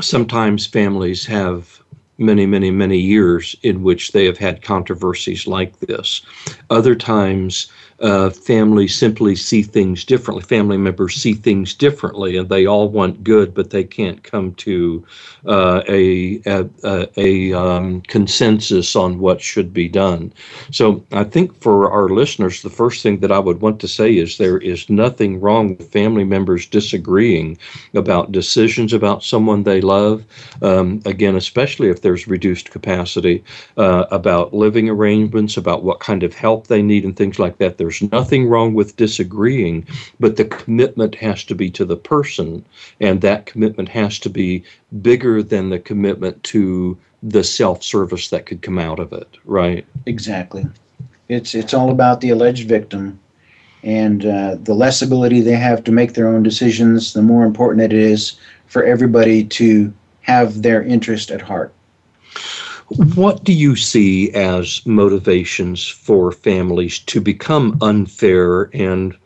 sometimes 0.00 0.66
families 0.66 1.24
have 1.26 1.80
many, 2.18 2.46
many, 2.46 2.70
many 2.70 2.98
years 2.98 3.56
in 3.62 3.82
which 3.82 4.12
they 4.12 4.24
have 4.24 4.38
had 4.38 4.62
controversies 4.62 5.46
like 5.46 5.78
this. 5.80 6.22
Other 6.70 6.94
times, 6.94 7.70
uh, 8.00 8.30
families 8.30 8.94
simply 8.94 9.36
see 9.36 9.62
things 9.62 10.04
differently. 10.04 10.42
Family 10.42 10.76
members 10.76 11.14
see 11.14 11.34
things 11.34 11.74
differently, 11.74 12.36
and 12.36 12.48
they 12.48 12.66
all 12.66 12.88
want 12.88 13.24
good, 13.24 13.54
but 13.54 13.70
they 13.70 13.84
can't 13.84 14.22
come 14.22 14.54
to 14.54 15.04
uh, 15.46 15.82
a 15.88 16.40
a, 16.46 17.08
a 17.16 17.52
um, 17.52 18.00
consensus 18.02 18.96
on 18.96 19.18
what 19.18 19.40
should 19.40 19.72
be 19.72 19.88
done. 19.88 20.32
So 20.70 21.04
I 21.12 21.24
think 21.24 21.54
for 21.60 21.90
our 21.90 22.08
listeners, 22.08 22.62
the 22.62 22.70
first 22.70 23.02
thing 23.02 23.20
that 23.20 23.32
I 23.32 23.38
would 23.38 23.60
want 23.60 23.80
to 23.80 23.88
say 23.88 24.16
is 24.16 24.38
there 24.38 24.58
is 24.58 24.90
nothing 24.90 25.40
wrong 25.40 25.76
with 25.76 25.92
family 25.92 26.24
members 26.24 26.66
disagreeing 26.66 27.58
about 27.94 28.32
decisions 28.32 28.92
about 28.92 29.22
someone 29.22 29.62
they 29.62 29.80
love. 29.80 30.24
Um, 30.62 31.00
again, 31.04 31.36
especially 31.36 31.88
if 31.88 32.02
there's 32.02 32.26
reduced 32.26 32.70
capacity, 32.70 33.44
uh, 33.76 34.04
about 34.10 34.52
living 34.54 34.88
arrangements, 34.88 35.56
about 35.56 35.84
what 35.84 36.00
kind 36.00 36.22
of 36.22 36.34
help 36.34 36.66
they 36.66 36.82
need, 36.82 37.04
and 37.04 37.16
things 37.16 37.38
like 37.38 37.58
that 37.58 37.78
there's 37.84 38.10
nothing 38.10 38.48
wrong 38.48 38.72
with 38.72 38.96
disagreeing, 38.96 39.86
but 40.18 40.36
the 40.36 40.46
commitment 40.46 41.14
has 41.16 41.44
to 41.44 41.54
be 41.54 41.70
to 41.72 41.84
the 41.84 41.98
person, 41.98 42.64
and 42.98 43.20
that 43.20 43.44
commitment 43.44 43.90
has 43.90 44.18
to 44.20 44.30
be 44.30 44.64
bigger 45.02 45.42
than 45.42 45.68
the 45.68 45.78
commitment 45.78 46.42
to 46.44 46.98
the 47.22 47.44
self-service 47.44 48.30
that 48.30 48.46
could 48.46 48.62
come 48.62 48.78
out 48.78 48.98
of 48.98 49.12
it, 49.12 49.36
right? 49.44 49.84
Exactly. 50.06 50.64
It's 51.28 51.54
it's 51.54 51.74
all 51.74 51.90
about 51.90 52.22
the 52.22 52.30
alleged 52.30 52.66
victim, 52.66 53.20
and 53.82 54.24
uh, 54.24 54.56
the 54.62 54.74
less 54.74 55.02
ability 55.02 55.42
they 55.42 55.56
have 55.56 55.84
to 55.84 55.92
make 55.92 56.14
their 56.14 56.28
own 56.28 56.42
decisions, 56.42 57.12
the 57.12 57.20
more 57.20 57.44
important 57.44 57.82
it 57.82 57.92
is 57.92 58.36
for 58.66 58.82
everybody 58.82 59.44
to 59.44 59.92
have 60.22 60.62
their 60.62 60.82
interest 60.82 61.30
at 61.30 61.42
heart. 61.42 61.74
What 62.88 63.44
do 63.44 63.52
you 63.52 63.76
see 63.76 64.30
as 64.32 64.84
motivations 64.84 65.86
for 65.86 66.32
families 66.32 66.98
to 67.00 67.20
become 67.20 67.78
unfair 67.80 68.70
and, 68.74 69.16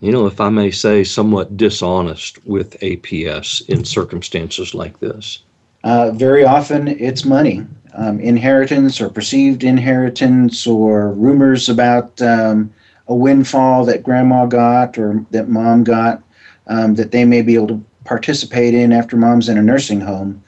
you 0.00 0.12
know, 0.12 0.26
if 0.26 0.40
I 0.40 0.50
may 0.50 0.70
say, 0.70 1.04
somewhat 1.04 1.56
dishonest 1.56 2.44
with 2.46 2.78
APS 2.80 3.66
in 3.68 3.84
circumstances 3.84 4.74
like 4.74 5.00
this? 5.00 5.42
Uh, 5.84 6.10
very 6.10 6.44
often 6.44 6.88
it's 6.88 7.24
money, 7.24 7.66
um, 7.94 8.20
inheritance 8.20 9.00
or 9.00 9.08
perceived 9.08 9.64
inheritance, 9.64 10.66
or 10.66 11.12
rumors 11.12 11.68
about 11.68 12.20
um, 12.20 12.72
a 13.06 13.14
windfall 13.14 13.84
that 13.86 14.02
grandma 14.02 14.44
got 14.44 14.98
or 14.98 15.24
that 15.30 15.48
mom 15.48 15.84
got 15.84 16.22
um, 16.66 16.94
that 16.96 17.10
they 17.10 17.24
may 17.24 17.42
be 17.42 17.54
able 17.54 17.68
to 17.68 17.84
participate 18.04 18.74
in 18.74 18.92
after 18.92 19.16
mom's 19.16 19.48
in 19.48 19.58
a 19.58 19.62
nursing 19.62 20.00
home, 20.00 20.42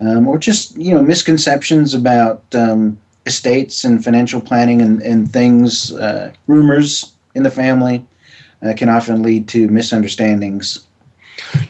um, 0.00 0.28
or 0.28 0.38
just 0.38 0.76
you 0.76 0.94
know 0.94 1.02
misconceptions 1.02 1.94
about 1.94 2.42
um, 2.54 2.98
estates 3.26 3.84
and 3.84 4.02
financial 4.02 4.40
planning 4.40 4.80
and, 4.80 5.02
and 5.02 5.32
things, 5.32 5.92
uh, 5.92 6.32
rumors 6.46 7.12
in 7.34 7.42
the 7.42 7.50
family 7.50 8.06
uh, 8.62 8.72
can 8.76 8.88
often 8.88 9.22
lead 9.22 9.48
to 9.48 9.68
misunderstandings. 9.68 10.86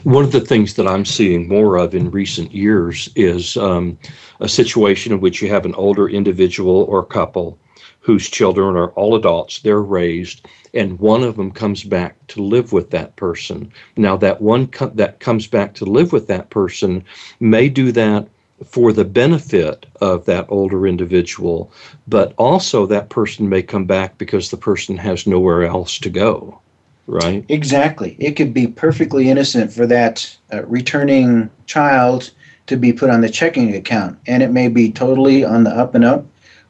One 0.04 0.24
of 0.24 0.30
the 0.30 0.40
things 0.40 0.74
that 0.74 0.86
I'm 0.86 1.04
seeing 1.04 1.48
more 1.48 1.76
of 1.76 1.94
in 1.94 2.10
recent 2.10 2.52
years 2.52 3.08
is 3.16 3.56
um, 3.56 3.98
a 4.38 4.48
situation 4.48 5.12
in 5.12 5.20
which 5.20 5.42
you 5.42 5.48
have 5.48 5.64
an 5.64 5.74
older 5.74 6.08
individual 6.08 6.84
or 6.84 7.04
couple 7.04 7.58
whose 8.06 8.30
children 8.30 8.76
are 8.76 8.90
all 8.90 9.16
adults, 9.16 9.58
they're 9.58 9.82
raised, 9.82 10.46
and 10.72 10.96
one 11.00 11.24
of 11.24 11.34
them 11.34 11.50
comes 11.50 11.82
back 11.82 12.14
to 12.28 12.40
live 12.40 12.72
with 12.72 12.90
that 12.90 13.16
person. 13.16 13.68
Now, 13.96 14.16
that 14.18 14.40
one 14.40 14.68
co- 14.68 14.92
that 14.94 15.18
comes 15.18 15.48
back 15.48 15.74
to 15.74 15.84
live 15.84 16.12
with 16.12 16.28
that 16.28 16.48
person 16.50 17.02
may 17.40 17.68
do 17.68 17.90
that 17.90 18.28
for 18.64 18.92
the 18.92 19.04
benefit 19.04 19.86
of 20.00 20.24
that 20.26 20.46
older 20.48 20.86
individual, 20.86 21.72
but 22.06 22.32
also 22.38 22.86
that 22.86 23.10
person 23.10 23.48
may 23.48 23.60
come 23.60 23.86
back 23.86 24.16
because 24.18 24.52
the 24.52 24.56
person 24.56 24.96
has 24.96 25.26
nowhere 25.26 25.64
else 25.64 25.98
to 25.98 26.08
go, 26.08 26.60
right? 27.08 27.44
Exactly. 27.48 28.14
It 28.20 28.36
could 28.36 28.54
be 28.54 28.68
perfectly 28.68 29.30
innocent 29.30 29.72
for 29.72 29.84
that 29.88 30.38
uh, 30.52 30.64
returning 30.66 31.50
child 31.66 32.30
to 32.68 32.76
be 32.76 32.92
put 32.92 33.10
on 33.10 33.20
the 33.20 33.28
checking 33.28 33.74
account, 33.74 34.16
and 34.28 34.44
it 34.44 34.52
may 34.52 34.68
be 34.68 34.92
totally 34.92 35.44
on 35.44 35.64
the 35.64 35.70
up 35.70 35.96
and 35.96 36.04
up 36.04 36.24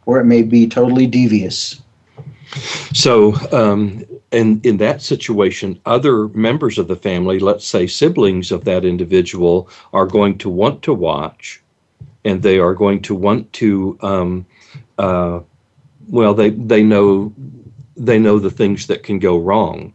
or 0.07 0.19
it 0.19 0.25
may 0.25 0.43
be 0.43 0.67
totally 0.67 1.07
devious. 1.07 1.83
So, 2.93 3.35
um, 3.53 4.05
in, 4.33 4.61
in 4.63 4.77
that 4.79 5.03
situation, 5.03 5.81
other 5.85 6.29
members 6.29 6.79
of 6.79 6.89
the 6.89 6.97
family, 6.97 7.39
let's 7.39 7.67
say 7.67 7.87
siblings 7.87 8.51
of 8.51 8.65
that 8.65 8.85
individual, 8.85 9.69
are 9.93 10.07
going 10.07 10.39
to 10.39 10.49
want 10.49 10.83
to 10.83 10.95
watch 10.95 11.61
and 12.25 12.43
they 12.43 12.59
are 12.59 12.75
going 12.75 13.03
to 13.03 13.15
want 13.15 13.53
to, 13.55 13.99
um, 14.01 14.47
uh, 14.99 15.41
well, 16.09 16.35
they, 16.35 16.51
they 16.51 16.83
know 16.83 17.33
they 17.97 18.19
know 18.19 18.39
the 18.39 18.51
things 18.51 18.87
that 18.89 19.03
can 19.03 19.19
go 19.19 19.39
wrong. 19.39 19.93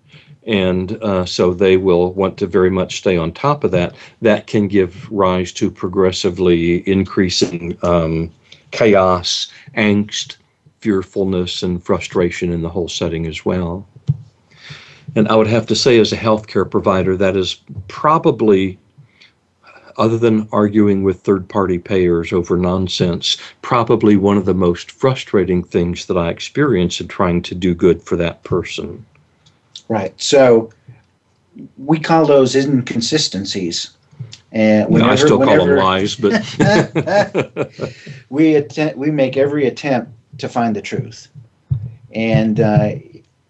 And 0.48 0.94
uh, 1.04 1.26
so 1.26 1.54
they 1.54 1.78
will 1.78 2.14
want 2.14 2.38
to 2.40 2.48
very 2.48 2.72
much 2.72 2.98
stay 2.98 3.16
on 3.16 3.32
top 3.32 3.64
of 3.64 3.72
that. 3.72 3.96
That 4.22 4.48
can 4.48 4.68
give 4.68 5.10
rise 5.12 5.52
to 5.54 5.70
progressively 5.70 6.88
increasing 6.90 7.78
um, 7.84 8.32
chaos, 8.72 9.52
angst, 9.76 10.38
fearfulness, 10.80 11.62
and 11.62 11.84
frustration 11.84 12.52
in 12.52 12.62
the 12.62 12.70
whole 12.70 12.90
setting 12.90 13.28
as 13.28 13.46
well. 13.46 13.88
And 15.16 15.28
I 15.28 15.36
would 15.36 15.48
have 15.48 15.68
to 15.68 15.76
say, 15.76 16.00
as 16.00 16.12
a 16.12 16.18
healthcare 16.18 16.70
provider, 16.70 17.18
that 17.18 17.36
is 17.36 17.62
probably, 17.88 18.80
other 19.98 20.18
than 20.18 20.48
arguing 20.52 21.04
with 21.04 21.20
third 21.20 21.48
party 21.50 21.78
payers 21.78 22.32
over 22.32 22.56
nonsense, 22.58 23.38
probably 23.62 24.16
one 24.16 24.38
of 24.38 24.46
the 24.46 24.54
most 24.54 24.90
frustrating 24.90 25.64
things 25.64 26.06
that 26.06 26.18
I 26.18 26.30
experience 26.30 27.02
in 27.02 27.10
trying 27.10 27.42
to 27.44 27.56
do 27.56 27.76
good 27.76 28.02
for 28.02 28.16
that 28.16 28.44
person. 28.44 29.06
Right. 29.90 30.20
So 30.22 30.72
we 31.78 32.00
call 32.00 32.26
those 32.26 32.56
inconsistencies. 32.56 33.92
And 34.52 34.90
whenever, 34.90 35.12
I 35.12 35.16
still 35.16 35.40
whenever, 35.40 35.60
call 35.60 35.68
them 35.68 35.78
lies, 35.78 36.16
but 36.16 37.74
we 38.30 38.56
attempt, 38.56 38.98
we 38.98 39.10
make 39.10 39.38
every 39.38 39.66
attempt 39.66 40.12
to 40.40 40.50
find 40.50 40.76
the 40.76 40.82
truth, 40.82 41.30
and 42.14 42.60
uh, 42.60 42.96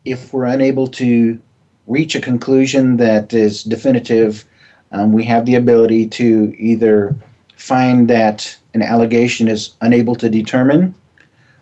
if 0.05 0.31
we're 0.31 0.45
unable 0.45 0.87
to 0.87 1.39
reach 1.87 2.13
a 2.13 2.21
conclusion 2.21 2.97
that 2.97 3.33
is 3.33 3.63
definitive, 3.63 4.45
um, 4.91 5.11
we 5.11 5.23
have 5.23 5.45
the 5.45 5.55
ability 5.55 6.07
to 6.07 6.55
either 6.57 7.15
find 7.55 8.07
that 8.09 8.55
an 8.73 8.81
allegation 8.81 9.47
is 9.47 9.73
unable 9.81 10.15
to 10.15 10.29
determine, 10.29 10.93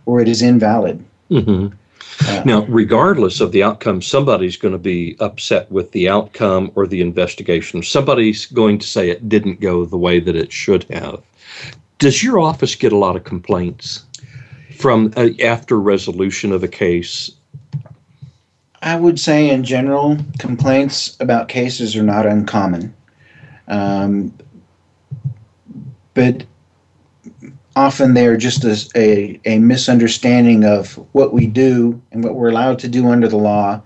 or 0.05 0.21
it 0.21 0.27
is 0.27 0.41
invalid. 0.41 1.03
Mm-hmm. 1.31 1.75
Now, 2.45 2.65
regardless 2.65 3.39
of 3.39 3.51
the 3.51 3.63
outcome, 3.63 4.01
somebody's 4.01 4.57
going 4.57 4.73
to 4.73 4.77
be 4.77 5.15
upset 5.19 5.71
with 5.71 5.91
the 5.91 6.09
outcome 6.09 6.71
or 6.75 6.85
the 6.85 7.01
investigation. 7.01 7.81
Somebody's 7.81 8.45
going 8.47 8.79
to 8.79 8.87
say 8.87 9.09
it 9.09 9.29
didn't 9.29 9.61
go 9.61 9.85
the 9.85 9.97
way 9.97 10.19
that 10.19 10.35
it 10.35 10.51
should 10.51 10.83
have. 10.85 11.21
Does 11.97 12.23
your 12.23 12.39
office 12.39 12.75
get 12.75 12.91
a 12.91 12.97
lot 12.97 13.15
of 13.15 13.23
complaints 13.23 14.05
from 14.77 15.13
uh, 15.17 15.29
after 15.43 15.79
resolution 15.79 16.51
of 16.51 16.63
a 16.63 16.67
case? 16.67 17.31
I 18.81 18.95
would 18.95 19.19
say, 19.19 19.49
in 19.49 19.63
general, 19.63 20.17
complaints 20.37 21.17
about 21.19 21.49
cases 21.49 21.95
are 21.95 22.03
not 22.03 22.25
uncommon. 22.25 22.93
Um, 23.67 24.33
but 26.13 26.45
often 27.79 28.13
they 28.13 28.27
are 28.27 28.35
just 28.35 28.65
a, 28.65 28.75
a, 28.95 29.39
a, 29.45 29.59
misunderstanding 29.59 30.65
of 30.65 30.95
what 31.13 31.33
we 31.33 31.47
do 31.47 32.01
and 32.11 32.23
what 32.23 32.35
we're 32.35 32.49
allowed 32.49 32.77
to 32.79 32.89
do 32.89 33.07
under 33.07 33.27
the 33.29 33.37
law. 33.37 33.81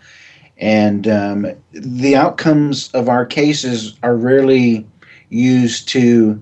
And 0.57 1.07
um, 1.07 1.47
the 1.71 2.15
outcomes 2.15 2.89
of 2.93 3.07
our 3.07 3.25
cases 3.25 3.95
are 4.01 4.15
rarely 4.15 4.87
used 5.29 5.87
to 5.89 6.41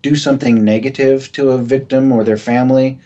do 0.00 0.16
something 0.16 0.64
negative 0.64 1.30
to 1.32 1.50
a 1.50 1.58
victim 1.58 2.10
or 2.10 2.24
their 2.24 2.38
family. 2.38 2.98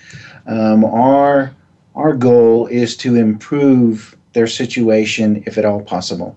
Um, 0.46 0.84
our, 0.84 1.52
our 1.96 2.14
goal 2.14 2.68
is 2.68 2.96
to 2.98 3.16
improve 3.16 4.16
their 4.32 4.46
situation 4.46 5.42
if 5.44 5.58
at 5.58 5.64
all 5.64 5.82
possible. 5.82 6.36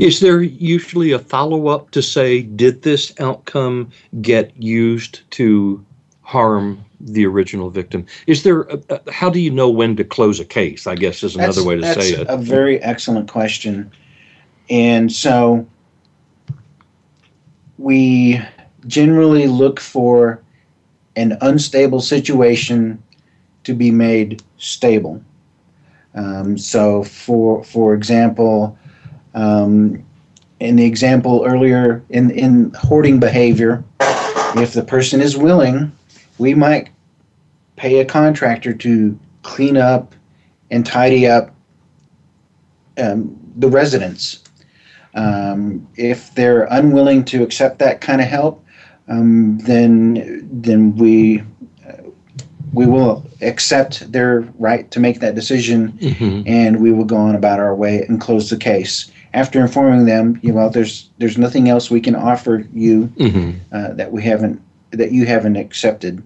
Is 0.00 0.18
there 0.18 0.42
usually 0.42 1.12
a 1.12 1.20
follow 1.20 1.68
up 1.68 1.92
to 1.92 2.02
say, 2.02 2.42
did 2.42 2.82
this 2.82 3.14
outcome 3.20 3.90
get 4.20 4.52
used 4.60 5.22
to 5.32 5.84
harm 6.30 6.84
the 7.00 7.26
original 7.26 7.70
victim. 7.70 8.06
Is 8.28 8.44
there? 8.44 8.62
A, 8.62 8.80
a, 8.90 9.12
how 9.12 9.30
do 9.30 9.40
you 9.40 9.50
know 9.50 9.68
when 9.68 9.96
to 9.96 10.04
close 10.04 10.38
a 10.38 10.44
case? 10.44 10.86
I 10.86 10.94
guess 10.94 11.24
is 11.24 11.34
another 11.34 11.54
that's, 11.54 11.66
way 11.66 11.76
to 11.76 11.94
say 11.94 12.10
it. 12.12 12.28
A 12.28 12.36
very 12.36 12.80
excellent 12.82 13.28
question, 13.28 13.90
and 14.68 15.10
so 15.10 15.66
we 17.78 18.40
generally 18.86 19.48
look 19.48 19.80
for 19.80 20.40
an 21.16 21.36
unstable 21.40 22.00
situation 22.00 23.02
to 23.64 23.74
be 23.74 23.90
made 23.90 24.40
stable. 24.56 25.20
Um, 26.14 26.56
so, 26.56 27.02
for 27.02 27.64
for 27.64 27.92
example, 27.92 28.78
um, 29.34 30.04
in 30.60 30.76
the 30.76 30.84
example 30.84 31.42
earlier 31.44 32.04
in 32.10 32.30
in 32.30 32.72
hoarding 32.78 33.18
behavior, 33.18 33.82
if 34.54 34.74
the 34.74 34.84
person 34.84 35.20
is 35.20 35.36
willing 35.36 35.90
we 36.40 36.54
might 36.54 36.88
pay 37.76 38.00
a 38.00 38.04
contractor 38.04 38.72
to 38.72 39.18
clean 39.42 39.76
up 39.76 40.14
and 40.70 40.86
tidy 40.86 41.26
up 41.26 41.54
um, 42.98 43.38
the 43.56 43.68
residents. 43.68 44.42
Um, 45.14 45.86
if 45.96 46.34
they're 46.34 46.64
unwilling 46.70 47.24
to 47.26 47.42
accept 47.42 47.78
that 47.80 48.00
kind 48.00 48.20
of 48.20 48.26
help, 48.26 48.64
um, 49.08 49.58
then 49.58 50.48
then 50.62 50.96
we 50.96 51.42
uh, 51.86 52.10
we 52.72 52.86
will 52.86 53.26
accept 53.42 54.10
their 54.12 54.40
right 54.58 54.90
to 54.92 55.00
make 55.00 55.20
that 55.20 55.34
decision, 55.34 55.92
mm-hmm. 55.92 56.42
and 56.46 56.80
we 56.80 56.92
will 56.92 57.04
go 57.04 57.16
on 57.16 57.34
about 57.34 57.58
our 57.58 57.74
way 57.74 58.04
and 58.08 58.20
close 58.20 58.48
the 58.50 58.56
case. 58.56 59.10
After 59.34 59.60
informing 59.60 60.06
them, 60.06 60.38
you 60.42 60.52
know, 60.52 60.68
there's 60.68 61.10
there's 61.18 61.36
nothing 61.36 61.68
else 61.68 61.90
we 61.90 62.00
can 62.00 62.14
offer 62.14 62.66
you 62.72 63.08
mm-hmm. 63.16 63.58
uh, 63.72 63.94
that 63.94 64.12
we 64.12 64.22
haven't 64.22 64.62
that 64.90 65.12
you 65.12 65.26
haven't 65.26 65.56
accepted. 65.56 66.22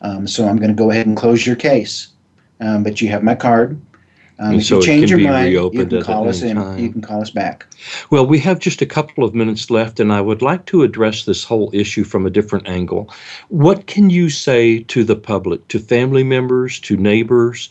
Um, 0.00 0.26
so 0.26 0.46
I'm 0.46 0.56
going 0.56 0.70
to 0.70 0.74
go 0.74 0.90
ahead 0.90 1.06
and 1.06 1.16
close 1.16 1.46
your 1.46 1.56
case. 1.56 2.08
Um, 2.60 2.82
but 2.82 3.00
you 3.00 3.08
have 3.08 3.22
my 3.22 3.34
card. 3.34 3.80
Um, 4.38 4.56
if 4.56 4.66
so 4.66 4.76
you 4.76 4.82
change 4.82 5.10
your 5.10 5.20
mind, 5.20 5.52
you 5.52 5.70
can 5.70 6.02
call 6.02 6.28
us 6.28 6.42
in. 6.42 6.56
You 6.78 6.90
can 6.90 7.00
call 7.00 7.20
us 7.20 7.30
back. 7.30 7.66
Well, 8.10 8.26
we 8.26 8.38
have 8.40 8.58
just 8.58 8.82
a 8.82 8.86
couple 8.86 9.24
of 9.24 9.34
minutes 9.34 9.70
left, 9.70 10.00
and 10.00 10.12
I 10.12 10.20
would 10.20 10.42
like 10.42 10.66
to 10.66 10.82
address 10.82 11.24
this 11.24 11.44
whole 11.44 11.70
issue 11.72 12.02
from 12.02 12.26
a 12.26 12.30
different 12.30 12.68
angle. 12.68 13.12
What 13.48 13.86
can 13.86 14.10
you 14.10 14.30
say 14.30 14.80
to 14.84 15.04
the 15.04 15.16
public, 15.16 15.68
to 15.68 15.78
family 15.78 16.24
members, 16.24 16.80
to 16.80 16.96
neighbors, 16.96 17.70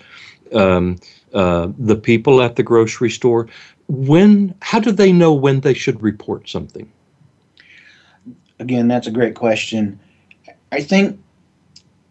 um, 0.53 0.97
uh, 1.33 1.69
the 1.77 1.95
people 1.95 2.41
at 2.41 2.55
the 2.55 2.63
grocery 2.63 3.09
store? 3.09 3.47
When? 3.87 4.55
How 4.61 4.79
do 4.79 4.91
they 4.91 5.11
know 5.11 5.33
when 5.33 5.61
they 5.61 5.73
should 5.73 6.01
report 6.01 6.47
something? 6.47 6.89
Again, 8.59 8.87
that's 8.87 9.07
a 9.07 9.11
great 9.11 9.35
question. 9.35 9.99
I 10.71 10.81
think 10.81 11.19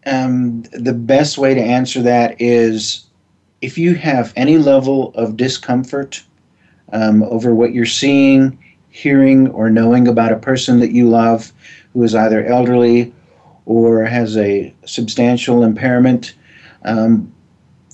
um, 0.05 0.63
the 0.71 0.93
best 0.93 1.37
way 1.37 1.53
to 1.53 1.61
answer 1.61 2.01
that 2.03 2.39
is 2.39 3.05
if 3.61 3.77
you 3.77 3.95
have 3.95 4.33
any 4.35 4.57
level 4.57 5.11
of 5.15 5.37
discomfort 5.37 6.23
um, 6.91 7.23
over 7.23 7.53
what 7.55 7.73
you're 7.73 7.85
seeing, 7.85 8.57
hearing, 8.89 9.47
or 9.49 9.69
knowing 9.69 10.07
about 10.07 10.31
a 10.31 10.37
person 10.37 10.79
that 10.79 10.91
you 10.91 11.09
love 11.09 11.51
who 11.93 12.03
is 12.03 12.15
either 12.15 12.45
elderly 12.45 13.13
or 13.65 14.03
has 14.05 14.37
a 14.37 14.73
substantial 14.85 15.63
impairment, 15.63 16.35
um, 16.83 17.31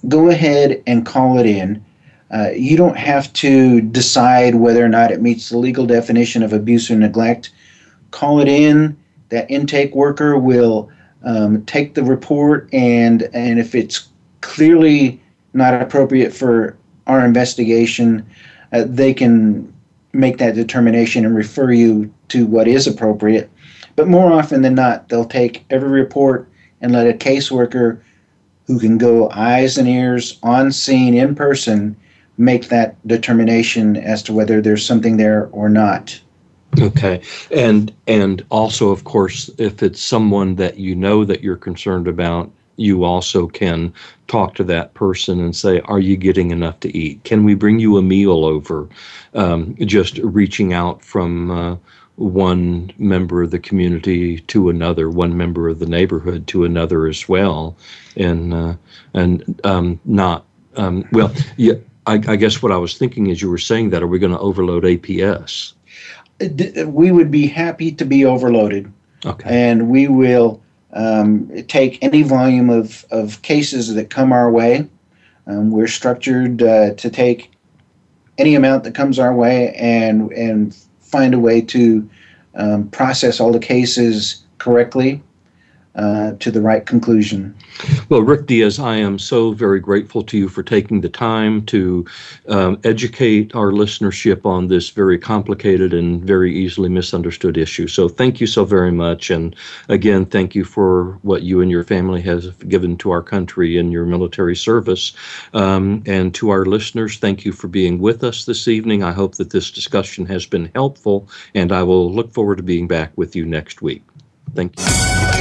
go 0.08 0.30
ahead 0.30 0.82
and 0.88 1.06
call 1.06 1.38
it 1.38 1.46
in. 1.46 1.84
Uh, 2.32 2.50
you 2.50 2.76
don't 2.76 2.98
have 2.98 3.32
to 3.34 3.82
decide 3.82 4.56
whether 4.56 4.84
or 4.84 4.90
not 4.90 5.12
it 5.12 5.22
meets 5.22 5.50
the 5.50 5.58
legal 5.58 5.86
definition 5.86 6.44
of 6.44 6.52
abuse 6.52 6.92
or 6.92 6.96
neglect. 6.96 7.52
Call 8.12 8.40
it 8.42 8.48
in. 8.48 8.98
That 9.30 9.50
intake 9.52 9.94
worker 9.94 10.38
will 10.38 10.90
um, 11.24 11.66
take 11.66 11.94
the 11.94 12.04
report, 12.04 12.70
and 12.74 13.24
and 13.34 13.60
if 13.60 13.76
it's 13.76 14.10
clearly 14.42 15.22
not 15.54 15.82
appropriate 15.82 16.34
for 16.34 16.78
our 17.08 17.26
investigation, 17.26 18.26
uh, 18.72 18.84
they 18.88 19.14
can 19.14 19.74
make 20.14 20.38
that 20.38 20.56
determination 20.56 21.26
and 21.26 21.36
refer 21.36 21.72
you 21.72 22.14
to 22.30 22.46
what 22.46 22.68
is 22.68 22.88
appropriate. 22.88 23.50
But 23.96 24.08
more 24.08 24.32
often 24.32 24.62
than 24.62 24.76
not, 24.76 25.10
they'll 25.10 25.26
take 25.26 25.66
every 25.70 25.90
report 25.90 26.50
and 26.82 26.92
let 26.92 27.08
a 27.08 27.14
caseworker 27.14 28.00
who 28.68 28.80
can 28.80 28.98
go 28.98 29.30
eyes 29.32 29.78
and 29.78 29.88
ears 29.88 30.38
on 30.44 30.72
scene 30.72 31.16
in 31.16 31.34
person 31.34 31.96
make 32.38 32.68
that 32.68 32.96
determination 33.08 33.98
as 33.98 34.22
to 34.24 34.34
whether 34.34 34.62
there's 34.62 34.86
something 34.86 35.18
there 35.18 35.48
or 35.52 35.70
not. 35.70 36.20
Okay. 36.80 37.22
And 37.52 37.94
and 38.08 38.46
also 38.50 38.90
of 38.90 39.04
course 39.04 39.50
if 39.58 39.82
it's 39.82 40.02
someone 40.02 40.56
that 40.56 40.78
you 40.78 40.96
know 40.96 41.26
that 41.26 41.42
you're 41.42 41.56
concerned 41.58 42.08
about, 42.08 42.52
you 42.78 43.04
also 43.04 43.48
can 43.48 43.94
talk 44.28 44.56
to 44.56 44.64
that 44.66 44.94
person 44.94 45.40
and 45.40 45.56
say, 45.56 45.82
Are 45.82 46.00
you 46.00 46.16
getting 46.16 46.52
enough 46.52 46.80
to 46.82 46.98
eat? 46.98 47.24
Can 47.24 47.44
we 47.44 47.56
bring 47.56 47.80
you 47.80 47.98
a 47.98 48.02
meal 48.02 48.46
over? 48.46 48.88
Um, 49.34 49.76
just 49.80 50.20
reaching 50.20 50.74
out 50.74 51.04
from 51.04 51.52
uh, 51.52 51.78
one 52.16 52.92
member 52.98 53.44
of 53.44 53.52
the 53.52 53.60
community 53.60 54.40
to 54.40 54.70
another, 54.70 55.10
one 55.10 55.38
member 55.38 55.70
of 55.70 55.80
the 55.80 55.86
neighborhood 55.86 56.48
to 56.48 56.64
another 56.64 57.08
as 57.08 57.28
well, 57.28 57.76
and 58.16 58.54
uh, 58.54 58.76
and 59.14 59.60
um, 59.64 60.00
not 60.06 60.46
um, 60.76 61.08
well. 61.12 61.34
Yeah, 61.58 61.76
I, 62.06 62.14
I, 62.28 62.36
guess 62.36 62.62
what 62.62 62.72
I 62.72 62.78
was 62.78 62.98
thinking 62.98 63.30
as 63.30 63.42
you 63.42 63.50
were 63.50 63.58
saying 63.58 63.90
that, 63.92 64.02
are 64.02 64.08
we 64.08 64.20
going 64.20 64.32
to 64.32 64.40
overload 64.40 64.84
APS? 64.84 65.74
We 66.40 67.12
would 67.12 67.32
be 67.32 67.48
happy 67.48 67.92
to 67.94 68.06
be 68.06 68.26
overloaded, 68.26 68.92
okay. 69.26 69.50
and 69.50 69.90
we 69.90 70.08
will 70.08 70.62
um, 70.94 71.52
take 71.68 72.04
any 72.04 72.22
volume 72.22 72.70
of, 72.70 73.06
of 73.12 73.42
cases 73.42 73.94
that 73.96 74.10
come 74.10 74.32
our 74.32 74.52
way. 74.52 74.88
Um, 75.48 75.72
we're 75.72 75.88
structured 75.88 76.62
uh, 76.62 76.94
to 76.94 77.10
take 77.10 77.52
any 78.38 78.54
amount 78.56 78.84
that 78.84 78.94
comes 78.94 79.18
our 79.18 79.34
way 79.34 79.74
and 79.76 80.32
and 80.32 80.76
find 81.00 81.34
a 81.34 81.40
way 81.40 81.62
to 81.62 82.08
um, 82.56 82.90
process 82.90 83.40
all 83.40 83.52
the 83.52 83.60
cases 83.60 84.44
correctly 84.58 85.24
uh, 85.98 86.34
to 86.40 86.52
the 86.52 86.62
right 86.62 86.86
conclusion. 86.86 87.56
Well, 88.10 88.22
Rick 88.22 88.46
Diaz, 88.46 88.80
I 88.80 88.96
am 88.96 89.20
so 89.20 89.52
very 89.52 89.80
grateful 89.80 90.24
to 90.24 90.38
you 90.38 90.48
for 90.48 90.64
taking 90.64 91.02
the 91.02 91.10
time 91.10 91.66
to 91.68 92.06
um, 92.48 92.80
educate 92.84 93.56
our 93.56 93.72
listenership 93.72 94.46
on 94.46 94.68
this 94.68 94.90
very 94.90 95.18
complicated 95.18 95.94
and 95.94 96.24
very 96.24 96.56
easily 96.56 96.90
misunderstood 96.90 97.58
issue. 97.58 97.88
So, 97.88 98.08
thank 98.08 98.40
you 98.40 98.48
so 98.48 98.64
very 98.64 98.92
much. 98.92 99.30
And 99.30 99.56
again, 99.90 100.26
thank 100.26 100.56
you 100.56 100.64
for 100.64 101.20
what 101.24 101.44
you 101.44 101.62
and 101.62 101.72
your 101.72 101.84
family 101.84 102.22
have 102.22 102.68
given 102.70 102.98
to 102.98 103.12
our 103.12 103.24
country 103.24 103.78
in 103.78 103.92
your 103.92 104.06
military 104.06 104.56
service. 104.56 105.14
Um, 105.54 106.04
and 106.06 106.34
to 106.36 106.50
our 106.50 106.66
listeners, 106.66 107.18
thank 107.18 107.46
you 107.46 107.52
for 107.52 107.68
being 107.68 108.00
with 108.00 108.24
us 108.24 108.46
this 108.46 108.68
evening. 108.68 109.04
I 109.04 109.12
hope 109.12 109.36
that 109.36 109.50
this 109.50 109.72
discussion 109.72 110.26
has 110.28 110.46
been 110.46 110.72
helpful, 110.76 111.28
and 111.54 111.72
I 111.72 111.84
will 111.84 112.12
look 112.14 112.34
forward 112.34 112.58
to 112.58 112.64
being 112.64 112.88
back 112.88 113.12
with 113.16 113.36
you 113.36 113.46
next 113.46 113.82
week. 113.82 114.04
Thank 114.56 114.80
you. 114.80 115.37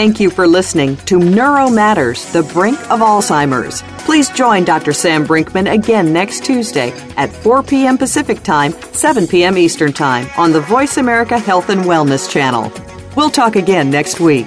Thank 0.00 0.18
you 0.18 0.30
for 0.30 0.48
listening 0.48 0.96
to 1.04 1.18
Neuro 1.18 1.68
Matters, 1.68 2.24
the 2.32 2.42
brink 2.42 2.78
of 2.90 3.00
Alzheimer's. 3.00 3.82
Please 4.06 4.30
join 4.30 4.64
Dr. 4.64 4.94
Sam 4.94 5.26
Brinkman 5.26 5.70
again 5.70 6.10
next 6.10 6.42
Tuesday 6.42 6.92
at 7.18 7.30
4 7.30 7.62
p.m. 7.62 7.98
Pacific 7.98 8.42
Time, 8.42 8.72
7 8.94 9.26
p.m. 9.26 9.58
Eastern 9.58 9.92
Time 9.92 10.26
on 10.38 10.52
the 10.52 10.62
Voice 10.62 10.96
America 10.96 11.38
Health 11.38 11.68
and 11.68 11.82
Wellness 11.82 12.30
channel. 12.30 12.72
We'll 13.14 13.28
talk 13.28 13.56
again 13.56 13.90
next 13.90 14.20
week. 14.20 14.46